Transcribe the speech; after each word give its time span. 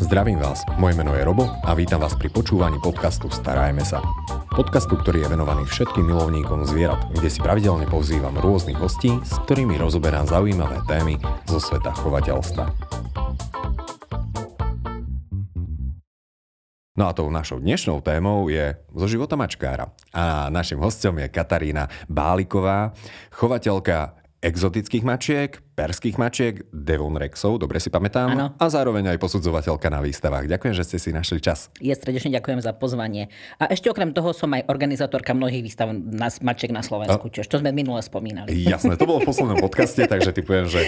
Zdravím 0.00 0.40
vás, 0.40 0.64
moje 0.80 0.96
meno 0.96 1.12
je 1.12 1.20
Robo 1.20 1.44
a 1.60 1.76
vítam 1.76 2.00
vás 2.00 2.16
pri 2.16 2.32
počúvaní 2.32 2.80
podcastu 2.80 3.28
Starajme 3.28 3.84
sa. 3.84 4.00
Podcastu, 4.48 4.96
ktorý 4.96 5.28
je 5.28 5.36
venovaný 5.36 5.68
všetkým 5.68 6.08
milovníkom 6.08 6.64
zvierat, 6.64 7.04
kde 7.12 7.28
si 7.28 7.36
pravidelne 7.36 7.84
pozývam 7.84 8.32
rôznych 8.32 8.80
hostí, 8.80 9.12
s 9.20 9.36
ktorými 9.44 9.76
rozoberám 9.76 10.24
zaujímavé 10.24 10.80
témy 10.88 11.20
zo 11.44 11.60
sveta 11.60 11.92
chovateľstva. 11.92 12.64
No 16.96 17.04
a 17.04 17.12
tou 17.12 17.28
našou 17.28 17.60
dnešnou 17.60 18.00
témou 18.00 18.48
je 18.48 18.80
zo 18.96 19.04
života 19.04 19.36
mačkára. 19.36 19.92
A 20.16 20.48
našim 20.48 20.80
hostom 20.80 21.20
je 21.20 21.28
Katarína 21.28 21.92
Báliková, 22.08 22.96
chovateľka 23.36 24.19
exotických 24.40 25.04
mačiek, 25.04 25.60
perských 25.76 26.16
mačiek, 26.16 26.64
Devon 26.72 27.12
Rexov, 27.12 27.60
dobre 27.60 27.76
si 27.76 27.92
pamätám, 27.92 28.28
ano. 28.32 28.46
a 28.56 28.64
zároveň 28.72 29.12
aj 29.12 29.20
posudzovateľka 29.20 29.92
na 29.92 30.00
výstavách. 30.00 30.48
Ďakujem, 30.48 30.74
že 30.76 30.84
ste 30.88 30.96
si 30.96 31.12
našli 31.12 31.44
čas. 31.44 31.68
Je 31.76 31.92
srdečne 31.92 32.32
ďakujem 32.40 32.64
za 32.64 32.72
pozvanie. 32.72 33.28
A 33.60 33.68
ešte 33.68 33.92
okrem 33.92 34.16
toho 34.16 34.32
som 34.32 34.48
aj 34.56 34.64
organizátorka 34.72 35.36
mnohých 35.36 35.60
výstav 35.60 35.92
na, 35.92 36.32
mačiek 36.40 36.72
na 36.72 36.80
Slovensku, 36.80 37.28
a... 37.28 37.44
čo 37.44 37.60
sme 37.60 37.68
minule 37.76 38.00
spomínali. 38.00 38.48
Jasné, 38.64 38.96
to 38.96 39.04
bolo 39.04 39.20
v 39.20 39.28
poslednom 39.28 39.60
podcaste, 39.68 40.08
takže 40.08 40.32
typujem, 40.32 40.72
že 40.72 40.80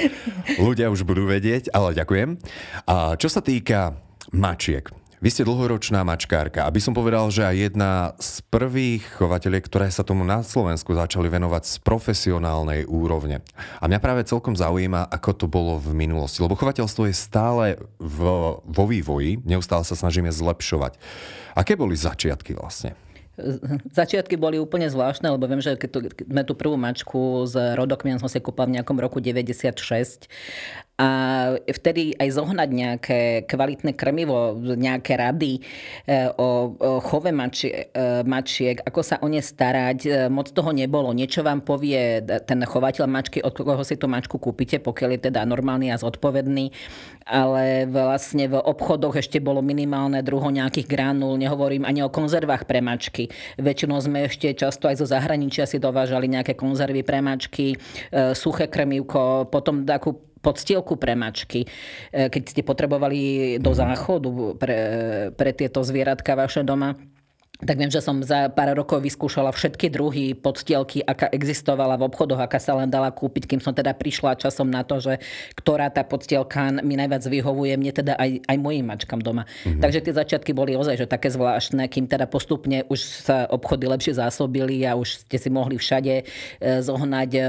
ľudia 0.56 0.88
už 0.88 1.04
budú 1.04 1.28
vedieť, 1.28 1.68
ale 1.76 1.92
ďakujem. 1.92 2.40
A 2.88 3.20
čo 3.20 3.28
sa 3.28 3.44
týka 3.44 4.00
mačiek, 4.32 4.88
vy 5.22 5.30
ste 5.30 5.46
dlhoročná 5.46 6.02
mačkárka. 6.02 6.66
Aby 6.66 6.82
som 6.82 6.98
povedal, 6.98 7.30
že 7.30 7.46
aj 7.46 7.56
jedna 7.70 7.92
z 8.18 8.42
prvých 8.50 9.06
chovateľiek, 9.22 9.62
ktoré 9.62 9.86
sa 9.86 10.02
tomu 10.02 10.26
na 10.26 10.42
Slovensku 10.42 10.98
začali 10.98 11.30
venovať 11.30 11.62
z 11.62 11.74
profesionálnej 11.86 12.90
úrovne. 12.90 13.46
A 13.78 13.86
mňa 13.86 14.02
práve 14.02 14.26
celkom 14.26 14.58
zaujíma, 14.58 15.06
ako 15.06 15.30
to 15.38 15.46
bolo 15.46 15.78
v 15.78 15.94
minulosti. 15.94 16.42
Lebo 16.42 16.58
chovateľstvo 16.58 17.06
je 17.06 17.14
stále 17.14 17.78
v, 18.02 18.18
vo 18.58 18.84
vývoji, 18.90 19.38
neustále 19.46 19.86
sa 19.86 19.94
snažíme 19.94 20.34
zlepšovať. 20.34 20.98
Aké 21.54 21.78
boli 21.78 21.94
začiatky 21.94 22.58
vlastne? 22.58 22.98
Začiatky 23.98 24.36
boli 24.36 24.60
úplne 24.60 24.88
zvláštne, 24.92 25.32
lebo 25.32 25.48
viem, 25.48 25.62
že 25.64 25.76
keď 25.80 26.12
sme 26.20 26.42
tú 26.44 26.52
prvú 26.52 26.76
mačku 26.76 27.48
z 27.48 27.78
rodokmien 27.80 28.20
som 28.20 28.28
si 28.28 28.38
kúpal 28.44 28.68
v 28.68 28.76
nejakom 28.80 28.98
roku 29.00 29.24
96 29.24 30.28
a 31.00 31.08
vtedy 31.64 32.12
aj 32.20 32.36
zohnať 32.36 32.68
nejaké 32.68 33.20
kvalitné 33.48 33.96
krmivo, 33.96 34.60
nejaké 34.60 35.16
rady 35.16 35.58
e, 35.58 35.60
o, 36.36 36.76
chove 37.00 37.32
e, 37.32 37.36
mačiek, 38.28 38.76
ako 38.84 39.00
sa 39.00 39.16
o 39.24 39.26
ne 39.26 39.40
starať, 39.40 39.98
e, 40.04 40.10
moc 40.28 40.52
toho 40.52 40.68
nebolo. 40.68 41.16
Niečo 41.16 41.40
vám 41.40 41.64
povie 41.64 42.20
ten 42.44 42.60
chovateľ 42.60 43.08
mačky, 43.08 43.40
od 43.40 43.56
koho 43.56 43.80
si 43.80 43.96
tú 43.96 44.04
mačku 44.04 44.36
kúpite, 44.36 44.84
pokiaľ 44.84 45.16
je 45.16 45.20
teda 45.32 45.48
normálny 45.48 45.88
a 45.88 45.96
zodpovedný, 45.96 46.68
ale 47.24 47.88
vlastne 47.88 48.52
v 48.52 48.60
obchodoch 48.60 49.16
ešte 49.16 49.40
bolo 49.40 49.64
minimálne 49.64 50.20
druho 50.20 50.52
nejakých 50.52 50.92
granul, 50.92 51.40
nehovorím 51.40 51.88
ani 51.88 52.04
o 52.04 52.12
konzervách 52.12 52.68
pre 52.68 52.84
mačky. 52.84 53.32
Väčšinou 53.56 53.96
sme 53.96 54.28
ešte 54.28 54.52
často 54.52 54.92
aj 54.92 55.00
zo 55.00 55.08
zahraničia 55.08 55.64
si 55.64 55.80
dovážali 55.80 56.28
nejaké 56.28 56.52
konzervy 56.52 57.00
pre 57.00 57.24
mačky, 57.24 57.80
suché 58.36 58.68
krmivko, 58.68 59.48
potom 59.48 59.88
takú 59.88 60.31
podstielku 60.42 60.98
pre 60.98 61.14
mačky, 61.14 61.64
e, 62.10 62.28
keď 62.28 62.42
ste 62.50 62.62
potrebovali 62.66 63.56
do 63.62 63.70
mhm. 63.70 63.78
záchodu 63.78 64.30
pre, 64.58 64.78
pre 65.32 65.50
tieto 65.54 65.86
zvieratka 65.86 66.34
vaše 66.34 66.66
doma 66.66 66.98
tak 67.62 67.78
viem, 67.78 67.90
že 67.92 68.02
som 68.02 68.18
za 68.26 68.50
pár 68.50 68.74
rokov 68.74 68.98
vyskúšala 68.98 69.54
všetky 69.54 69.86
druhy 69.86 70.34
podstielky, 70.34 70.98
aká 70.98 71.30
existovala 71.30 71.94
v 71.94 72.10
obchodoch, 72.10 72.42
aká 72.42 72.58
sa 72.58 72.74
len 72.74 72.90
dala 72.90 73.14
kúpiť, 73.14 73.46
kým 73.46 73.60
som 73.62 73.70
teda 73.70 73.94
prišla 73.94 74.34
časom 74.34 74.66
na 74.66 74.82
to, 74.82 74.98
že 74.98 75.22
ktorá 75.54 75.86
tá 75.94 76.02
podstielka 76.02 76.82
mi 76.82 76.98
najviac 76.98 77.22
vyhovuje, 77.22 77.78
mne 77.78 77.92
teda 77.94 78.18
aj, 78.18 78.42
aj 78.50 78.56
mojim 78.58 78.82
mačkám 78.82 79.22
doma. 79.22 79.46
Mm-hmm. 79.46 79.78
Takže 79.78 80.00
tie 80.02 80.14
začiatky 80.14 80.50
boli 80.50 80.74
ozaj 80.74 80.98
že 80.98 81.06
také 81.06 81.30
zvláštne, 81.30 81.86
kým 81.86 82.10
teda 82.10 82.26
postupne 82.26 82.82
už 82.90 82.98
sa 82.98 83.46
obchody 83.46 83.86
lepšie 83.86 84.18
zásobili 84.18 84.82
a 84.82 84.98
už 84.98 85.22
ste 85.28 85.38
si 85.38 85.46
mohli 85.46 85.78
všade 85.78 86.14
e, 86.18 86.24
zohnať 86.82 87.30
e, 87.30 87.42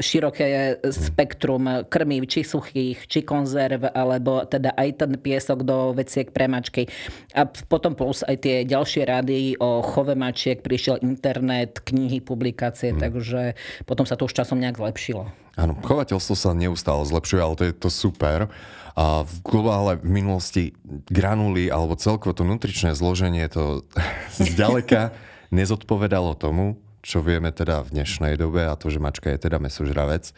široké 0.00 0.80
spektrum 0.88 1.84
krmív, 1.92 2.32
či 2.32 2.48
suchých, 2.48 3.04
či 3.04 3.20
konzerv, 3.28 3.92
alebo 3.92 4.40
teda 4.48 4.72
aj 4.72 4.88
ten 5.04 5.12
piesok 5.20 5.68
do 5.68 5.92
veciek 5.92 6.32
pre 6.32 6.48
mačky. 6.48 6.88
A 7.36 7.44
potom 7.44 7.92
plus 7.92 8.24
aj 8.24 8.40
tie 8.40 8.64
ďalšie 8.64 9.04
rady 9.04 9.39
o 9.56 9.80
chove 9.84 10.14
mačiek, 10.16 10.60
prišiel 10.60 11.00
internet, 11.00 11.80
knihy, 11.82 12.20
publikácie, 12.20 12.92
hmm. 12.94 13.00
takže 13.00 13.40
potom 13.88 14.04
sa 14.04 14.14
to 14.16 14.28
už 14.28 14.36
časom 14.36 14.60
nejak 14.60 14.78
zlepšilo. 14.78 15.30
Áno, 15.58 15.76
chovateľstvo 15.82 16.34
sa 16.38 16.50
neustále 16.56 17.02
zlepšuje, 17.04 17.40
ale 17.40 17.54
to 17.58 17.64
je 17.68 17.74
to 17.74 17.90
super. 17.92 18.48
A 18.98 19.22
v 19.24 19.34
globále 19.44 20.00
v 20.00 20.08
minulosti 20.08 20.64
granuly 21.08 21.70
alebo 21.70 21.94
celkovo 21.96 22.34
to 22.34 22.44
nutričné 22.44 22.92
zloženie 22.96 23.46
to 23.48 23.86
zďaleka 24.36 25.14
nezodpovedalo 25.50 26.38
tomu, 26.38 26.78
čo 27.00 27.24
vieme 27.24 27.50
teda 27.50 27.82
v 27.86 28.00
dnešnej 28.00 28.36
dobe 28.36 28.66
a 28.68 28.76
to, 28.76 28.92
že 28.92 29.02
mačka 29.02 29.32
je 29.32 29.40
teda 29.40 29.58
mesožravec. 29.58 30.32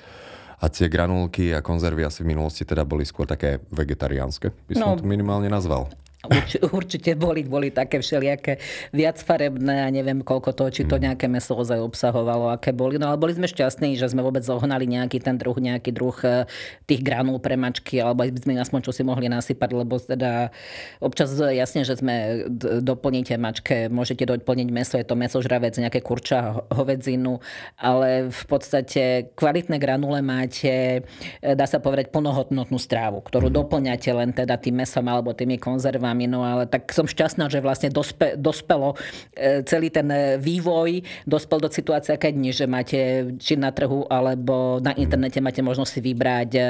A 0.63 0.71
tie 0.71 0.87
granulky 0.87 1.51
a 1.51 1.59
konzervy 1.59 2.07
asi 2.07 2.23
v 2.23 2.39
minulosti 2.39 2.63
teda 2.63 2.87
boli 2.87 3.03
skôr 3.03 3.27
také 3.27 3.59
vegetariánske, 3.75 4.55
by 4.71 4.75
som 4.79 4.95
no, 4.95 4.99
to 4.99 5.03
minimálne 5.03 5.51
nazval. 5.51 5.91
Urč, 6.22 6.55
určite 6.71 7.19
boli, 7.19 7.43
boli 7.43 7.75
také 7.75 7.99
všelijaké 7.99 8.62
viac 8.94 9.19
farebné 9.19 9.83
a 9.83 9.91
neviem 9.91 10.22
koľko 10.22 10.55
toho, 10.55 10.71
či 10.71 10.87
to 10.87 10.94
mm. 10.94 11.03
nejaké 11.10 11.27
meso 11.27 11.59
ozaj 11.59 11.83
obsahovalo, 11.83 12.55
aké 12.55 12.71
boli. 12.71 12.94
No 12.94 13.10
ale 13.10 13.19
boli 13.19 13.34
sme 13.34 13.50
šťastní, 13.50 13.99
že 13.99 14.06
sme 14.06 14.22
vôbec 14.22 14.47
zohnali 14.47 14.87
nejaký 14.87 15.19
ten 15.19 15.34
druh, 15.34 15.59
nejaký 15.59 15.91
druh 15.91 16.15
e, 16.22 16.47
tých 16.87 17.03
granul 17.03 17.43
pre 17.43 17.59
mačky, 17.59 17.99
alebo 17.99 18.22
by 18.22 18.38
sme 18.38 18.55
aspoň 18.55 18.81
čo 18.87 18.94
si 18.94 19.03
mohli 19.03 19.27
nasypať, 19.27 19.71
lebo 19.75 19.99
teda 19.99 20.55
občas 21.03 21.34
jasne, 21.34 21.83
že 21.83 21.99
sme 21.99 22.47
doplníte 22.78 23.34
mačke, 23.34 23.91
môžete 23.91 24.22
doplniť 24.22 24.69
meso, 24.71 24.94
je 25.03 25.06
to 25.06 25.19
mesožravec, 25.19 25.75
nejaké 25.75 26.06
kurča, 26.06 26.62
hovedzinu, 26.71 27.43
ale 27.83 28.31
v 28.31 28.44
podstate 28.47 29.34
kvalitné 29.34 29.75
granule 29.83 30.22
máte, 30.22 31.03
e, 31.43 31.50
dá 31.59 31.66
sa 31.66 31.83
povedať, 31.83 32.15
plnohodnotnú 32.15 32.78
strávu, 32.78 33.27
ktorú 33.27 33.50
mm. 33.50 33.54
doplňate 33.59 34.10
len 34.15 34.31
teda 34.31 34.54
tým 34.54 34.87
mesom 34.87 35.03
alebo 35.10 35.34
tými 35.34 35.59
konzervami 35.59 36.12
nami, 36.12 36.28
no 36.28 36.45
ale 36.45 36.69
tak 36.69 36.93
som 36.93 37.09
šťastná, 37.09 37.49
že 37.49 37.65
vlastne 37.65 37.89
dospe, 37.89 38.37
dospelo 38.37 38.95
e, 39.33 39.65
celý 39.65 39.89
ten 39.89 40.06
e, 40.12 40.37
vývoj, 40.37 41.00
dospel 41.25 41.65
do 41.65 41.73
situácie, 41.73 42.21
keď 42.21 42.33
dni, 42.37 42.53
že 42.53 42.65
máte 42.69 43.00
či 43.41 43.56
na 43.56 43.73
trhu 43.73 44.05
alebo 44.12 44.77
na 44.84 44.93
internete 44.93 45.41
máte 45.41 45.65
možnosť 45.65 45.91
si 45.91 46.01
vybrať 46.05 46.51
e, 46.53 46.62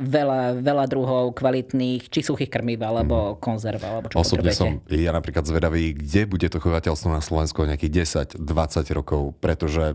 veľa, 0.00 0.64
veľa 0.64 0.84
druhov 0.88 1.36
kvalitných, 1.36 2.08
či 2.08 2.24
suchých 2.24 2.48
krmiv 2.48 2.80
alebo 2.80 3.36
mhm. 3.36 3.44
konzerv, 3.44 3.80
alebo 3.84 4.08
čo 4.08 4.24
Osobne 4.24 4.56
som 4.56 4.80
ja 4.88 5.12
napríklad 5.12 5.44
zvedavý, 5.44 5.92
kde 5.92 6.24
bude 6.24 6.48
to 6.48 6.58
chovateľstvo 6.58 7.12
na 7.12 7.20
Slovensku 7.20 7.68
nejakých 7.68 8.32
10-20 8.40 8.98
rokov, 8.98 9.36
pretože 9.38 9.92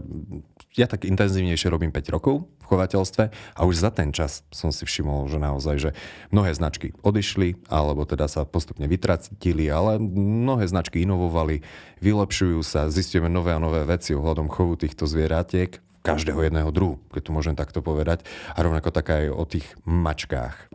ja 0.74 0.90
tak 0.90 1.06
intenzívnejšie 1.06 1.70
robím 1.70 1.94
5 1.94 2.14
rokov 2.14 2.50
v 2.62 2.66
chovateľstve 2.66 3.24
a 3.30 3.62
už 3.62 3.76
za 3.78 3.92
ten 3.94 4.10
čas 4.10 4.42
som 4.50 4.74
si 4.74 4.90
všimol, 4.90 5.30
že 5.30 5.38
naozaj, 5.38 5.76
že 5.78 5.92
mnohé 6.34 6.54
značky 6.58 6.98
odišli 7.06 7.70
alebo 7.70 8.10
teda 8.10 8.26
sa 8.26 8.42
postupne 8.44 8.90
vytratili, 8.90 9.70
ale 9.70 10.02
mnohé 10.02 10.66
značky 10.66 11.06
inovovali, 11.06 11.62
vylepšujú 12.02 12.60
sa, 12.66 12.90
zistíme 12.90 13.30
nové 13.30 13.54
a 13.54 13.62
nové 13.62 13.86
veci 13.86 14.18
ohľadom 14.18 14.50
chovu 14.50 14.78
týchto 14.80 15.06
zvieratiek, 15.06 15.78
každého 16.04 16.44
jedného 16.44 16.70
druhu, 16.70 17.00
keď 17.16 17.22
to 17.24 17.32
môžem 17.32 17.56
takto 17.56 17.80
povedať. 17.80 18.28
A 18.54 18.60
rovnako 18.60 18.92
tak 18.92 19.08
aj 19.10 19.32
o 19.32 19.44
tých 19.48 19.66
mačkách. 19.88 20.68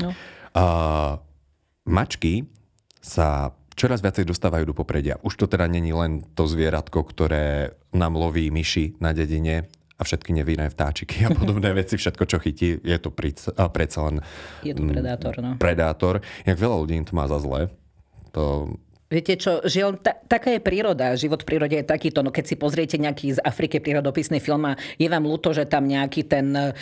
No. 0.00 0.16
A, 0.56 0.64
mačky 1.84 2.48
sa 3.04 3.52
čoraz 3.74 4.04
viacej 4.04 4.28
dostávajú 4.28 4.68
do 4.70 4.74
popredia. 4.76 5.18
Už 5.24 5.36
to 5.36 5.46
teda 5.48 5.66
není 5.66 5.92
len 5.92 6.24
to 6.36 6.44
zvieratko, 6.48 7.04
ktoré 7.04 7.76
nám 7.92 8.16
loví 8.16 8.52
myši 8.52 9.00
na 9.00 9.12
dedine 9.16 9.68
a 9.96 10.02
všetky 10.02 10.34
nevinné 10.34 10.66
vtáčiky 10.66 11.26
a 11.26 11.30
podobné 11.30 11.70
veci, 11.80 11.94
všetko, 11.94 12.24
čo 12.26 12.38
chytí, 12.42 12.82
je 12.82 12.98
to 12.98 13.14
predsa 13.14 14.00
len... 14.10 14.24
Je 14.66 14.74
to 14.74 14.82
predátor, 14.82 15.34
no. 15.38 15.50
Predátor. 15.56 16.14
Jak 16.42 16.58
veľa 16.58 16.76
ľudí 16.82 16.98
to 17.06 17.14
má 17.14 17.30
za 17.30 17.38
zlé. 17.38 17.70
To 18.34 18.74
Viete 19.12 19.36
čo, 19.36 19.60
žiaľ, 19.60 20.00
ta, 20.00 20.16
taká 20.16 20.56
je 20.56 20.60
príroda. 20.64 21.12
Život 21.12 21.44
v 21.44 21.48
prírode 21.52 21.76
je 21.76 21.84
takýto. 21.84 22.24
No 22.24 22.32
keď 22.32 22.44
si 22.48 22.56
pozriete 22.56 22.96
nejaký 22.96 23.36
z 23.36 23.38
Afriky 23.44 23.76
prírodopisný 23.76 24.40
film 24.40 24.72
a 24.72 24.80
je 24.96 25.04
vám 25.04 25.28
ľúto, 25.28 25.52
že 25.52 25.68
tam 25.68 25.84
nejaký 25.84 26.24
ten 26.24 26.48
uh, 26.56 26.72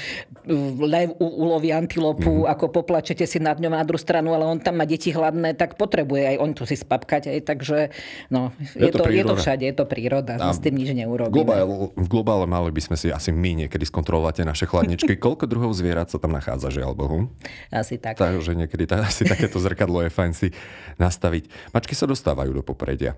lev 0.78 1.10
uloví 1.18 1.74
antilopu, 1.74 2.46
mm. 2.46 2.54
ako 2.54 2.70
poplačete 2.70 3.26
si 3.26 3.42
nad 3.42 3.58
ňou 3.58 3.74
na 3.74 3.82
druhú 3.82 3.98
stranu, 3.98 4.30
ale 4.30 4.46
on 4.46 4.62
tam 4.62 4.78
má 4.78 4.86
deti 4.86 5.10
hladné, 5.10 5.58
tak 5.58 5.74
potrebuje 5.74 6.30
aj 6.30 6.36
on 6.38 6.50
tu 6.54 6.62
si 6.70 6.78
spapkať. 6.78 7.34
Aj, 7.34 7.40
takže 7.42 7.90
no, 8.30 8.54
je, 8.78 8.86
je, 8.86 8.92
to, 8.94 9.02
to 9.02 9.10
je 9.10 9.24
to 9.26 9.34
všade, 9.34 9.64
je 9.66 9.74
to 9.74 9.84
príroda. 9.90 10.38
A 10.38 10.54
s 10.54 10.62
tým 10.62 10.78
nič 10.78 10.94
neurobíme. 10.94 11.34
Globál, 11.34 11.90
v 11.98 12.06
globále 12.06 12.46
mali 12.46 12.70
by 12.70 12.82
sme 12.86 12.94
si 12.94 13.10
asi 13.10 13.34
my 13.34 13.66
niekedy 13.66 13.82
skontrolovať 13.82 14.46
naše 14.46 14.70
chladničky. 14.70 15.18
Koľko 15.26 15.50
druhov 15.50 15.74
zvierat 15.74 16.14
sa 16.14 16.22
tam 16.22 16.30
nachádza, 16.30 16.70
žiaľ 16.70 16.94
Bohu? 16.94 17.26
Asi 17.74 17.98
tak. 17.98 18.22
Takže 18.22 18.54
niekedy 18.54 18.86
tá, 18.86 19.02
asi 19.02 19.26
takéto 19.26 19.58
zrkadlo 19.58 20.06
je 20.06 20.10
fajn 20.14 20.32
si 20.36 20.48
nastaviť. 21.00 21.74
Mačky 21.74 21.98
sa 21.98 22.06
dostávajú 22.20 22.52
do 22.52 22.61
popredia? 22.61 23.17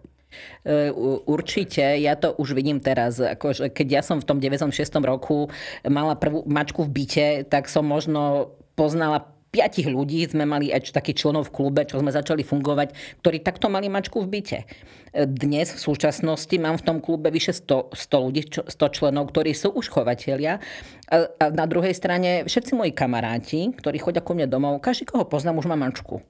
E, 0.63 0.95
určite, 1.27 1.83
ja 1.99 2.15
to 2.15 2.39
už 2.39 2.55
vidím 2.55 2.79
teraz. 2.79 3.19
Akože 3.19 3.75
keď 3.75 3.87
ja 3.99 4.03
som 4.07 4.23
v 4.23 4.27
tom 4.31 4.39
96. 4.39 4.71
roku 5.03 5.51
mala 5.83 6.15
prvú 6.15 6.47
mačku 6.47 6.87
v 6.87 7.03
byte, 7.03 7.27
tak 7.51 7.67
som 7.67 7.83
možno 7.83 8.55
poznala 8.79 9.27
piatich 9.53 9.85
ľudí 9.85 10.25
sme 10.25 10.49
mali 10.49 10.73
aj 10.73 10.97
takých 10.97 11.29
členov 11.29 11.53
v 11.53 11.55
klube, 11.61 11.85
čo 11.85 12.01
sme 12.01 12.09
začali 12.09 12.41
fungovať, 12.41 13.21
ktorí 13.21 13.45
takto 13.45 13.69
mali 13.69 13.93
mačku 13.93 14.25
v 14.25 14.41
byte. 14.41 14.59
Dnes 15.13 15.77
v 15.77 15.81
súčasnosti 15.93 16.57
mám 16.57 16.81
v 16.81 16.87
tom 16.89 16.99
klube 17.05 17.29
vyše 17.29 17.53
100, 17.53 17.93
100 17.93 18.25
ľudí, 18.25 18.49
100 18.49 18.97
členov, 18.97 19.29
ktorí 19.29 19.53
sú 19.53 19.77
už 19.77 19.93
chovatelia. 19.93 20.57
A, 21.13 21.29
a 21.37 21.45
na 21.53 21.69
druhej 21.69 21.93
strane 21.93 22.49
všetci 22.49 22.73
moji 22.73 22.97
kamaráti, 22.97 23.77
ktorí 23.77 24.01
chodia 24.01 24.25
ku 24.25 24.33
mne 24.33 24.49
domov, 24.49 24.81
každý, 24.81 25.05
koho 25.05 25.29
poznám, 25.29 25.61
už 25.61 25.69
má 25.69 25.77
mačku. 25.77 26.25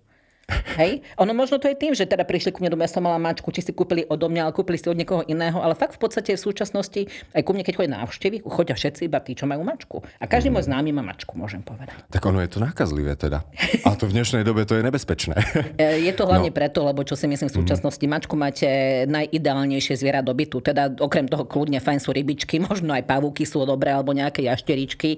Hej? 0.76 1.04
Ono 1.20 1.32
možno 1.36 1.60
to 1.62 1.68
je 1.70 1.76
tým, 1.76 1.92
že 1.94 2.08
teda 2.08 2.26
prišli 2.26 2.50
ku 2.50 2.60
mne 2.64 2.74
do 2.74 2.80
som 2.88 3.04
mala 3.04 3.20
mačku, 3.20 3.48
či 3.54 3.62
si 3.62 3.72
kúpili 3.72 4.02
odo 4.08 4.26
mňa, 4.26 4.50
ale 4.50 4.52
kúpili 4.56 4.76
si 4.80 4.88
od 4.90 4.98
niekoho 4.98 5.22
iného, 5.28 5.62
ale 5.62 5.78
fakt 5.78 5.96
v 5.96 6.00
podstate 6.02 6.34
v 6.34 6.40
súčasnosti 6.40 7.06
aj 7.32 7.42
ku 7.46 7.54
mne, 7.54 7.62
keď 7.62 7.74
chodia 7.78 7.92
návštevy, 8.02 8.36
chodia 8.42 8.74
všetci 8.74 9.06
iba 9.06 9.22
tí, 9.22 9.38
čo 9.38 9.46
majú 9.46 9.62
mačku. 9.62 10.02
A 10.18 10.24
každý 10.26 10.50
mm. 10.50 10.54
môj 10.58 10.64
známy 10.66 10.90
má 10.90 11.02
mačku, 11.04 11.38
môžem 11.38 11.62
povedať. 11.62 11.94
Tak 12.10 12.22
ono 12.26 12.42
je 12.42 12.50
to 12.50 12.58
nákazlivé 12.58 13.14
teda. 13.14 13.46
A 13.86 13.94
to 13.94 14.10
v 14.10 14.18
dnešnej 14.18 14.42
dobe 14.42 14.66
to 14.66 14.74
je 14.74 14.82
nebezpečné. 14.82 15.36
E, 15.78 16.04
je 16.04 16.12
to 16.12 16.26
hlavne 16.28 16.50
no. 16.50 16.54
preto, 16.54 16.84
lebo 16.84 17.00
čo 17.06 17.14
si 17.14 17.24
myslím 17.30 17.48
v 17.48 17.56
súčasnosti, 17.62 18.02
mm. 18.02 18.10
mačku 18.10 18.34
máte 18.34 18.68
najideálnejšie 19.08 19.94
zviera 19.94 20.20
do 20.20 20.34
bytu. 20.34 20.58
Teda 20.60 20.90
okrem 20.90 21.30
toho 21.30 21.46
kľudne 21.46 21.78
fajn 21.78 21.98
sú 22.02 22.10
rybičky, 22.10 22.58
možno 22.68 22.92
aj 22.92 23.06
pavúky 23.06 23.46
sú 23.46 23.62
dobré, 23.62 23.94
alebo 23.94 24.12
nejaké 24.12 24.44
jašteričky. 24.46 25.16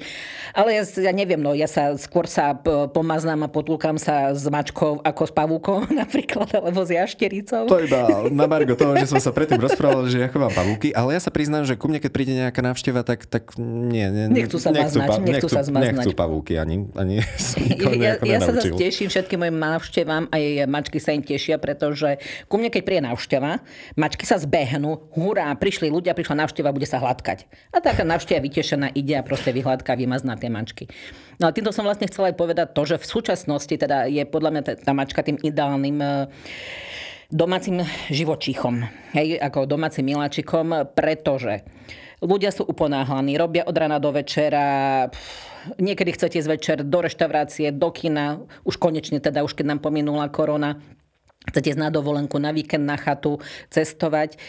Ale 0.52 0.78
ja, 0.78 0.82
ja 0.84 1.12
neviem, 1.12 1.40
no 1.40 1.56
ja 1.56 1.66
sa 1.66 1.96
skôr 1.96 2.28
sa 2.28 2.54
pomaznám 2.92 3.46
a 3.46 3.48
potulkám 3.48 3.96
sa 3.96 4.32
s 4.36 4.44
mačkou 4.46 5.00
ako 5.14 5.30
s 5.30 5.32
pavúkom 5.32 5.86
napríklad, 6.02 6.50
alebo 6.58 6.82
s 6.82 6.90
jaštericou. 6.90 7.70
To 7.70 7.78
iba 7.78 8.10
na 8.34 8.50
margo 8.50 8.74
toho, 8.74 8.98
že 8.98 9.06
som 9.06 9.22
sa 9.22 9.30
predtým 9.30 9.62
rozprával, 9.62 10.10
že 10.10 10.18
ja 10.18 10.28
chovám 10.28 10.50
pavúky, 10.50 10.90
ale 10.90 11.14
ja 11.14 11.20
sa 11.22 11.30
priznám, 11.30 11.62
že 11.62 11.78
ku 11.78 11.86
mne, 11.86 12.02
keď 12.02 12.10
príde 12.10 12.34
nejaká 12.34 12.58
návšteva, 12.58 13.06
tak, 13.06 13.30
tak 13.30 13.54
nie, 13.56 14.02
nie, 14.10 14.26
nechcú 14.26 14.58
sa 14.58 14.74
nechcú, 14.74 14.98
maznať, 14.98 15.06
pa, 15.06 15.14
nechcú, 15.22 15.30
nechcú, 15.30 15.48
sa 15.48 15.62
zmaznať. 15.62 15.94
Nechcú 16.02 16.12
pavúky 16.18 16.58
ani, 16.58 16.90
ani 16.98 17.22
ja, 18.02 18.18
ja 18.18 18.38
sa 18.42 18.50
zase 18.50 18.74
teším 18.74 19.08
všetkým 19.08 19.38
mojim 19.38 19.56
návštevám, 19.62 20.26
aj 20.34 20.42
mačky 20.66 20.98
sa 20.98 21.14
im 21.14 21.22
tešia, 21.22 21.62
pretože 21.62 22.18
ku 22.50 22.58
mne, 22.58 22.74
keď 22.74 22.82
príde 22.82 23.02
návšteva, 23.06 23.62
mačky 23.94 24.26
sa 24.26 24.34
zbehnú, 24.42 25.14
hurá, 25.14 25.54
prišli 25.54 25.86
ľudia, 25.94 26.18
prišla 26.18 26.42
návšteva, 26.42 26.74
bude 26.74 26.90
sa 26.90 26.98
hladkať. 26.98 27.46
A 27.70 27.78
taká 27.78 28.02
návšteva 28.02 28.42
vytešená 28.42 28.90
ide 28.98 29.14
a 29.14 29.22
proste 29.22 29.54
vyhladká, 29.54 29.94
vymazná 29.94 30.34
tie 30.34 30.50
mačky. 30.50 30.90
No 31.42 31.50
a 31.50 31.54
týmto 31.54 31.74
som 31.74 31.86
vlastne 31.86 32.06
chcela 32.06 32.30
aj 32.30 32.36
povedať 32.38 32.68
to, 32.72 32.82
že 32.86 32.96
v 33.02 33.06
súčasnosti 33.06 33.74
teda 33.74 34.06
je 34.06 34.22
podľa 34.26 34.50
mňa 34.54 34.62
tá 34.86 34.92
mačka 34.94 35.26
tým 35.26 35.38
ideálnym 35.42 35.98
e, 35.98 36.08
domácim 37.34 37.82
živočíchom, 38.12 38.86
hej, 39.16 39.40
ako 39.42 39.66
domácim 39.66 40.06
miláčikom, 40.06 40.94
pretože 40.94 41.66
ľudia 42.22 42.54
sú 42.54 42.62
uponáhlaní, 42.64 43.34
robia 43.34 43.66
od 43.66 43.74
rana 43.74 43.98
do 43.98 44.14
večera, 44.14 45.08
niekedy 45.76 46.14
chcete 46.14 46.38
ísť 46.38 46.50
večer 46.50 46.76
do 46.86 46.98
reštaurácie, 47.02 47.74
do 47.74 47.90
kina, 47.90 48.44
už 48.62 48.78
konečne 48.78 49.18
teda, 49.18 49.42
už 49.42 49.58
keď 49.58 49.74
nám 49.74 49.80
pominula 49.82 50.30
korona, 50.30 50.78
chcete 51.44 51.76
ísť 51.76 51.80
na 51.80 51.92
dovolenku, 51.92 52.40
na 52.40 52.56
víkend, 52.56 52.88
na 52.88 52.96
chatu, 52.96 53.36
cestovať, 53.68 54.40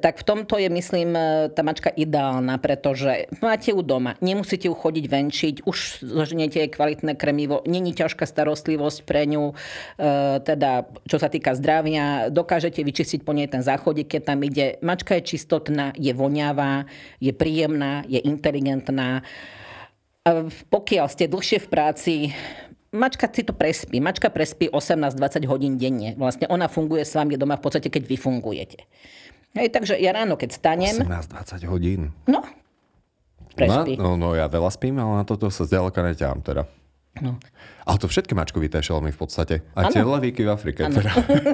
tak 0.00 0.20
v 0.20 0.24
tomto 0.24 0.56
je, 0.56 0.68
myslím, 0.72 1.12
tá 1.52 1.60
mačka 1.60 1.92
ideálna, 1.92 2.56
pretože 2.56 3.28
máte 3.44 3.76
ju 3.76 3.84
doma, 3.84 4.16
nemusíte 4.24 4.66
ju 4.66 4.74
chodiť 4.74 5.04
venčiť, 5.06 5.54
už 5.68 6.02
zožnete 6.02 6.64
jej 6.64 6.70
kvalitné 6.72 7.20
krmivo, 7.20 7.60
není 7.68 7.92
ťažká 7.92 8.24
starostlivosť 8.24 8.98
pre 9.04 9.28
ňu, 9.28 9.52
e, 9.52 9.54
teda 10.40 10.88
čo 11.04 11.20
sa 11.20 11.28
týka 11.28 11.52
zdravia, 11.52 12.32
dokážete 12.32 12.80
vyčistiť 12.80 13.20
po 13.22 13.36
nej 13.36 13.46
ten 13.46 13.60
záchodík, 13.60 14.08
keď 14.08 14.22
tam 14.32 14.40
ide. 14.40 14.80
Mačka 14.80 15.20
je 15.20 15.36
čistotná, 15.36 15.92
je 16.00 16.12
voňavá, 16.16 16.88
je 17.20 17.32
príjemná, 17.36 18.08
je 18.08 18.24
inteligentná. 18.24 19.20
Pokiaľ 20.68 21.06
ste 21.08 21.24
dlhšie 21.24 21.58
v 21.64 21.68
práci, 21.72 22.14
Mačka 22.88 23.28
si 23.28 23.44
to 23.44 23.52
prespí. 23.52 24.00
Mačka 24.00 24.32
prespí 24.32 24.72
18-20 24.72 25.44
hodín 25.44 25.76
denne. 25.76 26.16
Vlastne 26.16 26.48
ona 26.48 26.72
funguje 26.72 27.04
s 27.04 27.12
vami 27.12 27.36
doma 27.36 27.60
v 27.60 27.62
podstate, 27.68 27.92
keď 27.92 28.02
vy 28.08 28.16
fungujete. 28.16 28.88
Hej, 29.52 29.72
takže 29.72 29.96
ja 30.00 30.12
ráno, 30.12 30.40
keď 30.40 30.50
stanem... 30.56 30.96
18-20 31.04 31.68
hodín? 31.68 32.00
No, 32.24 32.44
prespí. 33.58 34.00
No, 34.00 34.16
no, 34.16 34.32
ja 34.32 34.48
veľa 34.48 34.70
spím, 34.72 34.96
ale 35.02 35.20
na 35.20 35.24
toto 35.26 35.50
sa 35.52 35.68
zďaleka 35.68 36.00
neťám 36.00 36.38
teda. 36.40 36.62
No. 37.18 37.36
Ale 37.88 37.96
to 37.96 38.04
všetky 38.04 38.36
mačkovité 38.36 38.84
šelmy 38.84 39.16
v 39.16 39.18
podstate. 39.18 39.54
A 39.72 39.88
tie 39.88 40.04
levíky 40.04 40.44
v 40.44 40.52
Afrike. 40.52 40.84
Teda, 40.84 41.08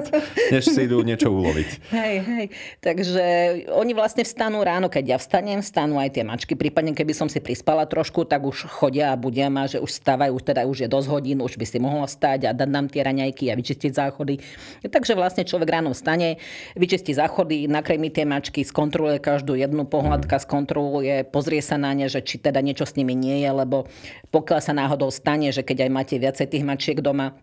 než 0.53 0.67
si 0.67 0.83
idú 0.83 0.99
niečo 0.99 1.31
uloviť. 1.31 1.69
Hej, 1.95 2.15
hej. 2.27 2.45
Takže 2.83 3.23
oni 3.71 3.95
vlastne 3.95 4.27
vstanú 4.27 4.59
ráno, 4.59 4.91
keď 4.91 5.15
ja 5.15 5.17
vstanem, 5.17 5.63
vstanú 5.63 5.95
aj 5.95 6.11
tie 6.11 6.27
mačky. 6.27 6.59
Prípadne, 6.59 6.91
keby 6.91 7.15
som 7.15 7.31
si 7.31 7.39
prispala 7.39 7.87
trošku, 7.87 8.27
tak 8.27 8.43
už 8.43 8.67
chodia 8.67 9.15
a 9.15 9.15
budia 9.15 9.47
ma, 9.47 9.63
že 9.63 9.79
už 9.79 9.87
stávajú, 9.87 10.35
teda 10.43 10.67
už 10.67 10.83
je 10.83 10.89
dosť 10.91 11.07
hodín, 11.07 11.39
už 11.39 11.55
by 11.55 11.63
si 11.63 11.79
mohla 11.79 12.03
stať 12.03 12.51
a 12.51 12.51
dať 12.51 12.67
nám 12.67 12.91
tie 12.91 13.07
raňajky 13.07 13.47
a 13.47 13.55
vyčistiť 13.55 13.95
záchody. 13.95 14.43
Takže 14.83 15.15
vlastne 15.15 15.47
človek 15.47 15.71
ráno 15.71 15.95
vstane, 15.95 16.43
vyčistí 16.75 17.15
záchody, 17.15 17.71
nakremí 17.71 18.11
tie 18.11 18.27
mačky, 18.27 18.67
skontroluje 18.67 19.23
každú 19.23 19.55
jednu 19.55 19.87
pohľadka, 19.87 20.43
skontroluje, 20.43 21.23
pozrie 21.31 21.63
sa 21.63 21.79
na 21.79 21.95
ne, 21.95 22.11
že 22.11 22.19
či 22.19 22.43
teda 22.43 22.59
niečo 22.59 22.83
s 22.83 22.99
nimi 22.99 23.15
nie 23.15 23.39
je, 23.39 23.49
lebo 23.55 23.87
pokiaľ 24.35 24.59
sa 24.59 24.75
náhodou 24.75 25.07
stane, 25.15 25.47
že 25.55 25.63
keď 25.63 25.87
aj 25.87 25.91
máte 25.95 26.15
viacej 26.25 26.49
tých 26.49 26.65
mačiek 26.65 26.97
doma, 27.05 27.37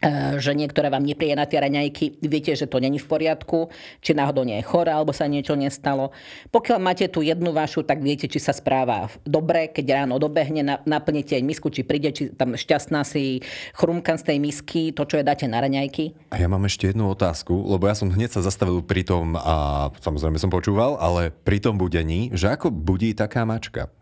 e, 0.00 0.40
že 0.40 0.56
niektoré 0.56 0.88
vám 0.88 1.04
neprije 1.04 1.36
na 1.36 1.44
tie 1.44 1.60
raňajky, 1.60 2.24
viete, 2.24 2.56
že 2.56 2.64
to 2.64 2.80
není 2.80 2.96
v 2.96 3.04
poriadku, 3.04 3.68
či 4.00 4.16
náhodou 4.16 4.48
nie 4.48 4.56
je 4.58 4.64
chore, 4.64 4.88
alebo 4.88 5.12
sa 5.12 5.28
niečo 5.28 5.52
nestalo. 5.54 6.10
Pokiaľ 6.48 6.78
máte 6.80 7.06
tú 7.12 7.20
jednu 7.20 7.52
vašu, 7.52 7.84
tak 7.84 8.00
viete, 8.00 8.24
či 8.24 8.40
sa 8.40 8.56
správa 8.56 9.12
dobre, 9.28 9.68
keď 9.68 10.04
ráno 10.04 10.16
dobehne, 10.16 10.80
naplníte 10.88 11.36
aj 11.36 11.44
misku, 11.44 11.68
či 11.68 11.84
príde, 11.84 12.10
či 12.16 12.32
tam 12.32 12.56
šťastná 12.56 13.04
si 13.04 13.44
chrumkan 13.76 14.16
z 14.16 14.34
tej 14.34 14.38
misky, 14.40 14.82
to, 14.96 15.04
čo 15.04 15.20
je 15.20 15.28
dáte 15.28 15.44
na 15.44 15.60
raňajky. 15.60 16.32
A 16.32 16.40
ja 16.40 16.48
mám 16.48 16.64
ešte 16.64 16.88
jednu 16.88 17.12
otázku, 17.12 17.52
lebo 17.52 17.84
ja 17.84 17.94
som 17.94 18.08
hneď 18.08 18.34
sa 18.34 18.40
zastavil 18.40 18.80
pri 18.80 19.04
tom, 19.04 19.36
a 19.36 19.88
samozrejme 20.00 20.40
som 20.40 20.48
počúval, 20.48 20.96
ale 20.96 21.28
pri 21.30 21.60
tom 21.60 21.76
budení, 21.76 22.32
že 22.32 22.48
ako 22.48 22.72
budí 22.72 23.12
taká 23.12 23.44
mačka? 23.44 23.92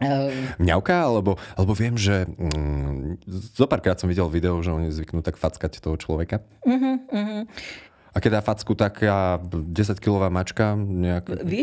Ehm. 0.00 0.56
Mňauka? 0.56 0.96
Alebo, 0.96 1.36
alebo 1.54 1.72
viem, 1.76 1.94
že 1.94 2.24
mm, 2.24 3.20
zo 3.54 3.68
párkrát 3.68 4.00
som 4.00 4.08
videl 4.08 4.26
video, 4.32 4.58
že 4.64 4.72
oni 4.72 4.88
zvyknú 4.88 5.20
tak 5.20 5.36
fackať 5.36 5.80
toho 5.80 5.96
človeka. 6.00 6.40
Uh-huh, 6.64 6.96
uh-huh. 7.12 7.42
A 8.10 8.16
keď 8.18 8.30
dá 8.38 8.42
facku 8.42 8.74
taká 8.74 9.38
10-kilová 9.46 10.34
mačka 10.34 10.74
nejak... 10.74 11.30
Vy? 11.46 11.62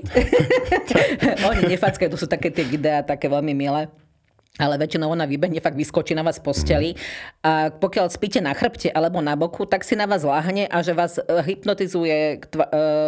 oni 1.52 1.76
nefackajú, 1.76 2.08
to 2.08 2.20
sú 2.22 2.30
také 2.32 2.54
tie 2.56 2.64
videá, 2.64 3.04
také 3.04 3.28
veľmi 3.28 3.52
milé 3.52 3.92
ale 4.58 4.82
väčšinou 4.82 5.14
ona 5.14 5.30
vybehne, 5.30 5.62
fakt 5.62 5.78
vyskočí 5.78 6.18
na 6.18 6.26
vás 6.26 6.42
posteli 6.42 6.98
a 7.46 7.70
pokiaľ 7.70 8.10
spíte 8.10 8.42
na 8.42 8.54
chrbte 8.58 8.90
alebo 8.90 9.22
na 9.22 9.38
boku, 9.38 9.70
tak 9.70 9.86
si 9.86 9.94
na 9.94 10.10
vás 10.10 10.26
láhne 10.26 10.66
a 10.68 10.82
že 10.82 10.98
vás 10.98 11.22
e, 11.22 11.24
hypnotizuje 11.24 12.18
e, 12.18 12.58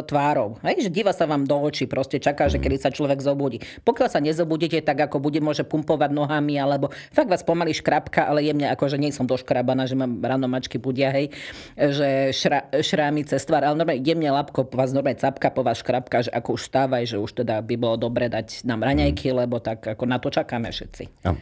tvárou. 0.05 0.61
Hej? 0.61 0.87
Že 0.87 0.89
díva 0.93 1.11
sa 1.11 1.25
vám 1.25 1.49
do 1.49 1.57
očí, 1.57 1.89
proste 1.89 2.21
čaká, 2.21 2.47
že 2.47 2.61
kedy 2.61 2.77
sa 2.77 2.93
človek 2.93 3.19
zobudí. 3.19 3.59
Pokiaľ 3.81 4.07
sa 4.07 4.21
nezobudíte, 4.21 4.79
tak 4.85 5.01
ako 5.09 5.17
bude, 5.17 5.41
môže 5.41 5.65
pumpovať 5.65 6.13
nohami 6.13 6.61
alebo 6.61 6.93
fakt 7.09 7.27
vás 7.27 7.41
pomaly 7.41 7.73
škrapka, 7.73 8.29
ale 8.29 8.45
jemne 8.45 8.69
ako, 8.69 8.85
že 8.85 9.01
nie 9.01 9.09
som 9.09 9.25
doškrabaná, 9.25 9.89
že 9.89 9.97
mám 9.97 10.21
ráno 10.21 10.45
mačky 10.45 10.77
budia, 10.77 11.09
hej, 11.09 11.33
že 11.75 12.29
šra, 12.31 12.69
šrámy 12.77 13.25
cez 13.25 13.41
tvár, 13.43 13.65
ale 13.65 13.73
normálne 13.73 14.05
jemne 14.05 14.29
labko 14.29 14.69
vás 14.69 14.93
normálne 14.93 15.17
capka 15.17 15.49
po 15.49 15.65
vás 15.65 15.81
škrapka, 15.81 16.29
že 16.29 16.31
ako 16.31 16.55
už 16.55 16.61
stávaj, 16.69 17.03
že 17.09 17.17
už 17.17 17.41
teda 17.41 17.59
by 17.65 17.75
bolo 17.75 17.97
dobre 17.97 18.29
dať 18.29 18.63
nám 18.69 18.85
raňajky, 18.85 19.33
lebo 19.33 19.57
tak 19.57 19.81
ako 19.81 20.03
na 20.05 20.21
to 20.21 20.29
čakáme 20.29 20.69
všetci. 20.69 21.25
Ja. 21.25 21.38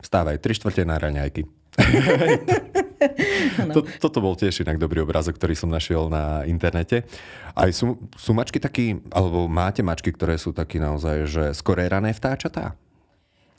Vstávaj, 0.00 0.40
tri 0.40 0.56
štvrte 0.56 0.88
na 0.88 0.96
raňajky. 0.96 1.44
to, 3.74 3.80
toto 4.02 4.18
bol 4.20 4.36
tiež 4.36 4.66
inak 4.66 4.76
dobrý 4.76 5.06
obrázok, 5.06 5.38
ktorý 5.38 5.54
som 5.56 5.70
našiel 5.70 6.10
na 6.10 6.42
internete. 6.44 7.06
Aj 7.54 7.70
sú, 7.72 7.96
sú 8.18 8.36
mačky 8.36 8.58
takí, 8.58 9.00
alebo 9.14 9.46
máte 9.46 9.80
mačky, 9.80 10.12
ktoré 10.12 10.36
sú 10.36 10.52
takí 10.52 10.82
naozaj, 10.82 11.16
že 11.30 11.44
skoré 11.56 11.88
rané 11.88 12.12
vtáčatá? 12.12 12.76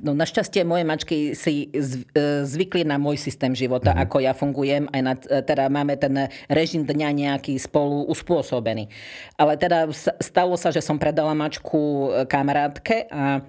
No 0.02 0.18
našťastie 0.18 0.66
moje 0.66 0.82
mačky 0.82 1.38
si 1.38 1.70
e, 1.70 1.94
zvykli 2.42 2.82
na 2.82 2.98
môj 2.98 3.22
systém 3.22 3.54
života, 3.54 3.94
mm-hmm. 3.94 4.06
ako 4.10 4.18
ja 4.18 4.34
fungujem, 4.34 4.90
aj 4.90 5.02
na, 5.06 5.14
e, 5.14 5.46
teda 5.46 5.70
máme 5.70 5.94
ten 5.94 6.26
režim 6.50 6.82
dňa 6.82 7.10
nejaký 7.14 7.54
spolu 7.62 8.10
uspôsobený. 8.10 8.90
Ale 9.38 9.62
teda 9.62 9.86
stalo 10.18 10.58
sa, 10.58 10.74
že 10.74 10.82
som 10.82 10.98
predala 10.98 11.38
mačku 11.38 12.10
e, 12.10 12.26
kamarátke 12.26 13.06
a 13.14 13.46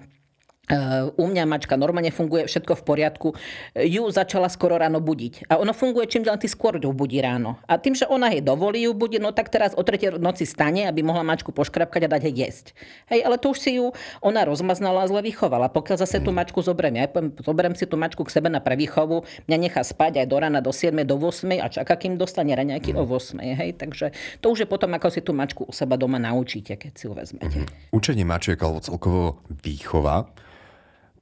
u 1.19 1.25
mňa 1.27 1.43
mačka 1.43 1.75
normálne 1.75 2.07
funguje, 2.07 2.47
všetko 2.47 2.79
v 2.79 2.83
poriadku. 2.87 3.27
Ju 3.75 4.07
začala 4.07 4.47
skoro 4.47 4.79
ráno 4.79 5.03
budiť. 5.03 5.51
A 5.51 5.59
ono 5.59 5.75
funguje 5.75 6.07
čím 6.07 6.23
ďalej, 6.23 6.47
skôr 6.47 6.79
ju 6.79 6.95
budí 6.95 7.19
ráno. 7.19 7.59
A 7.67 7.75
tým, 7.75 7.99
že 7.99 8.07
ona 8.07 8.31
jej 8.31 8.39
dovolí 8.39 8.87
ju 8.87 8.95
budiť, 8.95 9.19
no 9.19 9.35
tak 9.35 9.51
teraz 9.51 9.75
o 9.75 9.83
tretej 9.83 10.15
noci 10.23 10.47
stane, 10.47 10.87
aby 10.87 11.03
mohla 11.03 11.27
mačku 11.27 11.51
poškrapkať 11.51 12.07
a 12.07 12.11
dať 12.15 12.21
jej 12.31 12.47
jesť. 12.47 12.65
Hej, 13.11 13.27
ale 13.27 13.35
to 13.35 13.51
už 13.51 13.59
si 13.59 13.75
ju 13.75 13.91
ona 14.23 14.47
rozmaznala 14.47 15.03
a 15.03 15.09
zle 15.11 15.19
vychovala. 15.27 15.67
Pokiaľ 15.67 15.97
zase 15.99 16.23
tú 16.23 16.31
mačku 16.31 16.63
zoberiem, 16.63 17.03
ja 17.03 17.11
poviem, 17.11 17.35
zoberiem 17.43 17.75
si 17.75 17.83
tú 17.83 17.99
mačku 17.99 18.23
k 18.23 18.31
sebe 18.31 18.47
na 18.47 18.63
prevýchovu, 18.63 19.27
mňa 19.51 19.57
nechá 19.59 19.83
spať 19.83 20.23
aj 20.23 20.27
do 20.31 20.37
rána 20.39 20.63
do 20.63 20.71
7, 20.71 20.95
do 21.03 21.19
8 21.19 21.59
a 21.59 21.67
čaká, 21.67 21.99
kým 21.99 22.15
dostane 22.15 22.55
raňajky 22.55 22.95
o 22.95 23.03
8. 23.03 23.35
Hej, 23.43 23.83
takže 23.83 24.15
to 24.39 24.55
už 24.55 24.63
je 24.63 24.67
potom, 24.71 24.95
ako 24.95 25.11
si 25.11 25.19
tú 25.19 25.35
mačku 25.35 25.67
u 25.67 25.73
seba 25.75 25.99
doma 25.99 26.23
naučíte, 26.23 26.79
keď 26.79 26.91
si 26.95 27.03
ju 27.03 27.11
vezmete. 27.11 27.67
Mm-hmm. 27.67 27.91
Učenie 27.91 28.23
mačiek 28.23 28.55
alebo 28.63 28.79
celkovo 28.79 29.43
výchova 29.51 30.31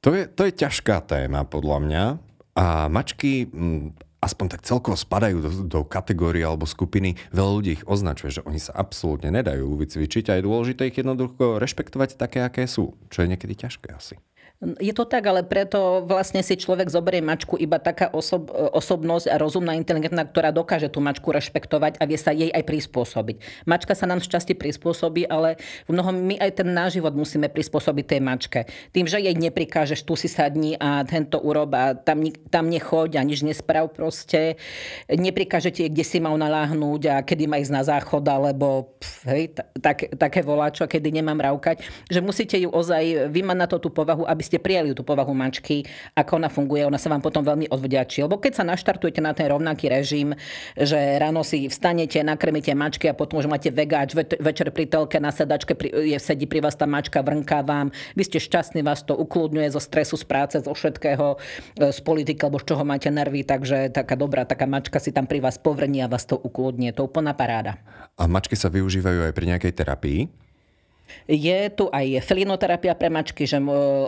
to 0.01 0.17
je, 0.17 0.23
to 0.27 0.41
je 0.49 0.53
ťažká 0.53 1.05
téma 1.05 1.45
podľa 1.45 1.77
mňa, 1.81 2.03
A 2.57 2.91
mačky 2.91 3.47
aspoň 4.21 4.47
tak 4.53 4.61
celkovo 4.61 4.93
spadajú 4.93 5.37
do, 5.41 5.51
do 5.65 5.81
kategórie 5.81 6.45
alebo 6.45 6.69
skupiny, 6.69 7.17
veľa 7.33 7.51
ľudí 7.57 7.71
ich 7.81 7.87
označuje, 7.89 8.41
že 8.41 8.45
oni 8.45 8.61
sa 8.61 8.77
absolútne 8.77 9.33
nedajú 9.33 9.65
vycvičiť 9.81 10.29
a 10.29 10.37
je 10.37 10.45
dôležité 10.45 10.93
ich 10.93 10.97
jednoducho 11.01 11.57
rešpektovať 11.57 12.21
také, 12.21 12.45
aké 12.45 12.69
sú, 12.69 12.93
čo 13.09 13.25
je 13.25 13.31
niekedy 13.33 13.65
ťažké 13.65 13.89
asi. 13.93 14.21
Je 14.61 14.93
to 14.93 15.09
tak, 15.09 15.25
ale 15.25 15.41
preto 15.41 16.05
vlastne 16.05 16.45
si 16.45 16.53
človek 16.53 16.85
zoberie 16.85 17.17
mačku 17.17 17.57
iba 17.57 17.81
taká 17.81 18.13
osob, 18.13 18.53
osobnosť 18.53 19.33
a 19.33 19.41
rozumná, 19.41 19.73
inteligentná, 19.73 20.21
ktorá 20.21 20.53
dokáže 20.53 20.85
tú 20.85 21.01
mačku 21.01 21.33
rešpektovať 21.33 21.97
a 21.97 22.05
vie 22.05 22.13
sa 22.13 22.29
jej 22.29 22.53
aj 22.53 22.69
prispôsobiť. 22.69 23.65
Mačka 23.65 23.97
sa 23.97 24.05
nám 24.05 24.21
šťastie 24.21 24.53
prispôsobí, 24.53 25.25
ale 25.25 25.57
v 25.89 25.97
mnohom 25.97 26.13
my 26.13 26.37
aj 26.37 26.61
ten 26.61 26.69
náš 26.69 27.01
život 27.01 27.17
musíme 27.17 27.49
prispôsobiť 27.49 28.05
tej 28.05 28.21
mačke. 28.21 28.59
Tým, 28.93 29.09
že 29.09 29.17
jej 29.17 29.33
neprikážeš, 29.33 30.05
tu 30.05 30.13
si 30.13 30.29
sadni 30.29 30.77
a 30.77 31.01
tento 31.09 31.41
urob 31.41 31.73
a 31.73 31.97
tam, 31.97 32.21
tam 32.53 32.69
nechoď 32.69 33.17
a 33.17 33.25
nič 33.25 33.41
nesprav 33.41 33.89
proste. 33.89 34.61
Neprikážete 35.09 35.81
jej, 35.81 35.89
kde 35.89 36.05
si 36.05 36.21
mal 36.21 36.37
naláhnúť 36.37 37.01
a 37.09 37.15
kedy 37.25 37.49
má 37.49 37.57
ísť 37.57 37.73
na 37.73 37.81
záchod, 37.81 38.21
alebo 38.29 38.93
pf, 39.01 39.25
hej, 39.25 39.43
tak, 39.81 40.05
také 40.21 40.45
voláčo, 40.45 40.85
kedy 40.85 41.09
nemám 41.09 41.41
rávkať. 41.41 41.81
Že 42.13 42.21
musíte 42.21 42.61
ju 42.61 42.69
ozaj 42.69 43.33
vymať 43.33 43.57
na 43.57 43.65
to 43.65 43.81
tú 43.81 43.89
povahu, 43.89 44.29
aby 44.29 44.50
ste 44.51 44.59
prijali 44.59 44.91
tú 44.91 45.07
povahu 45.07 45.31
mačky, 45.31 45.87
ako 46.11 46.43
ona 46.43 46.51
funguje, 46.51 46.83
ona 46.83 46.99
sa 46.99 47.07
vám 47.07 47.23
potom 47.23 47.39
veľmi 47.39 47.71
odvďačí. 47.71 48.27
Lebo 48.27 48.35
keď 48.35 48.59
sa 48.59 48.67
naštartujete 48.67 49.23
na 49.23 49.31
ten 49.31 49.47
rovnaký 49.47 49.87
režim, 49.87 50.35
že 50.75 50.99
ráno 51.15 51.47
si 51.47 51.71
vstanete, 51.71 52.19
nakrmíte 52.19 52.75
mačky 52.75 53.07
a 53.07 53.15
potom 53.15 53.39
už 53.39 53.47
máte 53.47 53.71
vegáč, 53.71 54.11
večer 54.19 54.75
pri 54.75 54.91
telke 54.91 55.23
na 55.23 55.31
sedačke 55.31 55.71
je, 55.79 56.19
sedí 56.19 56.51
pri 56.51 56.59
vás 56.59 56.75
tá 56.75 56.83
mačka, 56.83 57.23
vrnká 57.23 57.63
vám, 57.63 57.95
vy 58.19 58.27
ste 58.27 58.43
šťastní, 58.43 58.83
vás 58.83 59.07
to 59.07 59.15
ukludňuje 59.15 59.71
zo 59.71 59.79
stresu, 59.79 60.19
z 60.19 60.27
práce, 60.27 60.59
zo 60.59 60.75
všetkého, 60.75 61.39
e, 61.79 61.95
z 61.95 61.99
politiky, 62.03 62.43
alebo 62.43 62.59
z 62.59 62.75
čoho 62.75 62.83
máte 62.83 63.07
nervy, 63.07 63.47
takže 63.47 63.87
taká 63.95 64.19
dobrá, 64.19 64.43
taká 64.43 64.67
mačka 64.67 64.99
si 64.99 65.15
tam 65.15 65.31
pri 65.31 65.39
vás 65.39 65.55
povrní 65.55 66.03
a 66.03 66.11
vás 66.11 66.27
to 66.27 66.35
ukludňuje. 66.35 66.91
To 66.99 67.07
úplná 67.07 67.31
paráda. 67.31 67.79
A 68.19 68.27
mačky 68.27 68.59
sa 68.59 68.67
využívajú 68.67 69.31
aj 69.31 69.33
pri 69.33 69.45
nejakej 69.55 69.73
terapii? 69.79 70.50
Je 71.29 71.69
tu 71.71 71.87
aj 71.91 72.23
felinoterapia 72.27 72.91
pre 72.97 73.07
mačky, 73.07 73.47
že, 73.47 73.61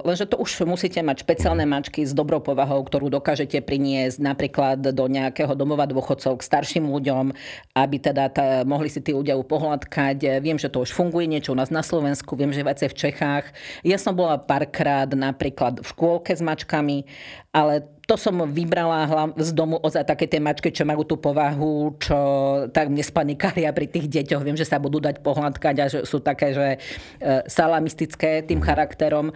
lenže 0.03 0.27
to 0.27 0.39
už 0.39 0.67
musíte 0.67 0.99
mať 0.99 1.23
špeciálne 1.23 1.63
mačky 1.63 2.03
s 2.03 2.11
dobrou 2.11 2.43
povahou, 2.43 2.83
ktorú 2.83 3.07
dokážete 3.07 3.63
priniesť 3.63 4.19
napríklad 4.19 4.79
do 4.79 5.05
nejakého 5.07 5.55
domova 5.55 5.87
dôchodcov 5.87 6.39
k 6.39 6.47
starším 6.47 6.89
ľuďom, 6.89 7.31
aby 7.75 7.97
teda 8.01 8.27
tá, 8.33 8.47
mohli 8.67 8.91
si 8.91 8.99
tí 8.99 9.15
ľudia 9.15 9.39
upohľadkať. 9.39 10.43
Viem, 10.43 10.59
že 10.59 10.67
to 10.67 10.83
už 10.83 10.91
funguje 10.91 11.29
niečo 11.29 11.53
u 11.53 11.57
nás 11.57 11.71
na 11.71 11.85
Slovensku, 11.85 12.35
viem, 12.35 12.51
že 12.51 12.65
viacej 12.65 12.89
v 12.91 12.97
Čechách. 13.07 13.45
Ja 13.87 13.95
som 13.95 14.17
bola 14.17 14.41
párkrát 14.41 15.07
napríklad 15.07 15.79
v 15.79 15.87
škôlke 15.87 16.35
s 16.35 16.41
mačkami, 16.43 17.05
ale 17.53 17.85
to 18.03 18.19
som 18.19 18.35
vybrala 18.49 19.31
z 19.39 19.53
domu 19.55 19.79
ozaj 19.79 20.03
také 20.03 20.27
tie 20.27 20.41
mačky, 20.41 20.73
čo 20.73 20.83
majú 20.83 21.07
tú 21.07 21.15
povahu, 21.15 21.95
čo 22.01 22.19
tak 22.73 22.91
nespanikária 22.91 23.71
pri 23.71 23.87
tých 23.87 24.09
deťoch. 24.09 24.43
Viem, 24.43 24.59
že 24.59 24.67
sa 24.67 24.81
budú 24.81 24.99
dať 24.99 25.23
pohľadkať 25.23 25.75
a 25.79 25.85
že 25.87 25.99
sú 26.03 26.19
také, 26.19 26.51
že 26.51 26.67
e, 26.75 26.77
salamistické 27.47 28.43
tým 28.43 28.59
charakterom 28.59 29.31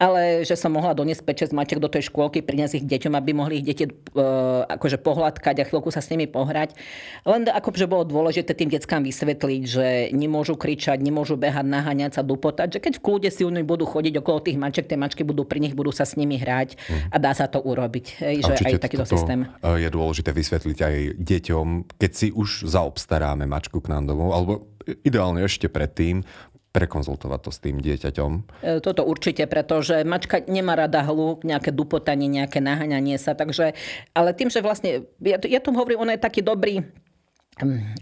ale 0.00 0.48
že 0.48 0.56
som 0.56 0.72
mohla 0.72 0.96
doniesť 0.96 1.20
5-6 1.52 1.52
mačiek 1.52 1.76
do 1.76 1.92
tej 1.92 2.08
škôlky, 2.08 2.40
priniesť 2.40 2.80
ich 2.80 2.88
deťom, 2.88 3.12
aby 3.12 3.30
mohli 3.36 3.60
ich 3.60 3.66
deti 3.68 3.84
uh, 3.84 4.64
akože 4.64 4.96
pohľadkať 4.96 5.60
a 5.60 5.68
chvíľku 5.68 5.92
sa 5.92 6.00
s 6.00 6.08
nimi 6.08 6.24
pohrať. 6.24 6.72
Len 7.28 7.44
akože 7.44 7.84
bolo 7.84 8.08
dôležité 8.08 8.56
tým 8.56 8.72
deckám 8.72 9.04
vysvetliť, 9.04 9.62
že 9.68 9.86
nemôžu 10.16 10.56
kričať, 10.56 11.04
nemôžu 11.04 11.36
behať, 11.36 11.68
naháňať 11.68 12.16
sa, 12.16 12.22
dupotať, 12.24 12.78
že 12.78 12.78
keď 12.80 12.92
v 12.96 13.04
kľude 13.04 13.28
si 13.28 13.44
oni 13.44 13.60
budú 13.60 13.84
chodiť 13.84 14.24
okolo 14.24 14.40
tých 14.40 14.56
mačiek, 14.56 14.88
tie 14.88 14.96
mačky 14.96 15.20
budú 15.20 15.44
pri 15.44 15.60
nich, 15.60 15.76
budú 15.76 15.92
sa 15.92 16.08
s 16.08 16.16
nimi 16.16 16.40
hrať 16.40 16.80
a 17.12 17.20
dá 17.20 17.36
sa 17.36 17.44
to 17.44 17.60
urobiť. 17.60 18.24
Hej, 18.24 18.36
že 18.48 18.52
aj 18.56 18.80
takýto 18.80 19.04
systém. 19.04 19.44
Je 19.60 19.88
dôležité 19.92 20.32
vysvetliť 20.32 20.78
aj 20.80 20.96
deťom, 21.20 21.66
keď 22.00 22.10
si 22.16 22.28
už 22.32 22.64
zaobstaráme 22.72 23.44
mačku 23.44 23.84
k 23.84 23.92
nám 23.92 24.08
domov, 24.08 24.32
alebo 24.32 24.52
ideálne 25.04 25.44
ešte 25.44 25.68
predtým, 25.68 26.24
prekonzultovať 26.70 27.40
to 27.42 27.50
s 27.50 27.58
tým 27.58 27.76
dieťaťom? 27.82 28.30
E, 28.62 28.78
toto 28.78 29.02
určite, 29.02 29.44
pretože 29.50 30.06
mačka 30.06 30.38
nemá 30.46 30.78
rada 30.78 31.02
hluk, 31.02 31.42
nejaké 31.42 31.74
dupotanie, 31.74 32.30
nejaké 32.30 32.62
naháňanie 32.62 33.18
sa, 33.18 33.34
takže, 33.34 33.74
ale 34.14 34.30
tým, 34.32 34.48
že 34.48 34.62
vlastne, 34.62 35.10
ja, 35.18 35.36
ja 35.42 35.60
tomu 35.60 35.82
hovorím, 35.82 36.06
on 36.06 36.12
je 36.14 36.22
taký 36.22 36.40
dobrý, 36.46 36.86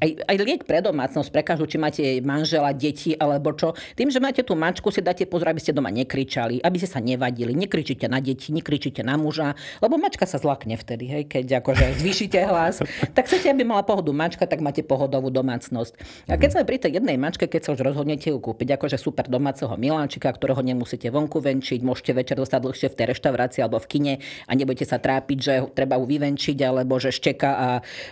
aj, 0.03 0.11
aj 0.25 0.37
liek 0.43 0.62
pre 0.65 0.79
domácnosť, 0.81 1.29
pre 1.31 1.43
každú, 1.43 1.65
či 1.67 1.77
máte 1.81 2.03
manžela, 2.23 2.71
deti 2.73 3.15
alebo 3.19 3.55
čo. 3.55 3.75
Tým, 3.99 4.09
že 4.09 4.23
máte 4.23 4.43
tú 4.47 4.55
mačku, 4.55 4.88
si 4.95 5.03
dáte 5.03 5.27
pozor, 5.27 5.50
aby 5.50 5.61
ste 5.62 5.75
doma 5.75 5.91
nekričali, 5.91 6.62
aby 6.62 6.77
ste 6.79 6.88
sa 6.88 7.00
nevadili. 7.03 7.55
Nekričite 7.55 8.07
na 8.07 8.23
deti, 8.23 8.50
nekričite 8.55 9.03
na 9.03 9.19
muža, 9.19 9.59
lebo 9.83 9.99
mačka 9.99 10.25
sa 10.25 10.38
zlakne 10.38 10.79
vtedy, 10.79 11.05
hej, 11.07 11.23
keď 11.27 11.62
akože 11.62 12.00
zvýšite 12.03 12.38
hlas. 12.47 12.83
tak 13.17 13.27
chcete, 13.27 13.50
aby 13.50 13.62
mala 13.67 13.83
pohodu 13.83 14.11
mačka, 14.15 14.45
tak 14.45 14.62
máte 14.62 14.85
pohodovú 14.85 15.33
domácnosť. 15.33 15.93
A 16.31 16.38
keď 16.38 16.59
sme 16.59 16.62
pri 16.69 16.77
tej 16.79 17.03
jednej 17.03 17.17
mačke, 17.19 17.50
keď 17.50 17.61
sa 17.69 17.71
už 17.75 17.83
rozhodnete 17.83 18.31
ju 18.31 18.38
kúpiť, 18.38 18.79
akože 18.79 18.97
super 19.00 19.27
domáceho 19.27 19.73
miláčika, 19.75 20.31
ktorého 20.31 20.62
nemusíte 20.62 21.11
vonku 21.11 21.41
venčiť, 21.43 21.81
môžete 21.83 22.12
večer 22.15 22.37
dostať 22.38 22.61
dlhšie 22.62 22.88
v 22.93 22.97
tej 22.97 23.07
reštaurácii 23.17 23.61
alebo 23.65 23.81
v 23.83 23.88
kine 23.91 24.15
a 24.47 24.50
nebudete 24.55 24.87
sa 24.87 25.00
trápiť, 25.00 25.38
že 25.38 25.53
treba 25.73 25.97
ju 25.97 26.05
vyvenčiť 26.07 26.59
alebo 26.62 27.00
že 27.00 27.11
šteka 27.11 27.50
a 27.50 27.69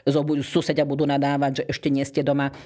zobujú 0.08 0.42
susedia 0.42 0.88
budú 0.88 1.04
nadávať 1.04 1.35
uznávať, 1.36 1.52
že 1.60 1.64
ešte 1.68 1.88
nie 1.92 2.04
ste 2.08 2.24
doma. 2.24 2.56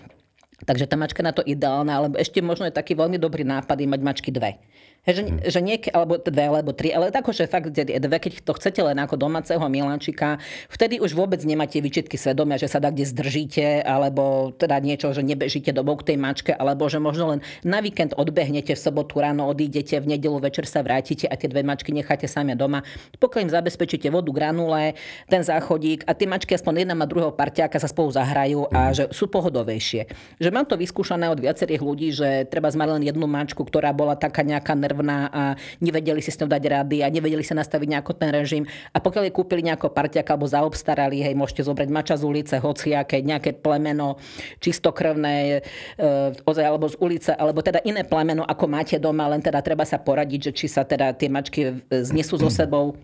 Takže 0.67 0.85
tá 0.85 0.97
mačka 0.97 1.25
na 1.25 1.33
to 1.33 1.41
ideálna, 1.41 1.93
alebo 1.97 2.15
ešte 2.21 2.45
možno 2.45 2.69
je 2.69 2.75
taký 2.75 2.93
veľmi 2.93 3.17
dobrý 3.17 3.49
nápad 3.49 3.81
mať 3.81 4.01
mačky 4.01 4.31
dve. 4.33 4.61
Že, 5.01 5.23
hmm. 5.25 5.39
že 5.49 5.61
nie, 5.65 5.81
alebo 5.97 6.21
dve, 6.21 6.45
alebo 6.45 6.77
tri, 6.77 6.93
ale 6.93 7.09
tako, 7.09 7.33
že 7.33 7.49
fakt 7.49 7.73
dve, 7.73 8.17
keď 8.21 8.45
to 8.45 8.53
chcete 8.53 8.85
len 8.85 9.01
ako 9.01 9.17
domáceho 9.17 9.65
milančika, 9.65 10.37
vtedy 10.69 11.01
už 11.01 11.17
vôbec 11.17 11.41
nemáte 11.41 11.81
vyčitky 11.81 12.21
svedomia, 12.21 12.61
že 12.61 12.69
sa 12.69 12.85
da 12.85 12.93
kde 12.93 13.09
zdržíte, 13.09 13.81
alebo 13.81 14.53
teda 14.53 14.77
niečo, 14.77 15.09
že 15.17 15.25
nebežíte 15.25 15.73
do 15.73 15.81
k 15.89 16.13
tej 16.13 16.17
mačke, 16.21 16.53
alebo 16.53 16.85
že 16.93 17.01
možno 17.01 17.33
len 17.33 17.41
na 17.65 17.81
víkend 17.81 18.13
odbehnete 18.13 18.77
v 18.77 18.81
sobotu 18.81 19.25
ráno, 19.25 19.49
odídete, 19.49 19.97
v 20.05 20.21
nedelu 20.21 20.37
večer 20.37 20.69
sa 20.69 20.85
vrátite 20.85 21.25
a 21.25 21.35
tie 21.35 21.49
dve 21.49 21.65
mačky 21.65 21.97
necháte 21.97 22.29
same 22.29 22.53
doma. 22.53 22.85
Pokiaľ 23.17 23.49
im 23.49 23.53
zabezpečíte 23.57 24.13
vodu, 24.13 24.29
granule, 24.37 25.01
ten 25.33 25.41
záchodík 25.41 26.05
a 26.05 26.13
tie 26.13 26.29
mačky 26.29 26.53
aspoň 26.53 26.85
jedna 26.85 26.95
a 27.01 27.09
druhého 27.09 27.33
parťáka 27.33 27.81
sa 27.81 27.89
spolu 27.89 28.13
zahrajú 28.13 28.69
a 28.69 28.93
hmm. 28.93 28.95
že 28.95 29.05
sú 29.17 29.33
pohodovejšie. 29.33 30.13
Že 30.37 30.50
mám 30.53 30.67
to 30.67 30.79
vyskúšané 30.79 31.31
od 31.31 31.39
viacerých 31.39 31.83
ľudí, 31.83 32.09
že 32.15 32.47
treba 32.47 32.71
zmať 32.71 32.89
len 32.99 33.03
jednu 33.07 33.27
mačku, 33.27 33.63
ktorá 33.63 33.91
bola 33.91 34.15
taká 34.15 34.47
nejaká 34.47 34.75
nervná 34.75 35.31
a 35.31 35.43
nevedeli 35.79 36.23
si 36.23 36.31
s 36.31 36.39
ňou 36.39 36.51
dať 36.51 36.63
rady 36.63 37.03
a 37.03 37.09
nevedeli 37.11 37.43
sa 37.43 37.59
nastaviť 37.59 37.89
nejako 37.97 38.13
ten 38.15 38.31
režim. 38.31 38.65
A 38.95 38.99
pokiaľ 39.03 39.29
jej 39.29 39.35
kúpili 39.35 39.67
nejako 39.67 39.91
parťak 39.91 40.27
alebo 40.31 40.47
zaobstarali, 40.47 41.23
hej, 41.23 41.35
môžete 41.35 41.67
zobrať 41.67 41.89
mača 41.91 42.15
z 42.15 42.25
ulice, 42.27 42.55
hociaké, 42.59 43.23
nejaké 43.23 43.57
plemeno, 43.57 44.19
čistokrvné, 44.63 45.61
e, 45.97 46.05
ozaj, 46.45 46.65
alebo 46.65 46.87
z 46.87 46.97
ulice, 47.01 47.31
alebo 47.35 47.61
teda 47.61 47.83
iné 47.83 48.07
plemeno, 48.07 48.47
ako 48.47 48.65
máte 48.71 48.97
doma, 48.97 49.27
len 49.31 49.43
teda 49.43 49.61
treba 49.61 49.83
sa 49.83 49.99
poradiť, 49.99 50.51
že 50.51 50.53
či 50.55 50.67
sa 50.67 50.87
teda 50.87 51.13
tie 51.15 51.27
mačky 51.27 51.83
znesú 51.91 52.41
so 52.41 52.49
sebou 52.49 52.97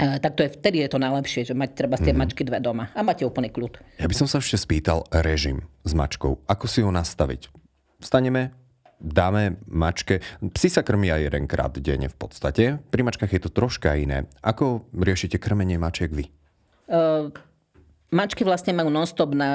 tak 0.00 0.32
to 0.38 0.40
je, 0.46 0.50
vtedy 0.56 0.80
je 0.80 0.88
to 0.88 0.98
najlepšie, 0.98 1.40
že 1.50 1.54
mať 1.54 1.70
treba 1.76 2.00
z 2.00 2.08
tie 2.08 2.16
mm-hmm. 2.16 2.20
mačky 2.24 2.42
dve 2.46 2.58
doma 2.62 2.88
a 2.96 3.00
máte 3.04 3.28
úplný 3.28 3.52
kľud. 3.52 3.76
Ja 4.00 4.08
by 4.08 4.16
som 4.16 4.24
sa 4.24 4.40
ešte 4.40 4.56
spýtal 4.56 5.04
režim 5.12 5.68
s 5.84 5.92
mačkou. 5.92 6.40
Ako 6.48 6.64
si 6.64 6.80
ho 6.80 6.88
nastaviť? 6.88 7.52
Vstaneme, 8.00 8.56
dáme 8.96 9.60
mačke, 9.68 10.24
psi 10.40 10.68
sa 10.72 10.80
krmí 10.80 11.12
aj 11.12 11.28
jedenkrát 11.28 11.72
denne 11.76 12.08
v 12.08 12.16
podstate. 12.16 12.80
Pri 12.88 13.02
mačkách 13.04 13.32
je 13.32 13.42
to 13.44 13.50
troška 13.52 13.92
iné. 13.96 14.24
Ako 14.40 14.88
riešite 14.96 15.36
krmenie 15.36 15.76
mačiek 15.76 16.08
vy? 16.08 16.32
Uh, 16.90 17.28
Mačky 18.10 18.42
vlastne 18.42 18.74
majú 18.74 18.90
non-stop 18.90 19.38
na, 19.38 19.52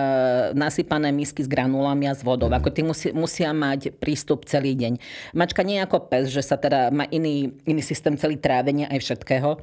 nasypané 0.56 1.12
misky 1.12 1.44
s 1.44 1.52
granulami 1.52 2.08
a 2.08 2.16
s 2.16 2.24
vodou. 2.24 2.48
Mm. 2.48 2.56
Ako 2.56 2.70
tí 2.72 2.82
musí, 2.88 3.12
musia 3.12 3.52
mať 3.52 3.92
prístup 4.00 4.48
celý 4.48 4.80
deň. 4.80 4.96
Mačka 5.36 5.60
nie 5.60 5.76
je 5.76 5.84
ako 5.84 6.08
pes, 6.08 6.32
že 6.32 6.40
sa 6.40 6.56
teda 6.56 6.88
má 6.88 7.04
iný, 7.12 7.52
iný 7.68 7.84
systém 7.84 8.16
celý 8.16 8.40
trávenia 8.40 8.88
aj 8.88 9.04
všetkého 9.04 9.60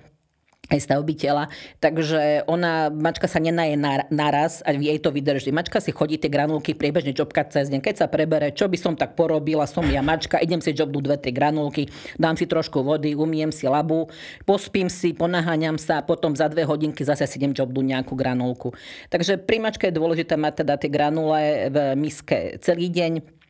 aj 0.71 0.79
stavby 0.79 1.15
tela. 1.19 1.51
Takže 1.83 2.47
ona, 2.47 2.89
mačka 2.89 3.27
sa 3.27 3.43
nenaje 3.43 3.75
naraz 4.09 4.63
a 4.63 4.71
jej 4.71 4.97
to 5.03 5.11
vydrží. 5.11 5.51
Mačka 5.51 5.83
si 5.83 5.91
chodí 5.91 6.17
tie 6.17 6.31
granulky 6.31 6.73
priebežne 6.73 7.13
čopkať 7.13 7.61
cez 7.61 7.67
deň. 7.69 7.83
Keď 7.83 7.95
sa 7.99 8.07
prebere, 8.07 8.55
čo 8.55 8.71
by 8.71 8.79
som 8.79 8.95
tak 8.95 9.19
porobila, 9.19 9.67
som 9.67 9.83
ja 9.91 10.01
mačka, 10.01 10.39
idem 10.39 10.63
si 10.63 10.71
jobnúť 10.71 11.03
dve, 11.03 11.17
tri 11.19 11.33
granulky, 11.35 11.91
dám 12.15 12.39
si 12.39 12.47
trošku 12.47 12.81
vody, 12.81 13.19
umiem 13.19 13.51
si 13.51 13.67
labu, 13.67 14.07
pospím 14.47 14.87
si, 14.87 15.13
ponaháňam 15.13 15.77
sa 15.77 16.01
a 16.01 16.07
potom 16.07 16.33
za 16.39 16.47
dve 16.47 16.63
hodinky 16.63 17.03
zase 17.03 17.27
si 17.27 17.43
idem 17.43 17.53
jobnúť 17.53 17.99
nejakú 17.99 18.15
granulku. 18.15 18.71
Takže 19.11 19.43
pri 19.43 19.59
mačke 19.59 19.91
je 19.91 19.99
dôležité 19.99 20.39
mať 20.39 20.63
teda 20.63 20.75
tie 20.79 20.89
granule 20.89 21.69
v 21.69 21.77
miske 21.99 22.63
celý 22.63 22.87
deň 22.89 23.42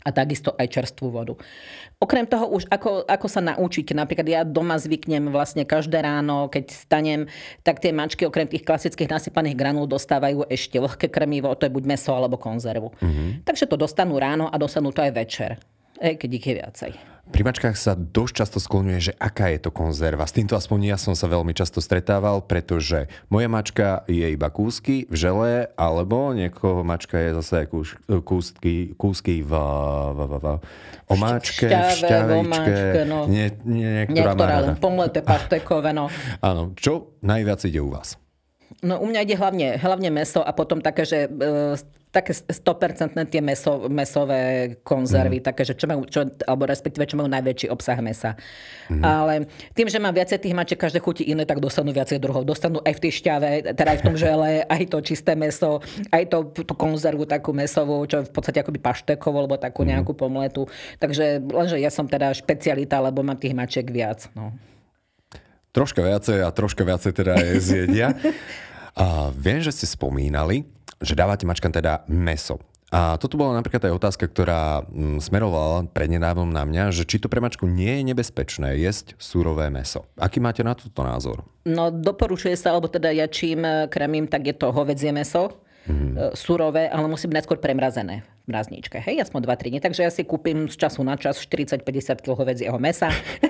a 0.00 0.08
takisto 0.10 0.56
aj 0.56 0.66
čerstvú 0.68 1.12
vodu. 1.12 1.34
Okrem 2.00 2.24
toho 2.24 2.48
už 2.48 2.64
ako, 2.72 3.04
ako 3.04 3.26
sa 3.28 3.44
naučiť, 3.44 3.92
napríklad 3.92 4.24
ja 4.24 4.40
doma 4.40 4.80
zvyknem 4.80 5.28
vlastne 5.28 5.68
každé 5.68 6.00
ráno, 6.00 6.48
keď 6.48 6.72
stanem, 6.72 7.20
tak 7.60 7.84
tie 7.84 7.92
mačky 7.92 8.24
okrem 8.24 8.48
tých 8.48 8.64
klasických 8.64 9.12
nasypaných 9.12 9.58
granul 9.58 9.84
dostávajú 9.84 10.48
ešte 10.48 10.80
vlhké 10.80 11.12
krmivo, 11.12 11.52
to 11.52 11.68
je 11.68 11.74
buď 11.74 11.84
meso 11.84 12.16
alebo 12.16 12.40
konzervu. 12.40 12.96
Mm-hmm. 12.96 13.44
Takže 13.44 13.68
to 13.68 13.76
dostanú 13.76 14.16
ráno 14.16 14.48
a 14.48 14.56
dostanú 14.56 14.88
to 14.92 15.04
aj 15.04 15.12
večer. 15.12 15.50
Ej, 16.00 16.16
keď 16.16 16.30
ich 16.32 16.46
je 16.48 16.54
viacej. 16.56 16.92
Pri 17.30 17.46
mačkách 17.46 17.78
sa 17.78 17.94
dosť 17.94 18.42
často 18.42 18.58
skloňuje, 18.58 18.98
že 18.98 19.12
aká 19.14 19.54
je 19.54 19.62
to 19.62 19.70
konzerva. 19.70 20.26
S 20.26 20.34
týmto 20.34 20.58
aspoň 20.58 20.96
ja 20.96 20.98
som 20.98 21.14
sa 21.14 21.30
veľmi 21.30 21.54
často 21.54 21.78
stretával, 21.78 22.42
pretože 22.42 23.06
moja 23.30 23.46
mačka 23.46 24.02
je 24.10 24.34
iba 24.34 24.50
kúsky 24.50 25.06
v 25.06 25.14
žele, 25.14 25.50
alebo 25.78 26.34
niekoho 26.34 26.82
mačka 26.82 27.22
je 27.22 27.38
zase 27.38 27.70
kúš, 27.70 27.94
kúsky, 28.26 28.98
kúsky 28.98 29.46
v, 29.46 29.52
v, 29.54 30.18
v, 30.26 30.34
v 30.42 30.46
omáčke, 31.06 31.70
v 31.70 31.78
šťavičke. 32.02 33.06
no. 33.06 33.30
Nie, 33.30 33.54
nie, 33.62 34.10
niektorá, 34.10 34.34
Niektorá 34.34 34.56
len 34.66 34.74
pomleté 34.82 35.22
paštekové, 35.22 35.94
no. 35.94 36.10
Áno, 36.42 36.74
čo 36.74 37.14
najviac 37.22 37.62
ide 37.62 37.78
u 37.78 37.94
vás? 37.94 38.18
No 38.82 38.98
u 38.98 39.06
mňa 39.06 39.20
ide 39.22 39.36
hlavne, 39.38 39.78
hlavne 39.78 40.10
meso 40.10 40.42
a 40.42 40.50
potom 40.50 40.82
také, 40.82 41.06
že 41.06 41.28
e, 41.28 41.78
také 42.10 42.34
100% 42.34 43.14
tie 43.30 43.38
meso, 43.38 43.86
mesové 43.86 44.74
konzervy, 44.82 45.38
mm. 45.38 45.46
také, 45.46 45.62
že 45.62 45.78
čo 45.78 45.86
majú, 45.86 46.02
čo, 46.10 46.26
alebo 46.42 46.66
respektíve 46.66 47.06
čo 47.06 47.14
majú 47.14 47.30
najväčší 47.30 47.70
obsah 47.70 48.02
mesa. 48.02 48.34
Mm. 48.90 49.02
Ale 49.06 49.34
tým, 49.78 49.86
že 49.86 50.02
mám 50.02 50.10
viacej 50.10 50.42
tých 50.42 50.54
mačiek, 50.54 50.74
každé 50.74 50.98
chutí 50.98 51.22
iné, 51.30 51.46
tak 51.46 51.62
dostanú 51.62 51.94
viacej 51.94 52.18
druhov. 52.18 52.42
Dostanú 52.42 52.82
aj 52.82 52.98
v 52.98 53.02
tej 53.06 53.12
šťave, 53.22 53.50
teda 53.78 53.90
aj 53.94 53.98
v 54.02 54.04
tom 54.10 54.16
žele, 54.18 54.50
aj 54.74 54.82
to 54.90 54.98
čisté 55.06 55.38
meso, 55.38 55.78
aj 56.10 56.22
to, 56.26 56.50
tú 56.50 56.74
konzervu 56.74 57.30
takú 57.30 57.54
mesovú, 57.54 58.02
čo 58.10 58.26
v 58.26 58.32
podstate 58.34 58.58
akoby 58.58 58.82
paštekovú, 58.82 59.46
alebo 59.46 59.54
takú 59.54 59.86
nejakú 59.86 60.10
pomletu. 60.10 60.66
Takže 60.98 61.38
lenže 61.46 61.78
ja 61.78 61.94
som 61.94 62.10
teda 62.10 62.34
špecialita, 62.34 62.98
lebo 62.98 63.22
mám 63.22 63.38
tých 63.38 63.54
mačiek 63.54 63.86
viac. 63.86 64.26
No. 64.34 64.50
Troška 65.70 66.02
viacej 66.02 66.42
a 66.42 66.50
troška 66.50 66.82
viacej 66.82 67.12
teda 67.14 67.38
je 67.38 67.54
zjedia. 67.62 68.10
A 68.98 69.30
viem, 69.30 69.62
že 69.62 69.70
ste 69.70 69.86
spomínali, 69.86 70.66
že 71.00 71.16
dávate 71.16 71.48
mačkám 71.48 71.72
teda 71.72 72.04
meso. 72.06 72.60
A 72.90 73.14
toto 73.22 73.38
bola 73.38 73.54
napríklad 73.54 73.86
aj 73.86 73.96
otázka, 74.02 74.26
ktorá 74.26 74.82
mm, 74.82 75.22
smerovala 75.22 75.86
prednedávnom 75.94 76.50
na 76.50 76.66
mňa, 76.66 76.90
že 76.90 77.06
či 77.06 77.22
to 77.22 77.30
pre 77.30 77.38
mačku 77.38 77.62
nie 77.62 78.02
je 78.02 78.06
nebezpečné 78.10 78.82
jesť 78.82 79.14
surové 79.14 79.70
meso. 79.70 80.10
Aký 80.18 80.42
máte 80.42 80.66
na 80.66 80.74
toto 80.74 81.06
názor? 81.06 81.46
No 81.62 81.94
doporučuje 81.94 82.58
sa, 82.58 82.74
alebo 82.74 82.90
teda 82.90 83.14
ja 83.14 83.30
čím 83.30 83.62
eh, 83.62 83.86
krmím, 83.86 84.26
tak 84.26 84.42
je 84.50 84.54
to 84.58 84.74
hovedzie 84.74 85.14
meso. 85.14 85.54
Mm. 85.88 86.36
surové, 86.36 86.92
ale 86.92 87.08
musí 87.08 87.24
byť 87.24 87.40
najskôr 87.40 87.56
premrazené 87.56 88.20
v 88.44 88.52
mrazničke. 88.52 89.00
Hej, 89.00 89.24
aspoň 89.26 89.48
2-3 89.48 89.72
dní. 89.72 89.80
Takže 89.80 90.04
ja 90.04 90.12
si 90.12 90.28
kúpim 90.28 90.68
z 90.68 90.76
času 90.76 91.00
na 91.00 91.16
čas 91.16 91.40
40-50 91.40 92.20
kg 92.20 92.36
hovedzieho 92.36 92.76
mesa. 92.76 93.08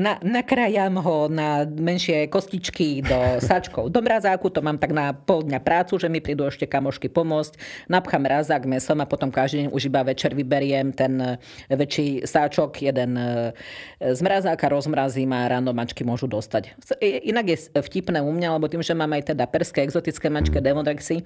na, 0.00 0.18
nakrájam 0.22 0.98
ho 1.00 1.26
na 1.28 1.64
menšie 1.64 2.28
kostičky 2.30 3.02
do 3.04 3.42
sáčkov 3.42 3.90
do 3.92 4.00
mrazáku. 4.00 4.48
To 4.52 4.60
mám 4.64 4.78
tak 4.78 4.92
na 4.92 5.12
pol 5.12 5.44
dňa 5.44 5.60
prácu, 5.62 5.98
že 6.00 6.08
mi 6.08 6.22
prídu 6.22 6.46
ešte 6.46 6.64
kamošky 6.64 7.08
pomôcť. 7.10 7.56
Napchám 7.90 8.22
mrazák 8.24 8.62
mesom 8.68 8.98
a 9.02 9.06
potom 9.06 9.32
každý 9.32 9.66
deň 9.66 9.68
už 9.74 9.82
iba 9.88 10.00
večer 10.04 10.32
vyberiem 10.32 10.92
ten 10.92 11.18
eh, 11.20 11.36
väčší 11.72 12.24
sáčok, 12.24 12.82
jeden 12.82 13.16
eh, 13.16 13.52
z 14.00 14.20
mrazáka, 14.22 14.70
rozmrazím 14.70 15.32
a 15.34 15.48
ráno 15.48 15.74
mačky 15.74 16.06
môžu 16.06 16.30
dostať. 16.30 16.74
Inak 17.02 17.46
je 17.50 17.58
vtipné 17.82 18.22
u 18.22 18.30
mňa, 18.30 18.58
lebo 18.58 18.70
tým, 18.70 18.84
že 18.84 18.94
mám 18.94 19.10
aj 19.14 19.34
teda 19.34 19.44
perské 19.50 19.82
exotické 19.84 20.30
mačky, 20.30 20.58
Devonrexy, 20.58 21.24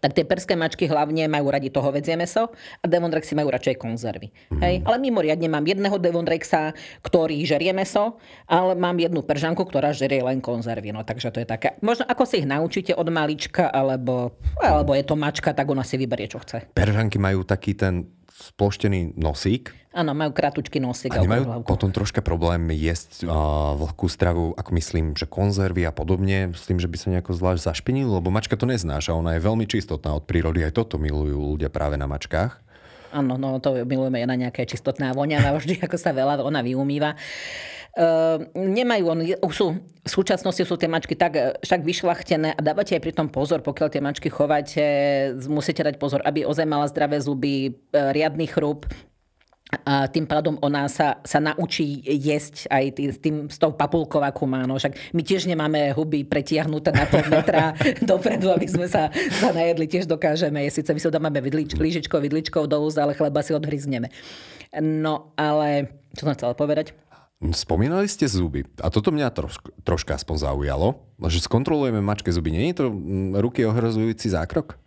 tak 0.00 0.16
tie 0.16 0.24
perské 0.24 0.54
mačky 0.56 0.88
hlavne 0.88 1.28
majú 1.28 1.52
radi 1.52 1.68
to 1.68 1.84
hovedzie 1.84 2.16
meso 2.16 2.52
a 2.80 2.84
Devonrexy 2.88 3.36
majú 3.36 3.52
radšej 3.52 3.76
konzervy. 3.76 4.32
Mm. 4.52 4.60
Hej? 4.62 4.74
Ale 4.84 4.96
mimoriadne 5.02 5.48
mám 5.50 5.64
jedného 5.64 5.96
Devonrexa, 6.00 6.72
ktorý 7.04 7.42
žerie 7.44 7.70
meso, 7.76 8.18
ale 8.48 8.74
mám 8.74 8.96
jednu 8.96 9.22
peržanku, 9.22 9.62
ktorá 9.68 9.92
žerie 9.92 10.24
len 10.24 10.40
konzervy. 10.40 10.90
No, 10.90 11.04
takže 11.04 11.30
to 11.30 11.42
je 11.42 11.48
také. 11.48 11.76
Možno 11.84 12.08
ako 12.08 12.24
si 12.24 12.42
ich 12.42 12.48
naučíte 12.48 12.96
od 12.96 13.08
malička, 13.12 13.68
alebo, 13.68 14.38
alebo 14.58 14.96
je 14.96 15.04
to 15.04 15.14
mačka, 15.18 15.52
tak 15.52 15.68
ona 15.68 15.84
si 15.84 16.00
vyberie, 16.00 16.30
čo 16.30 16.40
chce. 16.40 16.72
Peržanky 16.72 17.20
majú 17.20 17.44
taký 17.44 17.76
ten 17.76 18.15
sploštený 18.36 19.16
nosík. 19.16 19.72
Áno, 19.96 20.12
majú 20.12 20.36
kratučký 20.36 20.76
nosík. 20.76 21.16
A 21.16 21.24
nemajú 21.24 21.64
potom 21.64 21.88
troška 21.88 22.20
problém 22.20 22.68
jesť 22.76 23.24
uh, 23.24 23.72
vlhkú 23.80 24.12
stravu, 24.12 24.52
ako 24.52 24.70
myslím, 24.76 25.16
že 25.16 25.24
konzervy 25.24 25.88
a 25.88 25.92
podobne, 25.92 26.52
s 26.52 26.68
tým, 26.68 26.76
že 26.76 26.84
by 26.84 26.96
sa 27.00 27.08
nejako 27.16 27.32
zvlášť 27.32 27.64
zašpinil, 27.64 28.20
lebo 28.20 28.28
mačka 28.28 28.60
to 28.60 28.68
neznáša, 28.68 29.16
ona 29.16 29.40
je 29.40 29.40
veľmi 29.40 29.64
čistotná 29.64 30.12
od 30.12 30.28
prírody, 30.28 30.60
aj 30.68 30.76
toto 30.76 31.00
milujú 31.00 31.56
ľudia 31.56 31.72
práve 31.72 31.96
na 31.96 32.04
mačkách. 32.04 32.60
Áno, 33.16 33.40
no 33.40 33.56
to 33.56 33.72
milujeme 33.88 34.20
na 34.28 34.36
nejaké 34.36 34.68
čistotná 34.68 35.16
voňava, 35.16 35.56
vždy 35.64 35.80
ako 35.80 35.96
sa 35.96 36.12
veľa 36.12 36.44
ona 36.44 36.60
vyumýva. 36.60 37.16
Uh, 37.96 38.44
nemajú, 38.52 39.04
on, 39.08 39.20
sú, 39.48 39.72
v 39.80 40.10
súčasnosti 40.12 40.60
sú 40.60 40.76
tie 40.76 40.84
mačky 40.84 41.16
tak 41.16 41.32
e, 41.32 41.56
však 41.64 41.80
vyšlachtené 41.80 42.52
a 42.52 42.60
dávate 42.60 42.92
aj 42.92 43.00
pri 43.00 43.16
tom 43.16 43.32
pozor, 43.32 43.64
pokiaľ 43.64 43.88
tie 43.88 44.04
mačky 44.04 44.28
chovate, 44.28 44.84
musíte 45.48 45.80
dať 45.80 45.96
pozor, 45.96 46.20
aby 46.20 46.44
ozaj 46.44 46.68
mala 46.68 46.84
zdravé 46.92 47.16
zuby, 47.24 47.72
e, 47.72 47.98
riadny 48.12 48.52
chrup, 48.52 48.84
a 49.66 50.06
tým 50.06 50.30
pádom 50.30 50.54
ona 50.62 50.86
sa, 50.86 51.18
sa 51.26 51.42
naučí 51.42 51.98
jesť 52.06 52.70
aj 52.70 52.84
tý, 52.94 53.04
s, 53.10 53.18
tým, 53.18 53.50
s 53.50 53.58
tou 53.58 53.74
papulkou, 53.74 54.22
akú 54.22 54.46
má. 54.46 54.62
No, 54.62 54.78
však 54.78 55.10
my 55.10 55.22
tiež 55.26 55.50
nemáme 55.50 55.90
huby 55.90 56.22
pretiahnuté 56.22 56.94
na 56.94 57.02
pol 57.10 57.26
metra 57.26 57.74
dopredu, 58.14 58.54
aby 58.54 58.70
sme 58.70 58.86
sa, 58.86 59.10
sa 59.10 59.50
najedli. 59.50 59.90
Tiež 59.90 60.06
dokážeme 60.06 60.62
jesť. 60.70 60.86
Sice 60.86 60.90
my 60.94 61.00
si 61.02 61.08
dáme 61.10 61.40
vidlič, 61.42 61.74
lížičkou, 61.74 62.22
vidličkou 62.22 62.62
do 62.70 62.78
úst, 62.78 62.94
ale 62.94 63.18
chleba 63.18 63.42
si 63.42 63.58
odhryzneme. 63.58 64.06
No 64.78 65.34
ale, 65.34 65.98
čo 66.14 66.30
som 66.30 66.38
chcela 66.38 66.54
povedať? 66.54 66.94
Spomínali 67.36 68.08
ste 68.08 68.24
zuby 68.24 68.64
a 68.80 68.88
toto 68.88 69.12
mňa 69.12 69.28
troška, 69.28 69.68
troška 69.84 70.16
aspoň 70.16 70.36
zaujalo, 70.40 71.04
že 71.28 71.44
skontrolujeme 71.44 72.00
mačke 72.00 72.32
zuby. 72.32 72.48
Nie 72.48 72.72
je 72.72 72.80
to 72.80 72.86
mm, 72.88 73.36
ruky 73.44 73.68
ohrozujúci 73.68 74.32
zákrok? 74.32 74.80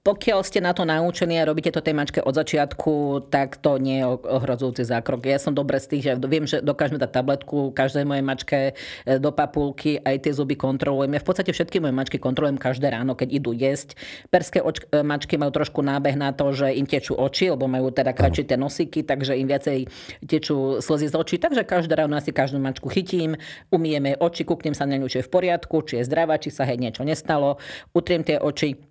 Pokiaľ 0.00 0.40
ste 0.40 0.64
na 0.64 0.72
to 0.72 0.88
naučení 0.88 1.36
a 1.36 1.44
robíte 1.44 1.68
to 1.68 1.84
tej 1.84 1.92
mačke 1.92 2.24
od 2.24 2.32
začiatku, 2.32 3.28
tak 3.28 3.60
to 3.60 3.76
nie 3.76 4.00
je 4.00 4.06
ohrozujúci 4.08 4.88
zákrok. 4.88 5.28
Ja 5.28 5.36
som 5.36 5.52
dobre 5.52 5.76
z 5.76 5.86
tých, 5.92 6.02
že 6.08 6.12
viem, 6.24 6.48
že 6.48 6.64
dokážeme 6.64 6.96
dať 6.96 7.20
tabletku 7.20 7.76
každej 7.76 8.08
mojej 8.08 8.24
mačke 8.24 8.58
e, 8.60 8.72
do 9.20 9.28
papulky, 9.28 10.00
aj 10.00 10.24
tie 10.24 10.32
zuby 10.32 10.56
kontrolujeme. 10.56 11.20
V 11.20 11.26
podstate 11.26 11.52
všetky 11.52 11.84
moje 11.84 11.92
mačky 11.92 12.16
kontrolujem 12.16 12.56
každé 12.56 12.88
ráno, 12.88 13.12
keď 13.12 13.28
idú 13.28 13.52
jesť. 13.52 14.00
Perské 14.32 14.64
oč- 14.64 14.88
e, 14.88 15.04
mačky 15.04 15.36
majú 15.36 15.52
trošku 15.52 15.84
nábeh 15.84 16.16
na 16.16 16.32
to, 16.32 16.48
že 16.56 16.72
im 16.72 16.88
tečú 16.88 17.12
oči, 17.20 17.52
lebo 17.52 17.68
majú 17.68 17.92
teda 17.92 18.16
kratšie 18.16 18.48
tie 18.48 18.56
nosíky, 18.56 19.04
takže 19.04 19.36
im 19.36 19.52
viacej 19.52 19.84
tečú 20.24 20.80
slzy 20.80 21.12
z 21.12 21.14
očí. 21.14 21.36
Takže 21.36 21.68
každé 21.68 21.92
ráno 21.92 22.16
asi 22.16 22.32
každú 22.32 22.56
mačku 22.56 22.88
chytím, 22.88 23.36
umieme 23.68 24.16
oči, 24.16 24.48
kúknem 24.48 24.72
sa 24.72 24.88
na 24.88 24.96
ňu, 24.96 25.12
či 25.12 25.20
je 25.20 25.28
v 25.28 25.32
poriadku, 25.32 25.84
či 25.84 26.00
je 26.00 26.08
zdravá, 26.08 26.40
či 26.40 26.48
sa 26.48 26.64
hej 26.64 26.80
niečo 26.80 27.04
nestalo, 27.04 27.60
utriem 27.92 28.24
tie 28.24 28.40
oči 28.40 28.89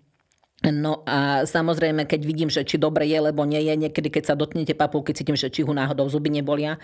No 0.59 1.07
a 1.07 1.47
samozrejme, 1.47 2.03
keď 2.03 2.21
vidím, 2.27 2.51
že 2.51 2.67
či 2.67 2.75
dobre 2.75 3.07
je, 3.07 3.15
lebo 3.15 3.47
nie 3.47 3.63
je, 3.63 3.79
niekedy 3.79 4.11
keď 4.11 4.23
sa 4.27 4.35
dotknete 4.35 4.75
papulky, 4.75 5.15
cítim, 5.15 5.39
že 5.39 5.47
či 5.47 5.63
ho 5.63 5.71
náhodou 5.71 6.11
zuby 6.11 6.27
nebolia. 6.27 6.75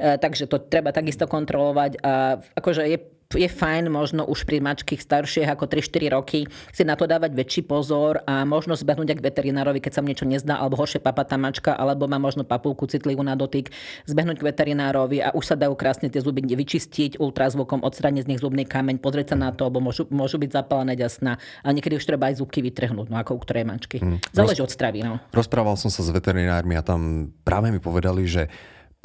E, 0.00 0.16
takže 0.16 0.48
to 0.48 0.56
treba 0.56 0.96
takisto 0.96 1.28
kontrolovať. 1.28 2.00
A 2.00 2.40
akože 2.56 2.88
je 2.88 2.98
je 3.36 3.44
fajn 3.44 3.92
možno 3.92 4.24
už 4.24 4.48
pri 4.48 4.56
mačkých 4.64 5.04
starších 5.04 5.52
ako 5.52 5.68
3-4 5.68 6.16
roky 6.16 6.48
si 6.72 6.80
na 6.80 6.96
to 6.96 7.04
dávať 7.04 7.36
väčší 7.36 7.60
pozor 7.68 8.24
a 8.24 8.48
možno 8.48 8.72
zbehnúť 8.72 9.20
k 9.20 9.20
veterinárovi, 9.20 9.84
keď 9.84 9.92
sa 9.92 10.00
mu 10.00 10.08
niečo 10.08 10.24
nezdá, 10.24 10.56
alebo 10.56 10.80
horšie 10.80 10.96
papatá 10.96 11.36
mačka, 11.36 11.76
alebo 11.76 12.08
má 12.08 12.16
možno 12.16 12.48
papulku 12.48 12.88
citlivú 12.88 13.20
na 13.20 13.36
dotyk, 13.36 13.68
zbehnúť 14.08 14.40
k 14.40 14.46
veterinárovi 14.48 15.20
a 15.20 15.36
už 15.36 15.44
sa 15.44 15.60
dajú 15.60 15.76
krásne 15.76 16.08
tie 16.08 16.24
zuby 16.24 16.40
vyčistiť 16.40 17.20
ultrazvukom, 17.20 17.84
odstrániť 17.84 18.24
z 18.24 18.28
nich 18.32 18.40
zubný 18.40 18.64
kameň, 18.64 18.96
pozrieť 18.96 19.36
sa 19.36 19.44
na 19.44 19.52
to, 19.52 19.68
lebo 19.68 19.84
môžu, 19.84 20.08
môžu 20.08 20.40
byť 20.40 20.48
zapálené 20.48 20.96
ďasná 20.96 21.36
a 21.36 21.68
niekedy 21.68 22.00
už 22.00 22.08
treba 22.08 22.32
aj 22.32 22.40
zubky 22.40 22.64
vytrhnúť, 22.64 23.12
no 23.12 23.20
ako 23.20 23.36
u 23.36 23.40
ktorej 23.44 23.68
mačky. 23.68 24.00
Hmm. 24.00 24.24
Záleží 24.32 24.64
od 24.64 24.72
stravy. 24.72 25.04
No. 25.04 25.20
Rozprával 25.36 25.76
som 25.76 25.92
sa 25.92 26.00
s 26.00 26.08
veterinármi 26.08 26.80
a 26.80 26.82
tam 26.86 27.28
práve 27.44 27.68
mi 27.68 27.76
povedali, 27.76 28.24
že 28.24 28.48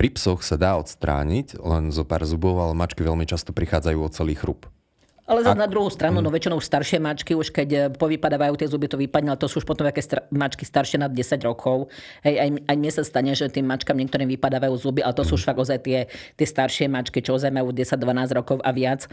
pri 0.04 0.20
psoch 0.20 0.44
sa 0.44 0.60
dá 0.60 0.76
odstrániť 0.84 1.64
len 1.64 1.88
zo 1.96 2.04
pár 2.04 2.28
zubov, 2.28 2.60
ale 2.60 2.76
mačky 2.76 3.08
veľmi 3.08 3.24
často 3.24 3.56
prichádzajú 3.56 4.04
o 4.04 4.12
celý 4.12 4.36
chrup. 4.36 4.68
Ale 5.24 5.40
zase 5.40 5.56
na 5.56 5.72
druhú 5.72 5.88
stranu, 5.88 6.20
no 6.20 6.28
väčšinou 6.28 6.60
staršie 6.60 7.00
mačky, 7.00 7.32
už 7.32 7.56
keď 7.56 7.70
e, 7.72 7.80
povypadávajú 7.96 8.60
tie 8.60 8.68
zuby, 8.68 8.92
to 8.92 9.00
vypadne, 9.00 9.32
ale 9.32 9.40
to 9.40 9.48
sú 9.48 9.64
už 9.64 9.66
potom 9.68 9.88
také 9.88 10.04
stra- 10.04 10.28
mačky 10.28 10.68
staršie 10.68 11.00
nad 11.00 11.16
10 11.16 11.48
rokov. 11.48 11.88
Hej, 12.28 12.44
aj, 12.44 12.50
aj 12.68 12.76
mne 12.76 12.92
sa 12.92 13.08
stane, 13.08 13.32
že 13.32 13.48
tým 13.48 13.64
mačkám 13.64 13.96
niektorým 13.96 14.28
vypadávajú 14.36 14.76
zuby, 14.76 15.00
ale 15.00 15.16
to 15.16 15.24
sú 15.24 15.40
už 15.40 15.48
fakt 15.48 15.64
ozaj 15.64 15.80
tie, 15.80 16.12
tie 16.12 16.48
staršie 16.48 16.92
mačky, 16.92 17.24
čo 17.24 17.40
ozaj 17.40 17.56
majú 17.56 17.72
10-12 17.72 18.36
rokov 18.36 18.60
a 18.68 18.70
viac. 18.76 19.08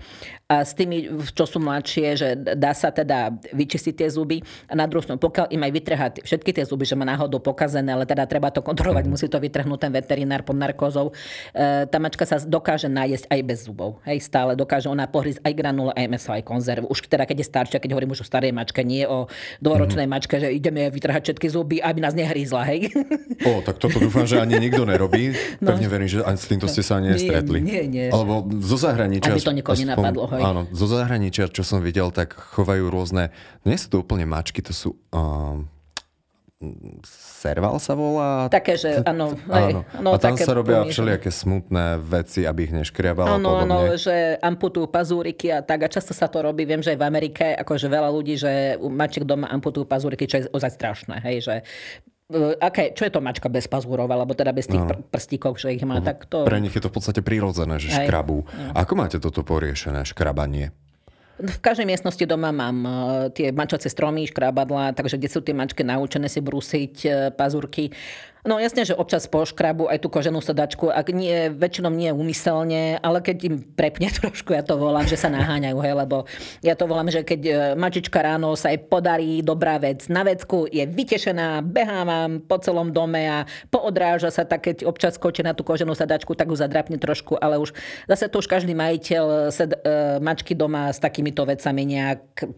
A 0.51 0.66
s 0.66 0.75
tými, 0.75 1.14
čo 1.31 1.46
sú 1.46 1.62
mladšie, 1.62 2.07
že 2.18 2.29
dá 2.59 2.75
sa 2.75 2.90
teda 2.90 3.31
vyčistiť 3.55 3.94
tie 4.03 4.09
zuby. 4.11 4.42
A 4.66 4.75
na 4.75 4.90
druhú 4.90 5.07
stranu, 5.07 5.23
pokiaľ 5.23 5.55
im 5.55 5.62
aj 5.62 5.73
vytrhá 5.79 6.07
všetky 6.27 6.51
tie 6.51 6.66
zuby, 6.66 6.90
že 6.90 6.99
má 6.99 7.07
náhodou 7.07 7.38
pokazené, 7.38 7.94
ale 7.94 8.03
teda 8.03 8.27
treba 8.27 8.51
to 8.51 8.66
kontrolovať, 8.66 9.07
mm. 9.07 9.11
musí 9.14 9.31
to 9.31 9.38
vytrhnúť 9.38 9.87
ten 9.87 9.92
veterinár 9.94 10.42
pod 10.42 10.59
narkózou, 10.59 11.14
e, 11.55 11.87
tá 11.87 12.03
mačka 12.03 12.27
sa 12.27 12.42
dokáže 12.42 12.90
nájsť 12.90 13.31
aj 13.31 13.40
bez 13.46 13.70
zubov. 13.70 14.03
Hej, 14.03 14.27
stále 14.27 14.59
dokáže 14.59 14.90
ona 14.90 15.07
pohrísť 15.07 15.46
aj 15.46 15.55
granule, 15.55 15.99
aj 16.08 16.46
konzervu. 16.46 16.86
Už 16.88 17.04
teda, 17.10 17.26
keď 17.26 17.42
je 17.42 17.46
staršia, 17.50 17.78
keď 17.82 17.98
hovorím 17.98 18.14
už 18.14 18.22
o 18.22 18.26
starej 18.26 18.54
mačke, 18.54 18.80
nie 18.86 19.04
o 19.04 19.26
dvoročnej 19.58 20.06
mm-hmm. 20.06 20.22
mačke, 20.22 20.38
že 20.38 20.48
ideme 20.54 20.86
vytrhať 20.88 21.26
všetky 21.26 21.46
zuby, 21.50 21.76
aby 21.82 21.98
nás 21.98 22.14
nehrízla, 22.14 22.62
hej. 22.70 22.94
O, 23.42 23.60
tak 23.60 23.82
toto 23.82 23.98
dúfam, 23.98 24.24
že 24.24 24.38
ani 24.38 24.56
nikto 24.62 24.86
nerobí. 24.86 25.34
No. 25.58 25.74
Pevne 25.74 25.88
verím, 25.90 26.08
že 26.08 26.22
s 26.22 26.46
týmto 26.46 26.70
ste 26.70 26.86
sa 26.86 27.02
nestretli. 27.02 27.58
Nie, 27.60 27.84
nie, 27.84 28.06
nie. 28.06 28.08
Alebo 28.08 28.46
zo 28.62 28.78
zahraničia... 28.78 29.34
Aby 29.34 29.42
to 29.42 29.52
nikoho 29.52 29.74
aspoň, 29.74 29.84
nenapadlo, 29.90 30.24
hej. 30.36 30.42
Áno, 30.46 30.60
zo 30.70 30.86
zahraničia, 30.86 31.50
čo 31.50 31.66
som 31.66 31.82
videl, 31.82 32.14
tak 32.14 32.36
chovajú 32.36 32.86
rôzne... 32.88 33.34
Nie 33.66 33.76
sú 33.76 33.90
to 33.90 33.96
úplne 34.06 34.24
mačky, 34.28 34.62
to 34.62 34.70
sú... 34.70 34.94
Uh, 35.10 35.66
serval 37.40 37.81
sa 37.81 37.96
volá. 37.96 38.53
Také, 38.53 38.77
že 38.77 39.01
áno. 39.09 39.33
áno. 39.49 39.81
No, 39.96 40.12
a 40.12 40.20
tam 40.20 40.37
také 40.37 40.44
sa 40.44 40.53
robia 40.53 40.85
pomíš- 40.85 40.92
všelijaké 40.92 41.31
smutné 41.33 41.96
veci, 42.05 42.44
aby 42.44 42.68
ich 42.68 42.73
neškriabalo 42.77 43.40
Áno, 43.40 43.64
áno, 43.64 43.96
že 43.96 44.37
amputujú 44.37 44.92
pazúriky 44.92 45.49
a 45.49 45.64
tak. 45.64 45.88
A 45.88 45.88
často 45.88 46.12
sa 46.12 46.29
to 46.29 46.44
robí, 46.44 46.68
viem, 46.68 46.85
že 46.85 46.92
aj 46.92 46.99
v 47.01 47.05
Amerike, 47.09 47.44
akože 47.57 47.88
veľa 47.88 48.12
ľudí, 48.12 48.37
že 48.37 48.77
u 48.77 48.92
mačiek 48.92 49.25
doma 49.25 49.49
amputujú 49.49 49.88
pazúriky, 49.88 50.29
čo 50.29 50.37
je 50.37 50.53
ozaj 50.53 50.77
strašné. 50.77 51.16
Hej, 51.25 51.37
že 51.49 51.55
e, 52.29 52.61
aké, 52.61 52.92
čo 52.92 53.09
je 53.09 53.12
to 53.12 53.25
mačka 53.25 53.49
bez 53.49 53.64
pazúrov, 53.64 54.05
alebo 54.12 54.37
teda 54.37 54.53
bez 54.53 54.68
tých 54.68 54.85
pr- 54.85 55.01
prstíkov, 55.09 55.57
že 55.57 55.73
ich 55.73 55.85
má, 55.88 56.05
tak 56.05 56.29
to... 56.29 56.44
Pre 56.44 56.61
nich 56.61 56.77
je 56.77 56.85
to 56.85 56.92
v 56.92 56.96
podstate 57.01 57.25
prirodzené, 57.25 57.81
že 57.81 57.88
škrabú. 57.88 58.44
Ako 58.77 58.92
máte 59.01 59.16
toto 59.16 59.40
poriešené, 59.40 60.05
škrabanie? 60.05 60.77
V 61.40 61.59
každej 61.64 61.88
miestnosti 61.88 62.20
doma 62.29 62.53
mám 62.53 62.79
e, 62.85 62.90
tie 63.33 63.48
mačacie 63.48 63.88
stromy, 63.88 64.29
škrábadlá, 64.29 64.92
takže 64.92 65.16
kde 65.16 65.29
sú 65.33 65.40
tie 65.40 65.57
mačky 65.57 65.81
naučené 65.81 66.29
si 66.29 66.44
brúsiť 66.44 66.94
e, 67.05 67.11
pazúrky. 67.33 67.88
No 68.40 68.57
jasne, 68.57 68.88
že 68.88 68.96
občas 68.96 69.29
poškrabu 69.29 69.92
aj 69.92 70.00
tú 70.00 70.09
koženú 70.09 70.40
sedačku, 70.40 70.88
ak 70.88 71.12
nie, 71.12 71.53
väčšinou 71.53 71.92
nie 71.92 72.09
úmyselne, 72.09 72.96
ale 73.05 73.20
keď 73.20 73.37
im 73.44 73.57
prepne 73.61 74.09
trošku, 74.18 74.57
ja 74.57 74.64
to 74.64 74.81
volám, 74.81 75.05
že 75.05 75.20
sa 75.20 75.29
naháňajú, 75.29 75.76
hej, 75.85 75.94
lebo 75.94 76.16
ja 76.64 76.72
to 76.72 76.88
volám, 76.88 77.12
že 77.12 77.20
keď 77.20 77.40
e, 77.44 77.53
mačička 77.76 78.24
ráno 78.24 78.57
sa 78.57 78.72
jej 78.72 78.81
podarí 78.81 79.44
dobrá 79.44 79.76
vec 79.76 80.09
na 80.09 80.24
vecku, 80.24 80.64
je 80.72 80.88
vytešená, 80.88 81.61
behá 81.61 82.09
vám 82.09 82.40
po 82.40 82.57
celom 82.57 82.96
dome 82.96 83.29
a 83.29 83.44
poodráža 83.68 84.33
sa, 84.33 84.48
tak 84.48 84.72
keď 84.72 84.88
občas 84.88 85.20
skočí 85.20 85.44
na 85.44 85.53
tú 85.53 85.61
koženú 85.61 85.92
sedačku, 85.92 86.33
tak 86.33 86.48
ju 86.48 86.57
zadrapne 86.57 86.96
trošku, 86.96 87.37
ale 87.37 87.61
už 87.61 87.76
zase 88.09 88.33
to 88.33 88.40
už 88.40 88.48
každý 88.48 88.72
majiteľ 88.72 89.53
sed, 89.53 89.76
e, 89.76 90.16
mačky 90.24 90.57
doma 90.57 90.88
s 90.88 90.96
takýmito 90.96 91.44
vecami 91.44 91.83
nejak 91.85 92.48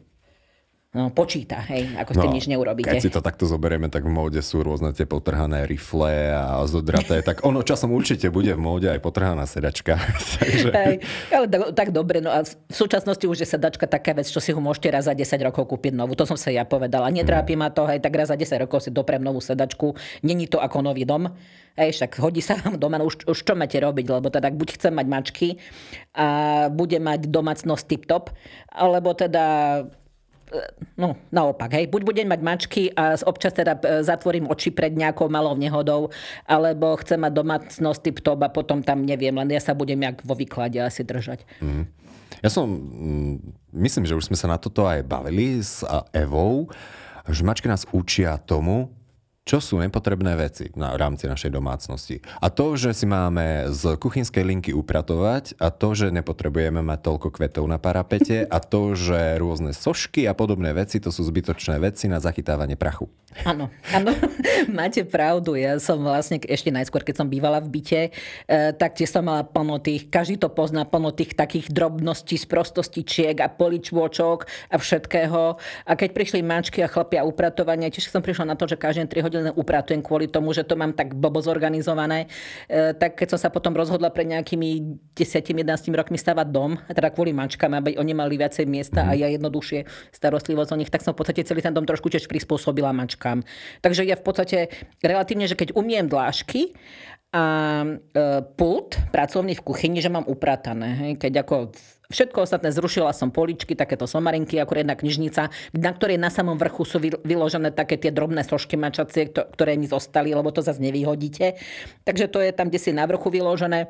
počíta, 0.92 1.64
hej, 1.72 1.88
ako 1.96 2.10
s 2.12 2.16
tým 2.20 2.32
nič 2.36 2.46
neurobíte. 2.52 2.92
No, 2.92 3.00
Keď 3.00 3.00
si 3.00 3.08
to 3.08 3.24
takto 3.24 3.48
zoberieme, 3.48 3.88
tak 3.88 4.04
v 4.04 4.12
móde 4.12 4.44
sú 4.44 4.60
rôzne 4.60 4.92
tie 4.92 5.08
potrhané 5.08 5.64
rifle 5.64 6.36
a 6.36 6.60
zodraté. 6.68 7.24
tak 7.24 7.48
ono 7.48 7.64
časom 7.64 7.96
určite 7.96 8.28
bude 8.28 8.52
v 8.52 8.60
móde 8.60 8.92
aj 8.92 9.00
potrhaná 9.00 9.48
sedačka. 9.48 9.96
Takže... 10.36 10.68
Hej, 10.68 10.96
ale 11.32 11.46
do, 11.48 11.72
tak 11.72 11.96
dobre, 11.96 12.20
no 12.20 12.28
a 12.28 12.44
v 12.44 12.52
súčasnosti 12.68 13.24
už 13.24 13.40
je 13.40 13.48
sedačka 13.48 13.88
taká 13.88 14.12
vec, 14.12 14.28
čo 14.28 14.36
si 14.36 14.52
ho 14.52 14.60
môžete 14.60 14.92
raz 14.92 15.08
za 15.08 15.16
10 15.16 15.24
rokov 15.48 15.64
kúpiť 15.64 15.96
novú. 15.96 16.12
To 16.12 16.28
som 16.28 16.36
sa 16.36 16.52
ja 16.52 16.68
povedala. 16.68 17.08
Netrápi 17.08 17.56
ma 17.56 17.72
to, 17.72 17.88
hej, 17.88 18.04
tak 18.04 18.12
raz 18.12 18.28
za 18.28 18.36
10 18.36 18.68
rokov 18.68 18.84
si 18.84 18.92
doprem 18.92 19.24
novú 19.24 19.40
sedačku. 19.40 19.96
Není 20.20 20.44
to 20.52 20.60
ako 20.60 20.84
nový 20.84 21.08
dom. 21.08 21.32
Hej, 21.72 21.96
však 21.96 22.20
hodí 22.20 22.44
sa 22.44 22.60
vám 22.60 22.76
doma, 22.76 23.00
no 23.00 23.08
už, 23.08 23.24
už 23.24 23.48
čo 23.48 23.56
máte 23.56 23.80
robiť, 23.80 24.04
lebo 24.12 24.28
teda 24.28 24.52
buď 24.52 24.76
chcem 24.76 24.92
mať 24.92 25.06
mačky 25.08 25.48
a 26.12 26.68
bude 26.68 27.00
mať 27.00 27.32
domácnosť 27.32 27.84
tip-top, 27.88 28.28
alebo 28.68 29.16
teda 29.16 29.80
no, 30.96 31.16
naopak, 31.32 31.72
hej, 31.76 31.86
buď 31.88 32.02
budem 32.04 32.28
mať 32.28 32.40
mačky 32.40 32.82
a 32.92 33.16
občas 33.26 33.56
teda 33.56 33.76
e, 33.80 34.04
zatvorím 34.04 34.48
oči 34.48 34.70
pred 34.70 34.92
nejakou 34.92 35.28
malou 35.32 35.56
nehodou, 35.56 36.12
alebo 36.46 36.96
chcem 37.00 37.20
mať 37.20 37.32
domácnosť 37.32 38.00
typ 38.00 38.16
top 38.20 38.40
a 38.44 38.52
potom 38.52 38.84
tam 38.84 39.02
neviem, 39.02 39.34
len 39.34 39.48
ja 39.50 39.60
sa 39.60 39.72
budem 39.72 39.98
jak 40.00 40.20
vo 40.22 40.36
výklade 40.36 40.78
asi 40.80 41.02
držať. 41.02 41.44
Ja 42.42 42.50
som, 42.50 42.66
mm, 42.68 43.34
myslím, 43.76 44.04
že 44.08 44.16
už 44.16 44.32
sme 44.32 44.38
sa 44.38 44.50
na 44.50 44.58
toto 44.58 44.88
aj 44.88 45.04
bavili 45.04 45.60
s 45.62 45.84
Evou, 46.10 46.66
že 47.28 47.46
mačky 47.46 47.70
nás 47.70 47.86
učia 47.94 48.40
tomu, 48.42 48.90
čo 49.42 49.58
sú 49.58 49.82
nepotrebné 49.82 50.38
veci 50.38 50.70
na, 50.78 50.94
rámci 50.94 51.26
našej 51.26 51.50
domácnosti. 51.50 52.22
A 52.38 52.46
to, 52.46 52.78
že 52.78 52.94
si 52.94 53.10
máme 53.10 53.74
z 53.74 53.98
kuchynskej 53.98 54.46
linky 54.46 54.70
upratovať 54.70 55.58
a 55.58 55.74
to, 55.74 55.98
že 55.98 56.14
nepotrebujeme 56.14 56.78
mať 56.78 56.98
toľko 57.02 57.28
kvetov 57.34 57.66
na 57.66 57.82
parapete 57.82 58.46
a 58.46 58.58
to, 58.62 58.94
že 58.94 59.42
rôzne 59.42 59.74
sošky 59.74 60.30
a 60.30 60.32
podobné 60.38 60.70
veci, 60.70 61.02
to 61.02 61.10
sú 61.10 61.26
zbytočné 61.26 61.82
veci 61.82 62.06
na 62.06 62.22
zachytávanie 62.22 62.78
prachu. 62.78 63.10
Áno, 63.42 63.72
áno, 63.90 64.12
máte 64.78 65.02
pravdu. 65.02 65.56
Ja 65.56 65.80
som 65.82 66.04
vlastne 66.04 66.38
ešte 66.38 66.68
najskôr, 66.68 67.02
keď 67.02 67.24
som 67.24 67.26
bývala 67.26 67.58
v 67.64 67.80
byte, 67.80 68.02
e, 68.04 68.10
tak 68.76 68.94
tiež 68.94 69.08
som 69.08 69.24
mala 69.24 69.42
plno 69.42 69.80
tých, 69.80 70.06
každý 70.12 70.36
to 70.36 70.52
pozná, 70.52 70.84
plno 70.84 71.10
tých 71.10 71.32
takých 71.32 71.72
drobností, 71.72 72.36
sprostostičiek 72.36 73.40
a 73.40 73.48
poličôčok 73.48 74.38
a 74.68 74.76
všetkého. 74.76 75.56
A 75.88 75.92
keď 75.96 76.10
prišli 76.12 76.44
mačky 76.44 76.84
a 76.84 76.92
chlapia 76.92 77.24
upratovania, 77.24 77.88
tiež 77.88 78.12
som 78.12 78.20
prišla 78.20 78.52
na 78.52 78.54
to, 78.54 78.68
že 78.68 78.76
každé 78.76 79.08
3 79.08 79.24
hodiny 79.24 79.31
upratujem 79.56 80.04
kvôli 80.04 80.28
tomu, 80.28 80.52
že 80.52 80.66
to 80.66 80.76
mám 80.76 80.92
tak 80.92 81.16
blbo 81.16 81.40
zorganizované. 81.40 82.28
E, 82.68 82.92
tak 82.92 83.16
keď 83.16 83.36
som 83.36 83.40
sa 83.40 83.48
potom 83.48 83.72
rozhodla 83.72 84.12
pre 84.12 84.28
nejakými 84.28 85.00
10-11 85.16 85.64
rokmi 85.96 86.18
stavať 86.20 86.46
dom, 86.52 86.76
teda 86.90 87.08
kvôli 87.14 87.32
mačkám, 87.32 87.72
aby 87.78 87.96
oni 87.96 88.12
mali 88.12 88.36
viacej 88.36 88.64
miesta 88.68 89.08
a 89.08 89.16
ja 89.16 89.30
jednoduchšie 89.30 90.12
starostlivosť 90.12 90.70
o 90.72 90.78
nich, 90.80 90.90
tak 90.92 91.00
som 91.00 91.16
v 91.16 91.24
podstate 91.24 91.46
celý 91.46 91.62
ten 91.62 91.72
dom 91.72 91.88
trošku 91.88 92.10
tiež 92.10 92.28
prispôsobila 92.28 92.92
mačkám. 92.92 93.40
Takže 93.80 94.04
ja 94.04 94.18
v 94.18 94.24
podstate 94.24 94.58
relatívne, 95.00 95.48
že 95.48 95.56
keď 95.58 95.74
umiem 95.78 96.08
dlášky 96.08 96.74
a 97.32 97.44
e, 97.80 98.44
pult 98.60 99.00
pracovný 99.08 99.56
v 99.56 99.64
kuchyni, 99.64 100.04
že 100.04 100.12
mám 100.12 100.28
upratané. 100.28 100.88
Hej? 101.00 101.12
Keď 101.16 101.32
ako 101.40 101.56
všetko 102.12 102.44
ostatné 102.44 102.68
zrušila 102.68 103.08
som 103.16 103.32
poličky, 103.32 103.72
takéto 103.72 104.04
somarinky, 104.04 104.60
ako 104.60 104.76
jedna 104.76 104.92
knižnica, 104.92 105.48
na 105.72 105.90
ktorej 105.96 106.20
na 106.20 106.28
samom 106.28 106.60
vrchu 106.60 106.84
sú 106.84 107.00
vy- 107.00 107.16
vyložené 107.24 107.72
také 107.72 107.96
tie 107.96 108.12
drobné 108.12 108.44
sošky 108.44 108.76
mačacie, 108.76 109.32
kto- 109.32 109.48
ktoré 109.48 109.80
mi 109.80 109.88
zostali, 109.88 110.36
lebo 110.36 110.52
to 110.52 110.60
zase 110.60 110.84
nevyhodíte. 110.84 111.56
Takže 112.04 112.28
to 112.28 112.44
je 112.44 112.52
tam, 112.52 112.68
kde 112.68 112.78
si 112.78 112.92
na 112.92 113.08
vrchu 113.08 113.32
vyložené 113.32 113.88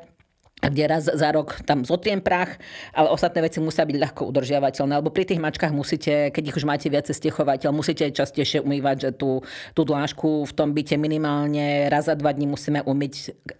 kde 0.69 0.83
raz 0.87 1.07
za 1.07 1.29
rok 1.31 1.59
tam 1.67 1.83
zotriem 1.83 2.23
prach, 2.23 2.59
ale 2.95 3.11
ostatné 3.11 3.43
veci 3.43 3.59
musia 3.59 3.83
byť 3.83 3.97
ľahko 3.97 4.21
udržiavateľné. 4.29 4.93
Lebo 4.99 5.11
pri 5.11 5.27
tých 5.27 5.41
mačkách 5.41 5.73
musíte, 5.75 6.29
keď 6.31 6.43
ich 6.53 6.57
už 6.59 6.65
máte 6.67 6.87
viacej 6.87 7.15
stechovateľ, 7.15 7.69
musíte 7.75 8.07
častejšie 8.11 8.63
umývať, 8.63 9.09
že 9.09 9.09
tú, 9.15 9.43
tú 9.73 9.81
dlášku 9.83 10.47
v 10.47 10.53
tom 10.53 10.71
byte 10.71 10.95
minimálne 10.95 11.87
raz 11.91 12.07
za 12.07 12.15
dva 12.15 12.31
dní 12.35 12.47
musíme 12.47 12.83
umyť. 12.83 13.13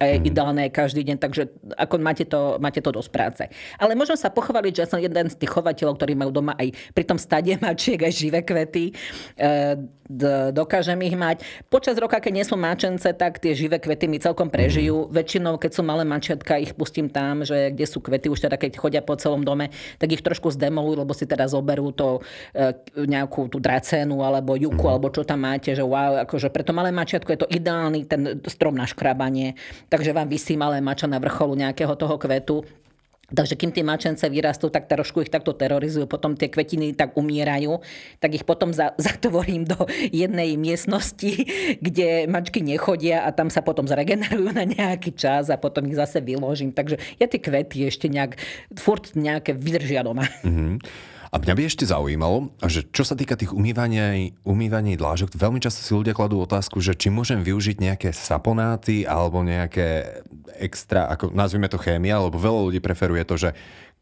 Je 0.03 0.17
ideálne 0.23 0.67
každý 0.67 1.03
deň, 1.07 1.17
takže 1.19 1.49
ako 1.79 1.95
máte 2.03 2.27
to, 2.27 2.59
máte 2.59 2.83
to 2.83 2.91
dosť 2.91 3.09
práce. 3.09 3.43
Ale 3.79 3.95
môžem 3.95 4.19
sa 4.19 4.29
pochváliť, 4.29 4.71
že 4.75 4.81
ja 4.83 4.91
som 4.91 4.99
jeden 4.99 5.27
z 5.31 5.35
tých 5.39 5.51
chovateľov, 5.51 5.95
ktorí 5.95 6.13
majú 6.13 6.31
doma 6.31 6.53
aj 6.59 6.75
pri 6.91 7.03
tom 7.07 7.17
stade 7.19 7.55
mačiek 7.63 7.99
aj 7.99 8.13
živé 8.13 8.43
kvety. 8.43 8.91
E, 9.39 9.79
d- 10.07 10.51
dokážem 10.51 10.99
ich 11.03 11.15
mať. 11.15 11.43
Počas 11.71 11.95
roka, 11.95 12.19
keď 12.19 12.33
nie 12.33 12.45
sú 12.45 12.55
máčence, 12.59 13.07
tak 13.15 13.39
tie 13.39 13.55
živé 13.55 13.79
kvety 13.79 14.05
mi 14.11 14.19
celkom 14.19 14.51
prežijú. 14.51 15.07
Väčšinou, 15.09 15.55
keď 15.55 15.71
sú 15.73 15.81
malé 15.81 16.03
mačiatka, 16.03 16.59
ich 16.59 16.75
pustím 16.93 17.09
tam, 17.09 17.41
že 17.41 17.73
kde 17.73 17.89
sú 17.89 18.05
kvety, 18.05 18.29
už 18.29 18.45
teda 18.45 18.53
keď 18.53 18.77
chodia 18.77 19.01
po 19.01 19.17
celom 19.17 19.41
dome, 19.41 19.73
tak 19.97 20.13
ich 20.13 20.21
trošku 20.21 20.53
zdemolujú, 20.53 21.01
lebo 21.01 21.09
si 21.17 21.25
teda 21.25 21.49
zoberú 21.49 21.89
to 21.89 22.21
e, 22.53 22.69
nejakú 23.09 23.49
tú 23.49 23.57
dracénu 23.57 24.21
alebo 24.21 24.53
juku, 24.53 24.85
alebo 24.85 25.09
čo 25.09 25.25
tam 25.25 25.41
máte, 25.41 25.73
že 25.73 25.81
wow, 25.81 26.21
akože 26.21 26.53
pre 26.53 26.61
to 26.61 26.69
malé 26.69 26.93
mačiatko 26.93 27.33
je 27.33 27.41
to 27.41 27.49
ideálny 27.49 28.05
ten 28.05 28.37
strom 28.45 28.77
na 28.77 28.85
škrabanie, 28.85 29.57
takže 29.89 30.13
vám 30.13 30.29
vysí 30.29 30.53
malé 30.53 30.85
mača 30.85 31.09
na 31.09 31.17
vrcholu 31.17 31.57
nejakého 31.57 31.97
toho 31.97 32.13
kvetu. 32.21 32.61
Takže 33.33 33.57
kým 33.57 33.73
tie 33.73 33.81
mačence 33.81 34.21
vyrastú, 34.29 34.69
tak 34.69 34.85
trošku 34.85 35.25
ich 35.25 35.33
takto 35.33 35.57
terorizujú, 35.57 36.05
potom 36.05 36.37
tie 36.37 36.53
kvetiny 36.53 36.93
tak 36.93 37.17
umierajú, 37.17 37.81
tak 38.21 38.37
ich 38.37 38.45
potom 38.45 38.69
za, 38.69 38.93
zatvorím 39.01 39.65
do 39.65 39.89
jednej 40.13 40.53
miestnosti, 40.55 41.49
kde 41.81 42.29
mačky 42.29 42.61
nechodia 42.61 43.25
a 43.25 43.33
tam 43.33 43.49
sa 43.49 43.65
potom 43.65 43.89
zregenerujú 43.89 44.53
na 44.53 44.69
nejaký 44.69 45.17
čas 45.17 45.49
a 45.49 45.57
potom 45.57 45.89
ich 45.89 45.97
zase 45.97 46.21
vyložím. 46.21 46.71
Takže 46.71 47.01
ja 47.17 47.25
tie 47.25 47.41
kvety 47.41 47.89
ešte 47.89 48.05
nejak, 48.07 48.37
furt 48.77 49.17
nejaké 49.17 49.57
vydržia 49.57 50.05
doma. 50.05 50.29
A 51.33 51.41
mňa 51.41 51.57
by 51.57 51.63
ešte 51.65 51.89
zaujímalo, 51.89 52.53
že 52.61 52.85
čo 52.93 53.01
sa 53.01 53.17
týka 53.17 53.33
tých 53.33 53.57
umývaní, 53.57 54.37
umývaní 54.45 54.93
dlážok, 54.93 55.33
veľmi 55.33 55.57
často 55.57 55.81
si 55.81 55.89
ľudia 55.97 56.13
kladú 56.13 56.37
otázku, 56.37 56.77
že 56.77 56.93
či 56.93 57.09
môžem 57.09 57.41
využiť 57.41 57.81
nejaké 57.81 58.13
saponáty 58.13 59.09
alebo 59.09 59.41
nejaké 59.41 60.21
extra, 60.61 61.09
ako 61.09 61.33
nazvime 61.33 61.65
to 61.73 61.81
chémia, 61.81 62.21
lebo 62.21 62.37
veľa 62.37 62.69
ľudí 62.69 62.79
preferuje 62.85 63.25
to, 63.25 63.49
že 63.49 63.49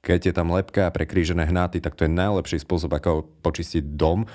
keď 0.04 0.20
je 0.28 0.34
tam 0.36 0.52
lepka 0.52 0.92
a 0.92 0.94
prekrížené 0.94 1.48
hnáty, 1.48 1.80
tak 1.80 1.96
to 1.96 2.04
je 2.04 2.12
najlepší 2.12 2.60
spôsob, 2.68 2.92
ako 3.00 3.24
počistiť 3.40 3.96
dom. 3.96 4.28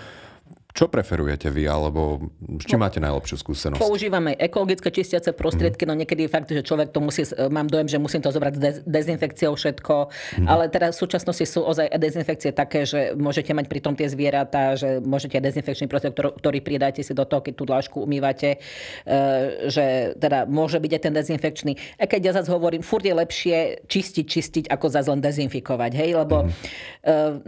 Čo 0.76 0.92
preferujete 0.92 1.48
vy, 1.48 1.64
alebo 1.64 2.28
s 2.60 2.68
čím 2.68 2.84
máte 2.84 3.00
najlepšiu 3.00 3.40
skúsenosť? 3.40 3.80
Používame 3.80 4.36
ekologické 4.36 4.92
čistiace 4.92 5.32
prostriedky, 5.32 5.88
no 5.88 5.96
niekedy 5.96 6.28
je 6.28 6.30
fakt, 6.30 6.52
že 6.52 6.60
človek 6.60 6.92
to 6.92 7.00
musí, 7.00 7.24
mám 7.48 7.64
dojem, 7.64 7.88
že 7.88 7.96
musím 7.96 8.20
to 8.20 8.28
zobrať 8.28 8.52
s 8.52 8.60
dez- 8.60 8.82
dezinfekciou 8.84 9.56
všetko, 9.56 10.12
ale 10.44 10.68
teraz 10.68 11.00
v 11.00 11.08
súčasnosti 11.08 11.48
sú 11.48 11.64
ozaj 11.64 11.96
dezinfekcie 11.96 12.52
také, 12.52 12.84
že 12.84 13.16
môžete 13.16 13.56
mať 13.56 13.72
pri 13.72 13.80
tom 13.80 13.96
tie 13.96 14.04
zvieratá, 14.04 14.76
že 14.76 15.00
môžete 15.00 15.40
dezinfekčný 15.40 15.88
prostriedok, 15.88 16.12
ktorý, 16.12 16.30
ktorý 16.44 16.58
pridáte 16.60 17.00
si 17.00 17.16
do 17.16 17.24
toho, 17.24 17.40
keď 17.40 17.54
tú 17.56 17.64
dlášku 17.64 17.96
umývate, 18.04 18.60
e, 18.60 19.68
že 19.72 20.12
teda 20.20 20.44
môže 20.44 20.76
byť 20.76 20.92
aj 20.92 21.02
ten 21.08 21.14
dezinfekčný. 21.16 21.72
A 21.96 22.04
keď 22.04 22.20
ja 22.20 22.32
zase 22.44 22.52
hovorím, 22.52 22.84
furt 22.84 23.08
je 23.08 23.16
lepšie 23.16 23.56
čistiť, 23.88 24.26
čistiť, 24.28 24.64
ako 24.68 24.92
zase 24.92 25.08
len 25.08 25.24
dezinfikovať, 25.24 25.92
hej, 25.96 26.20
lebo 26.20 26.44
e, 26.44 26.46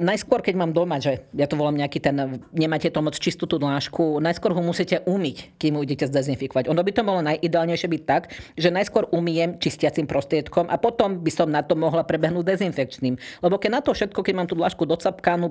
najskôr, 0.01 0.41
keď 0.41 0.55
mám 0.57 0.73
doma, 0.73 0.97
že 0.97 1.29
ja 1.37 1.45
to 1.45 1.61
volám 1.61 1.77
nejaký 1.77 2.01
ten, 2.01 2.41
nemáte 2.57 2.89
to 2.89 3.05
moc 3.05 3.18
čistú 3.19 3.45
tú 3.45 3.59
dlášku, 3.59 4.23
najskôr 4.23 4.55
ho 4.55 4.63
musíte 4.63 5.03
umyť, 5.05 5.59
kým 5.59 5.77
ho 5.77 5.85
idete 5.85 6.07
zdezinfikovať. 6.07 6.71
Ono 6.71 6.81
by 6.81 6.93
to 6.95 7.03
bolo 7.03 7.21
najideálnejšie 7.27 7.89
byť 7.91 8.03
tak, 8.07 8.33
že 8.55 8.71
najskôr 8.71 9.11
umiem 9.11 9.59
čistiacím 9.59 10.07
prostriedkom 10.07 10.71
a 10.71 10.79
potom 10.79 11.21
by 11.21 11.33
som 11.35 11.51
na 11.51 11.67
to 11.67 11.75
mohla 11.75 12.07
prebehnúť 12.07 12.57
dezinfekčným. 12.57 13.19
Lebo 13.43 13.59
keď 13.59 13.71
na 13.71 13.81
to 13.83 13.91
všetko, 13.93 14.23
keď 14.23 14.35
mám 14.35 14.49
tú 14.49 14.55
dlášku 14.55 14.87
docapkanú, 14.87 15.51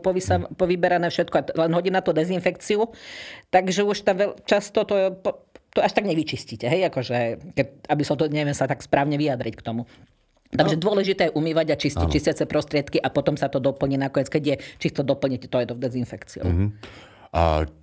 povyberané 0.55 1.07
všetko 1.11 1.35
a 1.35 1.43
len 1.67 1.71
hodím 1.75 1.93
na 1.95 2.01
to 2.01 2.15
dezinfekciu, 2.15 2.89
takže 3.53 3.83
už 3.83 4.07
tam 4.07 4.15
veľ, 4.17 4.31
často 4.47 4.87
to, 4.87 5.19
to 5.75 5.79
až 5.83 5.93
tak 5.93 6.09
nevyčistíte, 6.09 6.65
hej, 6.65 6.89
akože, 6.89 7.53
keď, 7.53 7.67
aby 7.91 8.03
som 8.07 8.17
to, 8.17 8.25
neviem 8.31 8.55
sa 8.57 8.65
tak 8.65 8.81
správne 8.81 9.19
vyjadriť 9.19 9.53
k 9.59 9.65
tomu. 9.65 9.85
Takže 10.47 10.79
no. 10.79 10.83
dôležité 10.87 11.27
je 11.27 11.35
umývať 11.35 11.75
a 11.75 11.79
čistiť 11.79 12.07
čistiace 12.07 12.43
prostriedky 12.47 12.97
a 13.03 13.11
potom 13.11 13.35
sa 13.35 13.51
to 13.51 13.59
doplní 13.59 13.99
nakoniec, 13.99 14.31
keď 14.31 14.43
je 14.43 14.55
čisto 14.79 15.03
doplniť 15.03 15.51
to 15.51 15.57
je 15.59 15.65
do 15.67 15.75
dezinfekciou. 15.75 16.47
Uh-huh. 16.47 16.71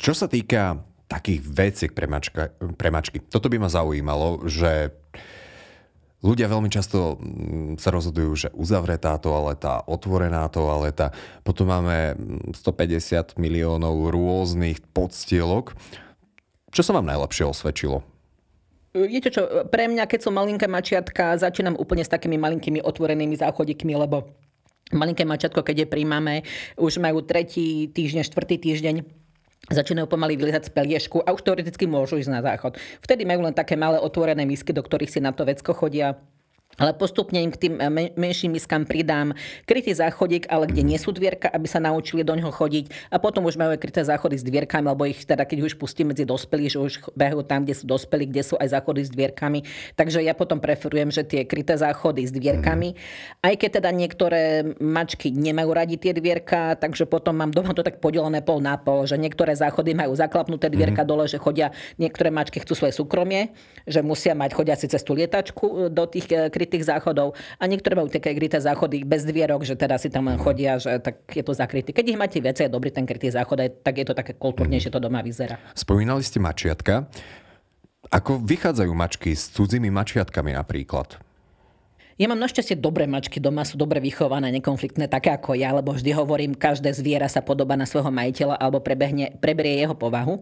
Čo 0.01 0.13
sa 0.19 0.27
týka 0.27 0.83
takých 1.07 1.41
veciek 1.47 1.91
pre, 1.95 2.11
mačka, 2.11 2.51
pre 2.75 2.91
mačky, 2.91 3.23
toto 3.23 3.47
by 3.47 3.63
ma 3.63 3.71
zaujímalo, 3.71 4.49
že 4.51 4.91
ľudia 6.25 6.49
veľmi 6.49 6.73
často 6.73 7.21
mm, 7.21 7.77
sa 7.77 7.93
rozhodujú, 7.93 8.31
že 8.35 8.49
uzavretá 8.57 9.15
toaleta, 9.21 9.85
otvorená 9.85 10.49
toaleta, 10.49 11.13
potom 11.45 11.71
máme 11.71 12.17
150 12.57 13.37
miliónov 13.37 14.11
rôznych 14.11 14.81
podstielok. 14.97 15.77
Čo 16.73 16.83
sa 16.83 16.97
vám 16.97 17.07
najlepšie 17.07 17.45
osvedčilo? 17.47 18.03
Viete 18.95 19.31
čo, 19.31 19.67
pre 19.71 19.91
mňa, 19.91 20.07
keď 20.07 20.21
som 20.23 20.35
malinká 20.39 20.71
mačiatka, 20.71 21.39
začínam 21.39 21.79
úplne 21.79 22.07
s 22.07 22.11
takými 22.11 22.39
malinkými 22.39 22.79
otvorenými 22.83 23.35
záchodikmi, 23.39 23.95
lebo 23.95 24.31
malinké 24.95 25.27
mačiatko, 25.27 25.67
keď 25.67 25.85
je 25.85 25.91
príjmame, 25.91 26.35
už 26.79 27.03
majú 27.03 27.23
tretí 27.27 27.91
týždeň, 27.91 28.23
štvrtý 28.23 28.57
týždeň, 28.63 29.24
začínajú 29.71 30.05
pomaly 30.11 30.37
vylizať 30.37 30.69
z 30.69 30.75
peliešku 30.77 31.25
a 31.25 31.33
už 31.33 31.41
teoreticky 31.41 31.89
môžu 31.89 32.21
ísť 32.21 32.33
na 32.33 32.41
záchod. 32.45 32.77
Vtedy 33.01 33.25
majú 33.25 33.47
len 33.47 33.57
také 33.57 33.79
malé 33.79 33.97
otvorené 33.97 34.45
misky, 34.45 34.77
do 34.77 34.85
ktorých 34.85 35.09
si 35.09 35.21
na 35.25 35.33
to 35.33 35.49
vecko 35.49 35.73
chodia 35.73 36.21
ale 36.79 36.97
postupne 36.97 37.39
im 37.43 37.53
k 37.53 37.69
tým 37.69 37.75
eh, 37.79 38.11
menším 38.15 38.55
miskám 38.57 38.87
pridám 38.87 39.35
krytý 39.67 39.95
záchodík, 39.95 40.51
ale 40.51 40.71
kde 40.71 40.83
nie 40.83 40.99
sú 40.99 41.15
dvierka, 41.15 41.51
aby 41.51 41.67
sa 41.67 41.79
naučili 41.83 42.27
do 42.27 42.35
ňoho 42.35 42.51
chodiť. 42.51 43.11
A 43.11 43.19
potom 43.23 43.47
už 43.47 43.59
majú 43.59 43.75
kryté 43.79 44.03
záchody 44.03 44.39
s 44.39 44.45
dvierkami, 44.47 44.87
alebo 44.91 45.07
ich 45.07 45.23
teda, 45.23 45.47
keď 45.47 45.71
už 45.71 45.73
pustím 45.79 46.11
medzi 46.15 46.27
dospelí, 46.27 46.67
že 46.71 46.79
už 46.81 47.15
behajú 47.15 47.43
tam, 47.47 47.67
kde 47.67 47.75
sú 47.79 47.85
dospelí, 47.87 48.31
kde 48.31 48.43
sú 48.43 48.55
aj 48.59 48.75
záchody 48.75 49.07
s 49.07 49.11
dvierkami. 49.11 49.67
Takže 49.95 50.23
ja 50.23 50.35
potom 50.35 50.59
preferujem, 50.59 51.11
že 51.11 51.23
tie 51.23 51.43
kryté 51.47 51.79
záchody 51.79 52.27
s 52.27 52.33
dvierkami, 52.35 52.95
mm. 52.95 52.99
aj 53.45 53.55
keď 53.59 53.71
teda 53.83 53.91
niektoré 53.95 54.43
mačky 54.79 55.31
nemajú 55.31 55.71
radi 55.71 55.97
tie 55.99 56.13
dvierka, 56.15 56.79
takže 56.79 57.07
potom 57.07 57.37
mám 57.37 57.51
doma 57.51 57.75
to 57.75 57.83
tak 57.83 57.99
podelené 57.99 58.43
pol 58.43 58.59
na 58.59 58.79
pol, 58.79 59.07
že 59.07 59.19
niektoré 59.19 59.55
záchody 59.55 59.95
majú 59.95 60.15
zaklapnuté 60.15 60.71
dvierka 60.71 61.03
mm. 61.03 61.09
dole, 61.09 61.25
že 61.27 61.39
chodia, 61.39 61.71
niektoré 61.99 62.31
mačky 62.31 62.63
chcú 62.63 62.75
svoje 62.75 62.95
súkromie, 62.95 63.55
že 63.85 64.01
musia 64.01 64.33
mať 64.33 64.51
chodiaci 64.55 64.87
cez 64.91 65.03
tú 65.03 65.17
lietačku 65.17 65.91
do 65.91 66.05
tých 66.07 66.27
eh, 66.31 66.49
krytých 66.65 66.89
záchodov 66.89 67.37
a 67.61 67.65
niektoré 67.69 67.93
majú 67.93 68.09
také 68.09 68.33
kryté 68.33 68.57
záchody 68.57 69.05
bez 69.05 69.29
dvierok, 69.29 69.69
že 69.69 69.77
teda 69.77 70.01
si 70.01 70.09
tam 70.09 70.33
len 70.33 70.41
chodia, 70.41 70.81
že 70.81 70.97
tak 70.97 71.29
je 71.29 71.45
to 71.45 71.53
zakrytý. 71.53 71.93
Keď 71.93 72.05
ich 72.09 72.17
máte 72.17 72.41
viacej, 72.41 72.67
je 72.67 72.73
dobrý 72.73 72.89
ten 72.89 73.05
krytý 73.05 73.29
záchod, 73.29 73.85
tak 73.85 73.95
je 74.01 74.09
to 74.09 74.17
také 74.17 74.33
kultúrnejšie, 74.33 74.89
to 74.89 74.97
doma 74.97 75.21
vyzerá. 75.21 75.61
Spomínali 75.77 76.25
ste 76.25 76.41
mačiatka. 76.41 77.05
Ako 78.09 78.41
vychádzajú 78.41 78.93
mačky 78.97 79.37
s 79.37 79.53
cudzími 79.53 79.93
mačiatkami 79.93 80.57
napríklad? 80.57 81.21
Ja 82.15 82.31
mám 82.31 82.39
našťastie 82.39 82.79
dobré 82.79 83.11
mačky 83.11 83.43
doma, 83.43 83.67
sú 83.67 83.75
dobre 83.75 83.99
vychované, 83.99 84.55
nekonfliktné, 84.55 85.11
také 85.11 85.35
ako 85.35 85.59
ja, 85.59 85.75
lebo 85.75 85.91
vždy 85.91 86.15
hovorím, 86.15 86.55
každé 86.55 86.95
zviera 86.95 87.27
sa 87.27 87.43
podobá 87.43 87.75
na 87.75 87.91
svojho 87.91 88.15
majiteľa 88.15 88.55
alebo 88.57 88.79
prebehne, 88.79 89.35
preberie 89.43 89.83
jeho 89.83 89.99
povahu. 89.99 90.39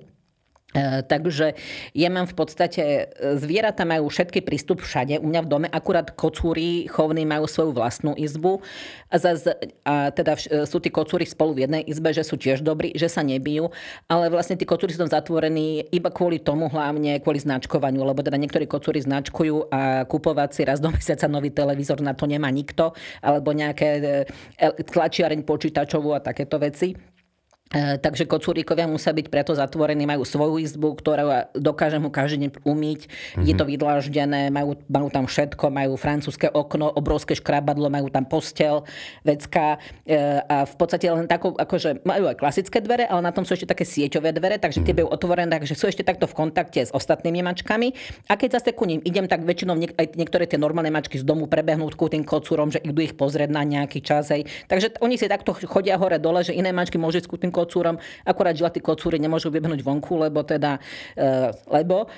E, 0.72 1.04
takže 1.04 1.52
ja 1.92 2.08
mám 2.08 2.24
v 2.24 2.34
podstate, 2.34 3.12
e, 3.12 3.36
zvieratá 3.36 3.84
majú 3.84 4.08
všetky 4.08 4.40
prístup 4.40 4.80
všade. 4.80 5.20
U 5.20 5.28
mňa 5.28 5.40
v 5.44 5.48
dome 5.48 5.68
akurát 5.68 6.08
kocúry 6.16 6.88
chovní 6.88 7.28
majú 7.28 7.44
svoju 7.44 7.76
vlastnú 7.76 8.16
izbu. 8.16 8.64
A, 9.12 9.20
zaz, 9.20 9.44
a 9.84 10.08
teda 10.16 10.32
vš, 10.32 10.44
e, 10.48 10.50
sú 10.64 10.80
tí 10.80 10.88
kocúry 10.88 11.28
spolu 11.28 11.52
v 11.60 11.68
jednej 11.68 11.82
izbe, 11.84 12.08
že 12.16 12.24
sú 12.24 12.40
tiež 12.40 12.64
dobrí, 12.64 12.96
že 12.96 13.12
sa 13.12 13.20
nebijú. 13.20 13.68
Ale 14.08 14.32
vlastne 14.32 14.56
tí 14.56 14.64
kocúry 14.64 14.96
sú 14.96 15.04
tam 15.04 15.12
zatvorení 15.12 15.92
iba 15.92 16.08
kvôli 16.08 16.40
tomu, 16.40 16.72
hlavne 16.72 17.20
kvôli 17.20 17.36
značkovaniu. 17.44 18.00
Lebo 18.00 18.24
teda 18.24 18.40
niektorí 18.40 18.64
kocúry 18.64 19.04
značkujú 19.04 19.68
a 19.68 20.08
kupovať 20.08 20.50
si 20.56 20.62
raz 20.64 20.80
do 20.80 20.88
mesiaca 20.88 21.28
nový 21.28 21.52
televízor 21.52 22.00
na 22.00 22.16
to 22.16 22.24
nemá 22.24 22.48
nikto. 22.48 22.96
Alebo 23.20 23.52
nejaké 23.52 24.24
tlačiareň 24.88 25.44
počítačovú 25.44 26.16
a 26.16 26.24
takéto 26.24 26.56
veci. 26.56 27.11
E, 27.72 27.96
takže 27.96 28.28
kocúrikovia 28.28 28.84
musia 28.84 29.16
byť 29.16 29.26
preto 29.32 29.56
zatvorení, 29.56 30.04
majú 30.04 30.28
svoju 30.28 30.60
izbu, 30.60 30.92
ktorá 31.00 31.48
dokáže 31.56 31.96
mu 31.96 32.12
každý 32.12 32.46
deň 32.46 32.50
umyť. 32.68 33.00
Mm-hmm. 33.08 33.44
Je 33.48 33.54
to 33.56 33.64
vydláždené, 33.64 34.52
majú, 34.52 34.76
majú 34.92 35.08
tam 35.08 35.24
všetko, 35.24 35.72
majú 35.72 35.96
francúzske 35.96 36.52
okno, 36.52 36.92
obrovské 36.92 37.32
škrabadlo, 37.32 37.88
majú 37.88 38.12
tam 38.12 38.28
postel, 38.28 38.84
vecka 39.24 39.80
e, 40.04 40.44
a 40.44 40.68
v 40.68 40.74
podstate 40.76 41.08
len 41.08 41.24
takú, 41.24 41.56
akože 41.56 42.04
majú 42.04 42.28
aj 42.28 42.36
klasické 42.36 42.84
dvere, 42.84 43.08
ale 43.08 43.24
na 43.24 43.32
tom 43.32 43.48
sú 43.48 43.56
ešte 43.56 43.72
také 43.72 43.88
sieťové 43.88 44.36
dvere, 44.36 44.60
takže 44.60 44.84
tie 44.84 44.92
mhm. 44.92 44.98
budú 45.00 45.08
otvorené, 45.08 45.48
takže 45.56 45.72
sú 45.72 45.88
ešte 45.88 46.04
takto 46.04 46.28
v 46.28 46.36
kontakte 46.36 46.84
s 46.84 46.92
ostatnými 46.92 47.40
mačkami. 47.40 47.96
A 48.28 48.36
keď 48.36 48.60
zase 48.60 48.76
ku 48.76 48.84
ním 48.84 49.00
idem, 49.00 49.24
tak 49.24 49.48
väčšinou 49.48 49.80
niek- 49.80 49.96
aj 49.96 50.12
niektoré 50.20 50.44
tie 50.44 50.60
normálne 50.60 50.92
mačky 50.92 51.16
z 51.16 51.24
domu 51.24 51.48
prebehnú 51.48 51.88
ku 51.96 52.12
tým 52.12 52.24
kocúrom, 52.26 52.68
že 52.68 52.84
idú 52.84 53.00
ich 53.00 53.16
pozrieť 53.16 53.48
na 53.48 53.64
nejaký 53.64 54.04
čas. 54.04 54.28
Hej. 54.28 54.44
Takže 54.68 55.00
oni 55.00 55.16
si 55.16 55.24
takto 55.24 55.56
chodia 55.56 55.96
hore 55.96 56.20
dole, 56.20 56.44
že 56.44 56.52
iné 56.52 56.68
mačky 56.70 57.00
môžu 57.00 57.24
ísť 57.24 57.28
ku 57.30 57.40
tým 57.40 57.48
kocúrom, 57.48 57.61
akurát 58.24 58.54
žlatí 58.56 58.80
kocúry 58.82 59.20
nemôžu 59.20 59.52
vybehnúť 59.52 59.80
vonku, 59.84 60.18
lebo 60.18 60.42
teda, 60.42 60.78
uh, 61.16 61.52
lebo... 61.70 62.08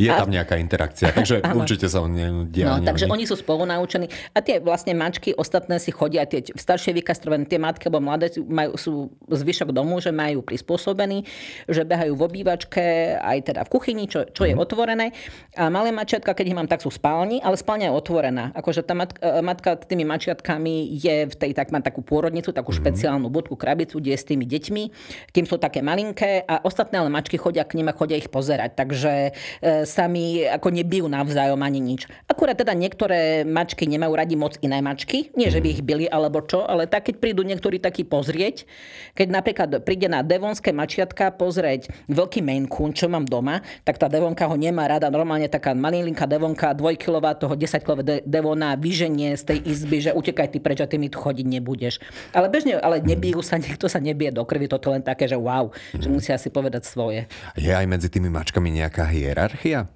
Je 0.00 0.10
a, 0.10 0.20
tam 0.20 0.30
nejaká 0.30 0.56
interakcia, 0.60 1.10
takže 1.10 1.42
áno. 1.42 1.64
určite 1.64 1.86
sa 1.90 2.04
on 2.04 2.12
nedia. 2.12 2.78
No, 2.78 2.86
takže 2.86 3.10
oni 3.10 3.24
sú 3.26 3.34
spolu 3.38 3.66
naučení 3.66 4.06
a 4.34 4.38
tie 4.44 4.60
vlastne 4.62 4.94
mačky 4.94 5.34
ostatné 5.34 5.80
si 5.80 5.90
chodia, 5.90 6.28
tie 6.28 6.44
staršie 6.44 6.92
vykastrované, 6.94 7.48
tie 7.48 7.58
matky 7.58 7.88
alebo 7.88 8.04
mladé 8.04 8.30
majú, 8.44 8.76
sú 8.76 8.92
zvyšok 9.26 9.72
domu, 9.72 9.98
že 9.98 10.12
majú 10.12 10.44
prispôsobený, 10.44 11.24
že 11.66 11.82
behajú 11.82 12.12
v 12.14 12.22
obývačke, 12.22 13.16
aj 13.18 13.38
teda 13.50 13.60
v 13.64 13.70
kuchyni, 13.72 14.04
čo, 14.06 14.28
čo 14.28 14.44
je 14.44 14.54
mm. 14.54 14.60
otvorené. 14.60 15.16
A 15.56 15.72
malé 15.72 15.90
mačiatka, 15.90 16.36
keď 16.36 16.46
ich 16.52 16.56
mám, 16.56 16.68
tak 16.68 16.84
sú 16.84 16.92
spálni, 16.92 17.40
ale 17.40 17.56
spálňa 17.56 17.90
je 17.90 17.94
otvorená. 17.96 18.44
Akože 18.52 18.84
tá 18.84 18.92
matka, 18.92 19.18
e, 19.18 19.40
matka 19.40 19.74
s 19.80 19.86
tými 19.88 20.04
mačiatkami 20.04 20.94
je 21.00 21.16
v 21.30 21.34
tej, 21.34 21.52
tak 21.56 21.72
má 21.72 21.80
takú 21.80 22.04
pôrodnicu, 22.04 22.52
takú 22.52 22.70
mm. 22.70 22.78
špeciálnu 22.84 23.28
budku, 23.32 23.56
krabicu, 23.56 23.98
kde 23.98 24.14
je 24.14 24.20
s 24.20 24.26
tými 24.26 24.44
deťmi 24.44 24.59
deťmi, 24.60 24.84
kým 25.32 25.48
sú 25.48 25.56
také 25.56 25.80
malinké 25.80 26.44
a 26.44 26.60
ostatné 26.60 27.00
ale 27.00 27.08
mačky 27.08 27.40
chodia 27.40 27.64
k 27.64 27.80
nim 27.80 27.88
a 27.88 27.96
chodia 27.96 28.20
ich 28.20 28.28
pozerať, 28.28 28.76
takže 28.76 29.32
e, 29.64 29.88
sami 29.88 30.44
ako 30.44 30.68
nebijú 30.68 31.08
navzájom 31.08 31.64
ani 31.64 31.80
nič. 31.80 32.04
Akurát 32.28 32.60
teda 32.60 32.76
niektoré 32.76 33.48
mačky 33.48 33.88
nemajú 33.88 34.12
radi 34.12 34.36
moc 34.36 34.60
iné 34.60 34.84
mačky, 34.84 35.32
nie 35.32 35.48
že 35.48 35.64
by 35.64 35.68
ich 35.72 35.82
byli 35.82 36.04
alebo 36.04 36.44
čo, 36.44 36.68
ale 36.68 36.84
tak 36.84 37.08
keď 37.08 37.16
prídu 37.16 37.40
niektorí 37.40 37.80
takí 37.80 38.04
pozrieť, 38.04 38.68
keď 39.16 39.28
napríklad 39.32 39.70
príde 39.80 40.12
na 40.12 40.20
devonské 40.20 40.76
mačiatka 40.76 41.32
pozrieť 41.32 41.88
veľký 42.12 42.44
Maine 42.44 42.68
Coon, 42.68 42.92
čo 42.92 43.08
mám 43.08 43.24
doma, 43.24 43.64
tak 43.88 43.96
tá 43.96 44.10
devonka 44.10 44.44
ho 44.44 44.56
nemá 44.58 44.84
rada, 44.84 45.08
normálne 45.08 45.48
taká 45.48 45.72
malinká 45.72 46.28
devonka, 46.28 46.76
dvojkilová 46.76 47.38
toho 47.38 47.56
10 47.56 47.80
kg 47.80 47.98
devona 48.26 48.76
vyženie 48.76 49.38
z 49.38 49.42
tej 49.54 49.58
izby, 49.64 49.98
že 50.02 50.10
utekaj 50.12 50.52
ty 50.52 50.58
preč 50.58 50.82
a 50.82 50.90
ty 50.90 50.98
mi 50.98 51.06
tu 51.06 51.22
chodiť 51.22 51.46
nebudeš. 51.46 52.02
Ale 52.34 52.50
bežne, 52.50 52.76
ale 52.82 52.98
nebijú 53.00 53.40
sa, 53.40 53.56
niekto 53.62 53.86
sa 53.86 54.02
nebije 54.02 54.34
do 54.34 54.42
krvi, 54.50 54.66
toto 54.66 54.90
len 54.90 55.06
také, 55.06 55.30
že 55.30 55.38
wow, 55.38 55.70
mm. 55.70 56.02
že 56.02 56.08
mhm. 56.10 56.14
musia 56.18 56.34
si 56.34 56.50
povedať 56.50 56.82
svoje. 56.82 57.30
Je 57.54 57.70
aj 57.70 57.86
medzi 57.86 58.10
tými 58.10 58.26
mačkami 58.26 58.74
nejaká 58.74 59.06
hierarchia? 59.06 59.86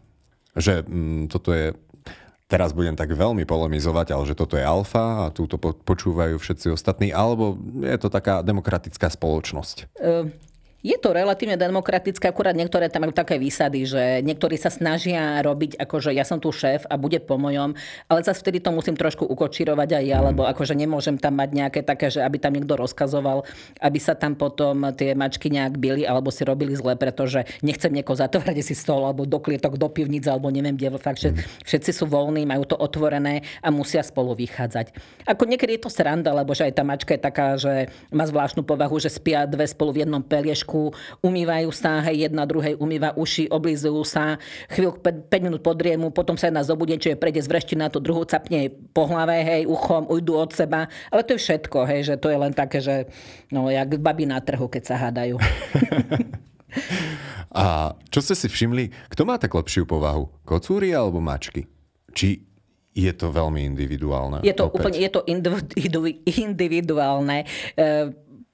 Že 0.55 0.87
mm, 0.87 1.23
toto 1.35 1.51
je 1.51 1.75
teraz 2.45 2.71
budem 2.71 2.95
tak 2.95 3.11
veľmi 3.11 3.43
polemizovať, 3.49 4.15
ale 4.15 4.31
že 4.31 4.39
toto 4.39 4.55
je 4.55 4.63
alfa 4.63 5.27
a 5.27 5.33
túto 5.35 5.59
počúvajú 5.59 6.39
všetci 6.39 6.71
ostatní, 6.71 7.11
alebo 7.11 7.59
je 7.83 7.99
to 7.99 8.13
taká 8.13 8.47
demokratická 8.47 9.11
spoločnosť? 9.11 9.99
Uh, 9.99 10.31
je 10.85 11.01
to 11.01 11.17
relatívne 11.17 11.57
demokratické, 11.57 12.29
akurát 12.29 12.53
niektoré 12.53 12.93
tam 12.93 13.09
majú 13.09 13.17
také 13.17 13.41
výsady, 13.41 13.89
že 13.89 14.03
niektorí 14.21 14.61
sa 14.61 14.69
snažia 14.69 15.41
robiť, 15.41 15.81
ako 15.81 15.97
že 15.97 16.11
ja 16.13 16.29
som 16.29 16.37
tu 16.37 16.53
šéf 16.53 16.85
a 16.93 17.01
bude 17.01 17.25
po 17.25 17.41
mojom, 17.41 17.73
ale 18.05 18.21
zase 18.21 18.45
vtedy 18.45 18.61
to 18.61 18.69
musím 18.69 18.93
trošku 18.93 19.25
ukočirovať 19.25 19.97
aj 19.97 20.05
ja, 20.05 20.21
mm. 20.21 20.27
lebo 20.29 20.45
akože 20.45 20.77
nemôžem 20.77 21.17
tam 21.17 21.41
mať 21.41 21.51
nejaké 21.57 21.81
také, 21.81 22.13
že 22.13 22.21
aby 22.21 22.37
tam 22.37 22.53
niekto 22.53 22.77
rozkazoval, 22.77 23.49
aby 23.81 23.97
sa 23.97 24.13
tam 24.13 24.37
potom 24.37 24.93
tie 24.93 25.17
mačky 25.17 25.49
nejak 25.49 25.81
byli 25.81 26.05
alebo 26.05 26.29
si 26.29 26.45
robili 26.45 26.77
zle, 26.77 27.01
pretože 27.01 27.49
nechcem 27.65 27.89
niekoho 27.89 28.21
zatvárať 28.21 28.61
si 28.61 28.77
stôl 28.77 29.09
alebo 29.09 29.25
do 29.25 29.41
klietok, 29.41 29.81
do 29.81 29.89
pivnice 29.89 30.29
alebo 30.29 30.53
neviem 30.53 30.77
kde. 30.77 31.01
Fakt, 31.01 31.25
že 31.25 31.33
mm. 31.33 31.65
všetci 31.65 31.91
sú 31.97 32.05
voľní, 32.13 32.45
majú 32.45 32.69
to 32.69 32.77
otvorené 32.77 33.41
a 33.65 33.73
musia 33.73 34.05
spolu 34.05 34.37
vychádzať. 34.37 34.93
Ako 35.25 35.49
niekedy 35.49 35.81
je 35.81 35.89
to 35.89 35.91
sranda, 35.91 36.29
lebo 36.37 36.53
že 36.53 36.69
aj 36.69 36.77
tá 36.77 36.85
mačka 36.85 37.17
je 37.17 37.23
taká, 37.25 37.57
že 37.57 37.89
má 38.13 38.29
zvláštnu 38.29 38.69
povahu, 38.69 39.01
že 39.01 39.09
spia 39.09 39.49
dve 39.49 39.65
spolu 39.65 39.97
v 39.97 40.05
jednom 40.05 40.21
peliešku 40.21 40.74
mačku, 40.75 40.91
umývajú 41.23 41.71
sa, 41.71 42.03
hej, 42.03 42.27
jedna 42.29 42.43
druhej 42.47 42.75
umýva 42.83 43.15
uši, 43.15 43.47
oblizujú 43.49 44.03
sa, 44.03 44.39
chvíľku 44.75 44.99
5, 44.99 45.31
5 45.31 45.47
minút 45.47 45.63
podriemu, 45.63 46.11
potom 46.11 46.35
sa 46.35 46.51
jedna 46.51 46.67
zobudie, 46.67 46.99
čo 46.99 47.15
je 47.15 47.21
prejde 47.21 47.47
z 47.47 47.49
vrešti 47.49 47.75
na 47.79 47.87
tú 47.89 48.03
druhú, 48.03 48.27
capne 48.27 48.75
po 48.91 49.07
hlave, 49.07 49.39
hej, 49.47 49.63
uchom, 49.71 50.11
ujdu 50.11 50.35
od 50.35 50.51
seba. 50.51 50.91
Ale 51.15 51.23
to 51.23 51.39
je 51.39 51.41
všetko, 51.47 51.79
hej, 51.87 52.01
že 52.03 52.15
to 52.19 52.29
je 52.31 52.39
len 52.39 52.53
také, 52.53 52.83
že 52.83 53.07
no, 53.55 53.71
jak 53.71 53.95
babi 54.03 54.27
na 54.27 54.43
trhu, 54.43 54.67
keď 54.67 54.83
sa 54.83 54.97
hádajú. 54.99 55.39
A 57.55 57.95
čo 58.11 58.19
ste 58.19 58.35
si 58.35 58.51
všimli, 58.51 58.91
kto 59.15 59.23
má 59.23 59.39
tak 59.39 59.55
lepšiu 59.55 59.87
povahu? 59.87 60.27
Kocúry 60.43 60.91
alebo 60.91 61.23
mačky? 61.23 61.71
Či 62.11 62.43
je 62.95 63.11
to 63.11 63.35
veľmi 63.35 63.67
individuálne? 63.75 64.47
Je 64.47 64.55
to 64.55 64.71
opäť? 64.71 64.79
úplne 64.79 64.99
je 65.03 65.11
to 65.11 65.21
individuálne. 66.47 67.43
E, 67.75 67.87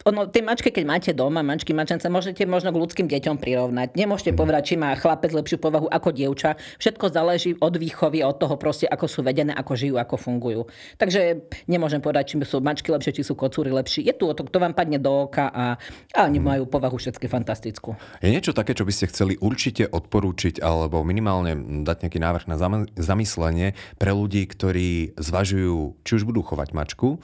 ono, 0.08 0.32
tie 0.32 0.40
mačky, 0.40 0.72
keď 0.72 0.84
máte 0.88 1.10
doma, 1.12 1.44
mačky, 1.44 1.76
mačence, 1.76 2.08
môžete 2.08 2.48
možno 2.48 2.72
k 2.72 2.80
ľudským 2.80 3.04
deťom 3.04 3.36
prirovnať. 3.36 3.92
Nemôžete 3.92 4.32
mm. 4.32 4.38
povedať, 4.40 4.62
či 4.72 4.74
má 4.80 4.96
chlapec 4.96 5.28
lepšiu 5.28 5.60
povahu 5.60 5.92
ako 5.92 6.08
dievča. 6.16 6.56
Všetko 6.80 7.12
záleží 7.12 7.52
od 7.60 7.76
výchovy, 7.76 8.24
od 8.24 8.40
toho 8.40 8.56
proste, 8.56 8.88
ako 8.88 9.04
sú 9.04 9.20
vedené, 9.20 9.52
ako 9.52 9.76
žijú, 9.76 10.00
ako 10.00 10.16
fungujú. 10.16 10.64
Takže 10.96 11.44
nemôžem 11.68 12.00
povedať, 12.00 12.32
či 12.32 12.34
sú 12.48 12.64
mačky 12.64 12.88
lepšie, 12.88 13.20
či 13.20 13.22
sú 13.28 13.36
kocúry 13.36 13.68
lepšie. 13.68 14.08
Je 14.08 14.16
tu 14.16 14.24
o 14.24 14.32
to, 14.32 14.48
kto 14.48 14.56
vám 14.56 14.72
padne 14.72 14.96
do 14.96 15.28
oka 15.28 15.52
a, 15.52 15.76
a 16.16 16.20
oni 16.24 16.40
mm. 16.40 16.46
majú 16.48 16.62
povahu 16.64 16.96
všetky 16.96 17.28
fantastickú. 17.28 17.92
Je 18.24 18.32
niečo 18.32 18.56
také, 18.56 18.72
čo 18.72 18.88
by 18.88 18.92
ste 18.96 19.12
chceli 19.12 19.36
určite 19.36 19.84
odporúčiť 19.84 20.64
alebo 20.64 21.04
minimálne 21.04 21.84
dať 21.84 22.08
nejaký 22.08 22.16
návrh 22.16 22.44
na 22.48 22.56
zamyslenie 22.96 23.76
pre 24.00 24.16
ľudí, 24.16 24.48
ktorí 24.48 25.12
zvažujú, 25.20 26.00
či 26.08 26.12
už 26.16 26.24
budú 26.24 26.40
chovať 26.40 26.72
mačku, 26.72 27.20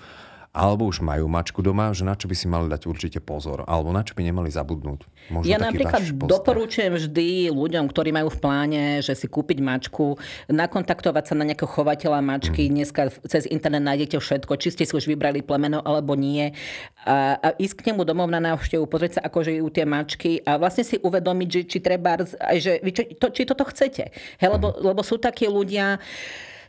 alebo 0.57 0.89
už 0.89 1.05
majú 1.05 1.29
mačku 1.29 1.61
doma, 1.61 1.93
že 1.93 2.09
na 2.09 2.17
čo 2.17 2.25
by 2.25 2.33
si 2.33 2.49
mali 2.49 2.73
dať 2.73 2.89
určite 2.89 3.21
pozor, 3.21 3.69
alebo 3.69 3.93
na 3.93 4.01
čo 4.01 4.17
by 4.17 4.25
nemali 4.25 4.49
zabudnúť. 4.49 5.05
Možno 5.29 5.45
ja 5.45 5.61
napríklad 5.61 6.01
doporučujem 6.17 6.97
vždy 6.97 7.53
ľuďom, 7.53 7.85
ktorí 7.93 8.17
majú 8.17 8.33
v 8.33 8.39
pláne, 8.41 8.83
že 9.05 9.13
si 9.13 9.29
kúpiť 9.29 9.61
mačku, 9.61 10.17
nakontaktovať 10.49 11.25
sa 11.29 11.35
na 11.37 11.45
nejakého 11.45 11.69
chovateľa 11.69 12.25
mačky. 12.25 12.73
Mm. 12.73 12.73
Dneska 12.73 13.13
cez 13.29 13.45
internet 13.53 13.85
nájdete 13.85 14.17
všetko, 14.17 14.57
či 14.57 14.73
ste 14.73 14.89
si 14.89 14.97
už 14.97 15.05
vybrali 15.05 15.45
plemeno 15.45 15.85
alebo 15.85 16.17
nie. 16.17 16.57
A, 17.05 17.37
a 17.37 17.49
ísť 17.61 17.85
k 17.85 17.87
nemu 17.93 18.09
domov 18.09 18.33
na 18.33 18.41
návštevu, 18.41 18.89
pozrieť 18.89 19.21
sa, 19.21 19.29
ako 19.29 19.45
žijú 19.45 19.69
tie 19.69 19.85
mačky 19.85 20.41
a 20.41 20.57
vlastne 20.57 20.89
si 20.89 20.97
uvedomiť, 20.97 21.49
že, 21.53 21.61
či 21.69 21.79
treba, 21.85 22.17
aj, 22.25 22.57
že, 22.57 22.73
či, 22.81 23.03
to, 23.21 23.29
či 23.29 23.45
toto 23.45 23.69
chcete. 23.69 24.09
He, 24.41 24.47
lebo, 24.49 24.73
mm. 24.73 24.81
lebo 24.81 25.05
sú 25.05 25.21
takí 25.21 25.45
ľudia, 25.45 26.01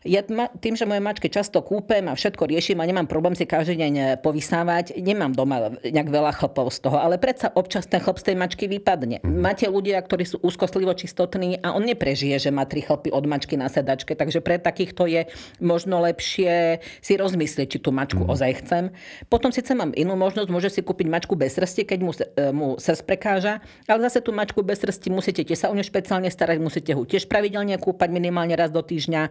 ja 0.05 0.21
tým, 0.61 0.73
že 0.77 0.85
moje 0.85 1.01
mačky 1.01 1.27
často 1.31 1.63
kúpem 1.65 2.05
a 2.05 2.13
všetko 2.13 2.45
riešim 2.45 2.77
a 2.77 2.85
nemám 2.85 3.09
problém 3.09 3.33
si 3.33 3.49
každý 3.49 3.79
deň 3.79 3.93
e, 3.97 4.03
povysávať, 4.21 4.97
nemám 4.99 5.33
doma 5.33 5.73
nejak 5.81 6.09
veľa 6.09 6.31
chlpov 6.37 6.69
z 6.69 6.79
toho, 6.85 6.97
ale 7.01 7.17
predsa 7.17 7.49
občas 7.53 7.89
ten 7.89 8.03
chlp 8.03 8.21
z 8.21 8.25
tej 8.29 8.35
mačky 8.37 8.65
vypadne. 8.69 9.23
Mm. 9.23 9.41
Máte 9.41 9.65
ľudia, 9.65 9.97
ktorí 9.97 10.27
sú 10.27 10.37
úzkostlivo 10.43 10.93
čistotní 10.93 11.57
a 11.63 11.73
on 11.73 11.85
neprežije, 11.87 12.37
že 12.37 12.49
má 12.53 12.69
tri 12.69 12.85
chlpy 12.85 13.09
od 13.09 13.25
mačky 13.25 13.57
na 13.57 13.71
sedačke, 13.71 14.13
takže 14.13 14.43
pre 14.43 14.61
takýchto 14.61 15.09
je 15.09 15.25
možno 15.63 16.03
lepšie 16.03 16.83
si 17.01 17.13
rozmyslieť, 17.17 17.77
či 17.77 17.79
tú 17.81 17.89
mačku 17.89 18.21
mm. 18.21 18.29
ozaj 18.29 18.51
chcem. 18.65 18.83
Potom 19.31 19.49
síce 19.49 19.73
mám 19.73 19.95
inú 19.97 20.13
možnosť, 20.13 20.49
môže 20.51 20.69
si 20.69 20.85
kúpiť 20.85 21.07
mačku 21.09 21.33
bez 21.33 21.57
srsti, 21.57 21.81
keď 21.87 21.99
mu, 22.03 22.11
e, 22.13 22.51
mu 22.53 22.67
srst 22.77 23.07
prekáža, 23.07 23.63
ale 23.89 23.99
zase 24.05 24.21
tú 24.21 24.35
mačku 24.35 24.61
bez 24.61 24.83
srsti 24.83 25.09
musíte 25.09 25.41
tiež 25.41 25.65
sa 25.65 25.67
o 25.71 25.75
ňu 25.77 25.83
špeciálne 25.83 26.29
starať, 26.29 26.57
musíte 26.59 26.91
ho 26.93 27.07
tiež 27.07 27.25
pravidelne 27.31 27.79
kúpať 27.79 28.09
minimálne 28.11 28.53
raz 28.53 28.69
do 28.69 28.83
týždňa 28.83 29.29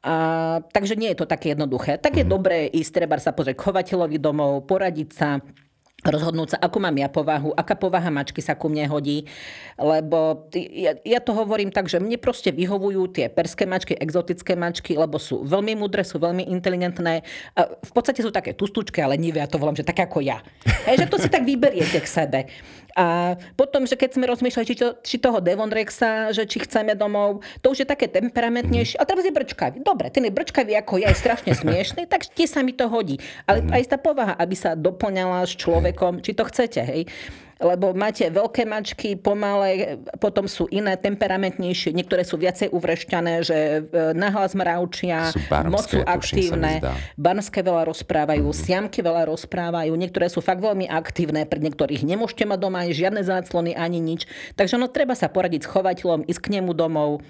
a, 0.00 0.14
takže 0.72 0.96
nie 0.96 1.12
je 1.12 1.20
to 1.20 1.28
také 1.28 1.52
jednoduché. 1.52 2.00
Tak 2.00 2.16
je 2.16 2.24
mm-hmm. 2.24 2.36
dobré 2.36 2.58
ísť 2.72 2.92
treba 3.04 3.20
sa 3.20 3.36
pozrieť 3.36 3.60
chovateľovi 3.60 4.16
domov, 4.16 4.64
poradiť 4.64 5.10
sa, 5.12 5.44
rozhodnúť 6.00 6.56
sa, 6.56 6.58
ako 6.64 6.76
mám 6.80 6.96
ja 6.96 7.12
povahu, 7.12 7.52
aká 7.52 7.76
povaha 7.76 8.08
mačky 8.08 8.40
sa 8.40 8.56
ku 8.56 8.72
mne 8.72 8.88
hodí, 8.88 9.28
lebo 9.76 10.48
ja, 10.56 10.96
ja 11.04 11.20
to 11.20 11.36
hovorím 11.36 11.68
tak, 11.68 11.92
že 11.92 12.00
mne 12.00 12.16
proste 12.16 12.48
vyhovujú 12.48 13.12
tie 13.12 13.28
perské 13.28 13.68
mačky, 13.68 13.92
exotické 13.92 14.56
mačky, 14.56 14.96
lebo 14.96 15.20
sú 15.20 15.44
veľmi 15.44 15.76
mudré, 15.76 16.00
sú 16.00 16.16
veľmi 16.16 16.48
inteligentné. 16.48 17.20
A 17.52 17.60
v 17.68 17.92
podstate 17.92 18.24
sú 18.24 18.32
také 18.32 18.56
tustučké, 18.56 19.04
ale 19.04 19.20
nie 19.20 19.36
ja 19.36 19.44
to 19.44 19.60
volám, 19.60 19.76
že 19.76 19.84
tak 19.84 20.00
ako 20.00 20.24
ja. 20.24 20.40
Hej, 20.88 21.04
že 21.04 21.10
to 21.12 21.20
si 21.20 21.28
tak 21.28 21.44
vyberiete 21.44 22.00
k 22.00 22.08
sebe. 22.08 22.48
A 22.96 23.36
potom, 23.54 23.86
že 23.86 23.94
keď 23.94 24.18
sme 24.18 24.24
rozmýšľali, 24.30 24.66
či, 24.66 24.76
to, 24.76 24.88
či 25.02 25.16
toho 25.18 25.38
Devon 25.38 25.70
Rexa, 25.70 26.34
že 26.34 26.46
či 26.46 26.62
chceme 26.62 26.94
domov, 26.94 27.42
to 27.62 27.72
už 27.72 27.84
je 27.84 27.88
také 27.88 28.10
temperamentnejšie. 28.10 28.98
A 28.98 29.06
teraz 29.06 29.22
je 29.22 29.34
brčkavý. 29.34 29.82
Dobre, 29.82 30.10
ten 30.10 30.26
je 30.26 30.32
brčkavý 30.32 30.74
ako 30.78 31.02
ja, 31.02 31.10
je 31.12 31.22
strašne 31.22 31.52
smiešný, 31.54 32.06
tak 32.10 32.26
tie 32.30 32.46
sa 32.46 32.62
mi 32.62 32.74
to 32.74 32.90
hodí. 32.90 33.18
Ale 33.46 33.62
mhm. 33.62 33.70
aj 33.74 33.82
tá 33.90 33.98
povaha, 33.98 34.34
aby 34.38 34.54
sa 34.54 34.74
doplňala 34.78 35.46
s 35.46 35.54
človekom, 35.58 36.22
či 36.24 36.32
to 36.34 36.46
chcete, 36.46 36.80
hej 36.82 37.02
lebo 37.60 37.92
máte 37.92 38.24
veľké 38.32 38.64
mačky, 38.64 39.14
pomalé, 39.20 40.00
potom 40.16 40.48
sú 40.48 40.64
iné, 40.72 40.96
temperamentnejšie, 40.96 41.92
niektoré 41.92 42.24
sú 42.24 42.40
viacej 42.40 42.72
uvrešťané, 42.72 43.34
že 43.44 43.58
e, 43.58 43.78
nahlas 44.16 44.56
mravčia, 44.56 45.28
moc 45.68 45.84
sú 45.84 46.00
aktívne, 46.00 46.80
barnské 47.20 47.60
veľa 47.60 47.84
rozprávajú, 47.92 48.48
mm. 48.48 48.56
siamky 48.56 49.04
veľa 49.04 49.28
rozprávajú, 49.28 49.92
niektoré 49.92 50.32
sú 50.32 50.40
fakt 50.40 50.64
veľmi 50.64 50.88
aktívne, 50.88 51.44
pre 51.44 51.60
niektorých 51.60 52.00
nemôžete 52.00 52.48
mať 52.48 52.58
doma 52.58 52.88
ani 52.88 52.96
žiadne 52.96 53.20
záclony, 53.20 53.76
ani 53.76 54.00
nič. 54.00 54.24
Takže 54.56 54.80
no 54.80 54.88
treba 54.88 55.12
sa 55.12 55.28
poradiť 55.28 55.68
s 55.68 55.70
chovateľom, 55.70 56.24
ísť 56.24 56.40
k 56.40 56.48
nemu 56.58 56.72
domov, 56.72 57.20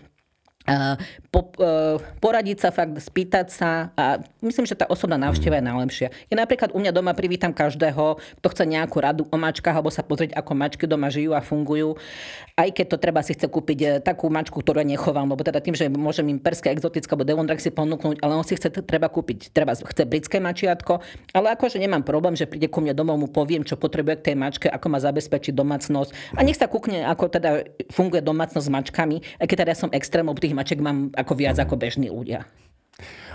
po, 1.31 1.51
e, 1.59 1.99
poradiť 2.19 2.59
sa 2.59 2.71
fakt, 2.75 2.99
spýtať 2.99 3.47
sa 3.51 3.95
a 3.95 4.19
myslím, 4.43 4.67
že 4.67 4.75
tá 4.75 4.87
osobná 4.91 5.15
návšteva 5.15 5.59
je 5.59 5.65
najlepšia. 5.67 6.09
Ja 6.31 6.37
napríklad 6.39 6.75
u 6.75 6.79
mňa 6.83 6.91
doma 6.95 7.15
privítam 7.15 7.55
každého, 7.55 8.19
kto 8.43 8.47
chce 8.51 8.65
nejakú 8.67 8.99
radu 8.99 9.23
o 9.31 9.37
mačkách 9.39 9.75
alebo 9.75 9.95
sa 9.95 10.03
pozrieť, 10.03 10.35
ako 10.35 10.53
mačky 10.55 10.85
doma 10.91 11.11
žijú 11.11 11.35
a 11.35 11.43
fungujú. 11.43 11.99
Aj 12.59 12.67
keď 12.67 12.87
to 12.93 12.97
treba 12.99 13.23
si 13.23 13.35
chce 13.35 13.47
kúpiť 13.47 13.79
e, 13.79 13.87
takú 14.03 14.27
mačku, 14.31 14.59
ktorú 14.59 14.83
ja 14.83 14.87
nechovám, 14.87 15.27
lebo 15.31 15.43
teda 15.47 15.63
tým, 15.63 15.75
že 15.79 15.87
môžem 15.87 16.27
im 16.31 16.39
perské, 16.43 16.75
exotické 16.75 17.15
alebo 17.15 17.27
Devondrak 17.27 17.63
si 17.63 17.71
ponúknuť, 17.71 18.23
ale 18.23 18.33
on 18.35 18.45
si 18.47 18.59
chce 18.59 18.71
treba 18.83 19.07
kúpiť, 19.07 19.55
treba 19.55 19.75
chce 19.75 20.03
britské 20.07 20.43
mačiatko, 20.43 20.99
ale 21.31 21.55
akože 21.55 21.79
nemám 21.79 22.03
problém, 22.03 22.35
že 22.35 22.51
príde 22.51 22.67
ku 22.67 22.83
mne 22.83 22.95
domov, 22.95 23.23
mu 23.23 23.29
poviem, 23.31 23.63
čo 23.63 23.79
potrebuje 23.79 24.23
k 24.23 24.27
tej 24.33 24.37
mačke, 24.37 24.67
ako 24.67 24.87
má 24.91 24.99
zabezpečiť 24.99 25.55
domácnosť 25.55 26.37
a 26.37 26.41
nech 26.43 26.59
sa 26.59 26.67
kúkne, 26.67 27.07
ako 27.07 27.25
teda 27.31 27.65
funguje 27.95 28.23
domácnosť 28.23 28.67
s 28.67 28.75
mačkami, 28.75 29.17
aj 29.39 29.47
keď 29.47 29.57
teda 29.63 29.71
ja 29.73 29.79
som 29.79 29.91
extrémov 29.95 30.37
tých 30.43 30.57
maček 30.61 30.85
mám 30.85 31.09
ako 31.17 31.33
viac 31.33 31.57
mm. 31.57 31.65
ako 31.65 31.75
bežní 31.81 32.13
ľudia. 32.13 32.45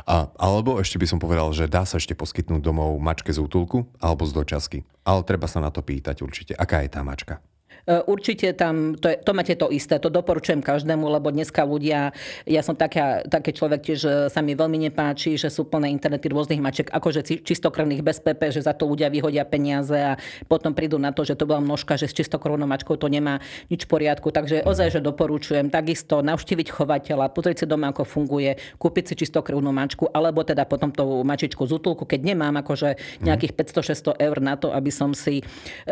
A, 0.05 0.29
alebo 0.37 0.77
ešte 0.77 1.01
by 1.01 1.09
som 1.09 1.17
povedal, 1.17 1.49
že 1.49 1.65
dá 1.65 1.81
sa 1.89 1.97
ešte 1.97 2.13
poskytnúť 2.13 2.61
domov 2.61 2.93
mačke 3.01 3.33
z 3.33 3.41
útulku 3.41 3.89
alebo 3.97 4.21
z 4.29 4.37
dočasky. 4.37 4.79
Ale 5.01 5.25
treba 5.25 5.49
sa 5.49 5.57
na 5.57 5.73
to 5.73 5.81
pýtať 5.81 6.21
určite, 6.21 6.53
aká 6.53 6.85
je 6.85 6.93
tá 6.93 7.01
mačka. 7.01 7.41
E, 7.83 8.01
určite 8.07 8.55
tam, 8.55 8.95
to, 8.95 9.11
je, 9.11 9.17
to 9.19 9.31
máte 9.35 9.53
to 9.59 9.67
isté, 9.69 9.99
to 9.99 10.07
doporučujem 10.07 10.63
každému, 10.63 11.05
lebo 11.11 11.29
dneska 11.29 11.67
ľudia, 11.67 12.15
ja 12.47 12.61
som 12.63 12.73
taká, 12.73 13.27
taký 13.27 13.51
človek 13.51 13.81
tiež, 13.83 14.31
sa 14.31 14.39
mi 14.39 14.55
veľmi 14.55 14.87
nepáči, 14.87 15.35
že 15.35 15.51
sú 15.51 15.67
plné 15.67 15.91
internety 15.91 16.31
rôznych 16.31 16.61
maček, 16.63 16.87
akože 16.89 17.43
čistokrvných 17.43 18.01
bez 18.01 18.23
PP, 18.23 18.55
že 18.55 18.65
za 18.65 18.73
to 18.73 18.87
ľudia 18.87 19.11
vyhodia 19.11 19.43
peniaze 19.45 19.93
a 19.93 20.17
potom 20.47 20.71
prídu 20.71 20.95
na 20.95 21.11
to, 21.11 21.27
že 21.27 21.35
to 21.35 21.43
bola 21.43 21.59
množka, 21.59 21.99
že 21.99 22.07
s 22.09 22.13
čistokrvnou 22.15 22.65
mačkou 22.65 22.95
to 22.95 23.11
nemá 23.11 23.43
nič 23.67 23.85
v 23.85 23.89
poriadku. 23.89 24.31
Takže 24.31 24.63
ozaj, 24.63 24.97
že 24.97 24.99
doporučujem 25.03 25.69
takisto 25.69 26.23
navštíviť 26.23 26.67
chovateľa, 26.71 27.33
pozrieť 27.33 27.63
si 27.63 27.65
doma, 27.65 27.91
ako 27.91 28.03
funguje, 28.05 28.57
kúpiť 28.79 29.03
si 29.11 29.13
čistokrvnú 29.25 29.69
mačku, 29.73 30.09
alebo 30.09 30.45
teda 30.45 30.63
potom 30.65 30.89
tú 30.93 31.25
mačičku 31.25 31.65
z 31.65 31.71
útulku, 31.77 32.05
keď 32.05 32.35
nemám 32.35 32.61
akože 32.61 33.21
nejakých 33.21 33.53
500-600 33.57 34.21
eur 34.21 34.37
na 34.39 34.55
to, 34.55 34.71
aby 34.71 34.91
som 34.93 35.11
si 35.11 35.41
e, 35.41 35.43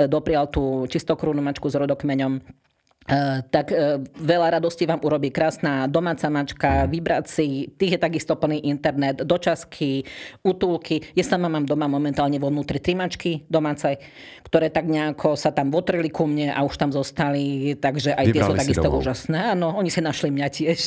doprial 0.05 0.47
tú 0.47 0.85
čistokrvnú 0.85 1.41
mačku 1.41 1.67
z 1.73 1.81
rodokmeňom, 1.81 2.61
Uh, 3.03 3.43
tak 3.51 3.67
uh, 3.75 3.99
veľa 4.15 4.55
radosti 4.55 4.87
vám 4.87 5.03
urobí 5.03 5.27
krásna 5.27 5.91
domáca 5.91 6.31
mačka, 6.31 6.87
vybrať 6.87 7.25
si, 7.27 7.67
tých 7.75 7.91
je 7.91 7.99
takisto 7.99 8.39
plný 8.39 8.63
internet, 8.63 9.27
dočasky, 9.27 10.07
útulky. 10.39 11.03
Ja 11.11 11.27
sama 11.27 11.51
mám 11.51 11.67
doma 11.67 11.91
momentálne 11.91 12.39
vo 12.39 12.47
vnútri 12.47 12.79
tri 12.79 12.95
mačky 12.95 13.43
domáce, 13.51 13.99
ktoré 14.47 14.71
tak 14.71 14.87
nejako 14.87 15.35
sa 15.35 15.51
tam 15.51 15.67
votrili 15.67 16.07
ku 16.07 16.23
mne 16.31 16.55
a 16.55 16.63
už 16.63 16.79
tam 16.79 16.95
zostali, 16.95 17.75
takže 17.75 18.15
aj 18.15 18.23
Vybrali 18.23 18.39
tie 18.39 18.43
sú 18.47 18.53
takisto 18.55 18.87
domov. 18.87 19.03
úžasné. 19.03 19.51
Áno, 19.51 19.75
oni 19.75 19.91
si 19.91 19.99
našli 19.99 20.31
mňa 20.31 20.47
tiež. 20.47 20.79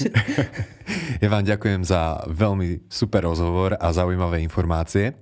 ja 1.23 1.29
vám 1.29 1.45
ďakujem 1.45 1.85
za 1.85 2.25
veľmi 2.33 2.89
super 2.89 3.29
rozhovor 3.29 3.77
a 3.77 3.93
zaujímavé 3.93 4.41
informácie. 4.41 5.13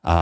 A 0.00 0.16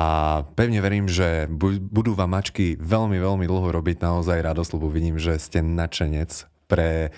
pevne 0.58 0.82
verím, 0.82 1.06
že 1.06 1.46
budú 1.78 2.18
vám 2.18 2.34
mačky 2.34 2.74
veľmi, 2.82 3.14
veľmi 3.22 3.46
dlho 3.46 3.70
robiť 3.70 4.02
naozaj 4.02 4.42
radosť, 4.42 4.70
lebo 4.74 4.90
vidím, 4.90 5.22
že 5.22 5.38
ste 5.38 5.62
načenec 5.62 6.50
pre 6.66 7.14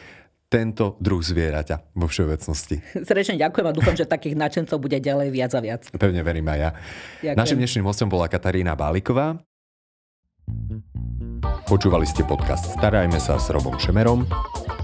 tento 0.51 0.99
druh 0.99 1.23
zvieraťa 1.23 1.97
vo 1.97 2.11
všeobecnosti. 2.11 2.83
Srdečne 3.09 3.41
ďakujem 3.41 3.67
a 3.71 3.73
dúfam, 3.73 3.95
že 3.97 4.05
takých 4.05 4.35
načencov 4.37 4.83
bude 4.83 4.99
ďalej 4.99 5.29
viac 5.31 5.53
a 5.57 5.61
viac. 5.63 5.83
Pevne 5.95 6.21
verím 6.27 6.51
aj 6.51 6.59
ja. 6.59 6.71
Ďakujem. 7.23 7.39
Našim 7.39 7.59
dnešným 7.63 7.85
hostom 7.87 8.11
bola 8.11 8.27
Katarína 8.27 8.75
Báliková. 8.75 9.41
Počúvali 11.71 12.03
ste 12.03 12.27
podcast 12.27 12.75
Starajme 12.75 13.23
sa 13.23 13.39
s 13.39 13.47
Robom 13.55 13.79
Šemerom 13.79 14.27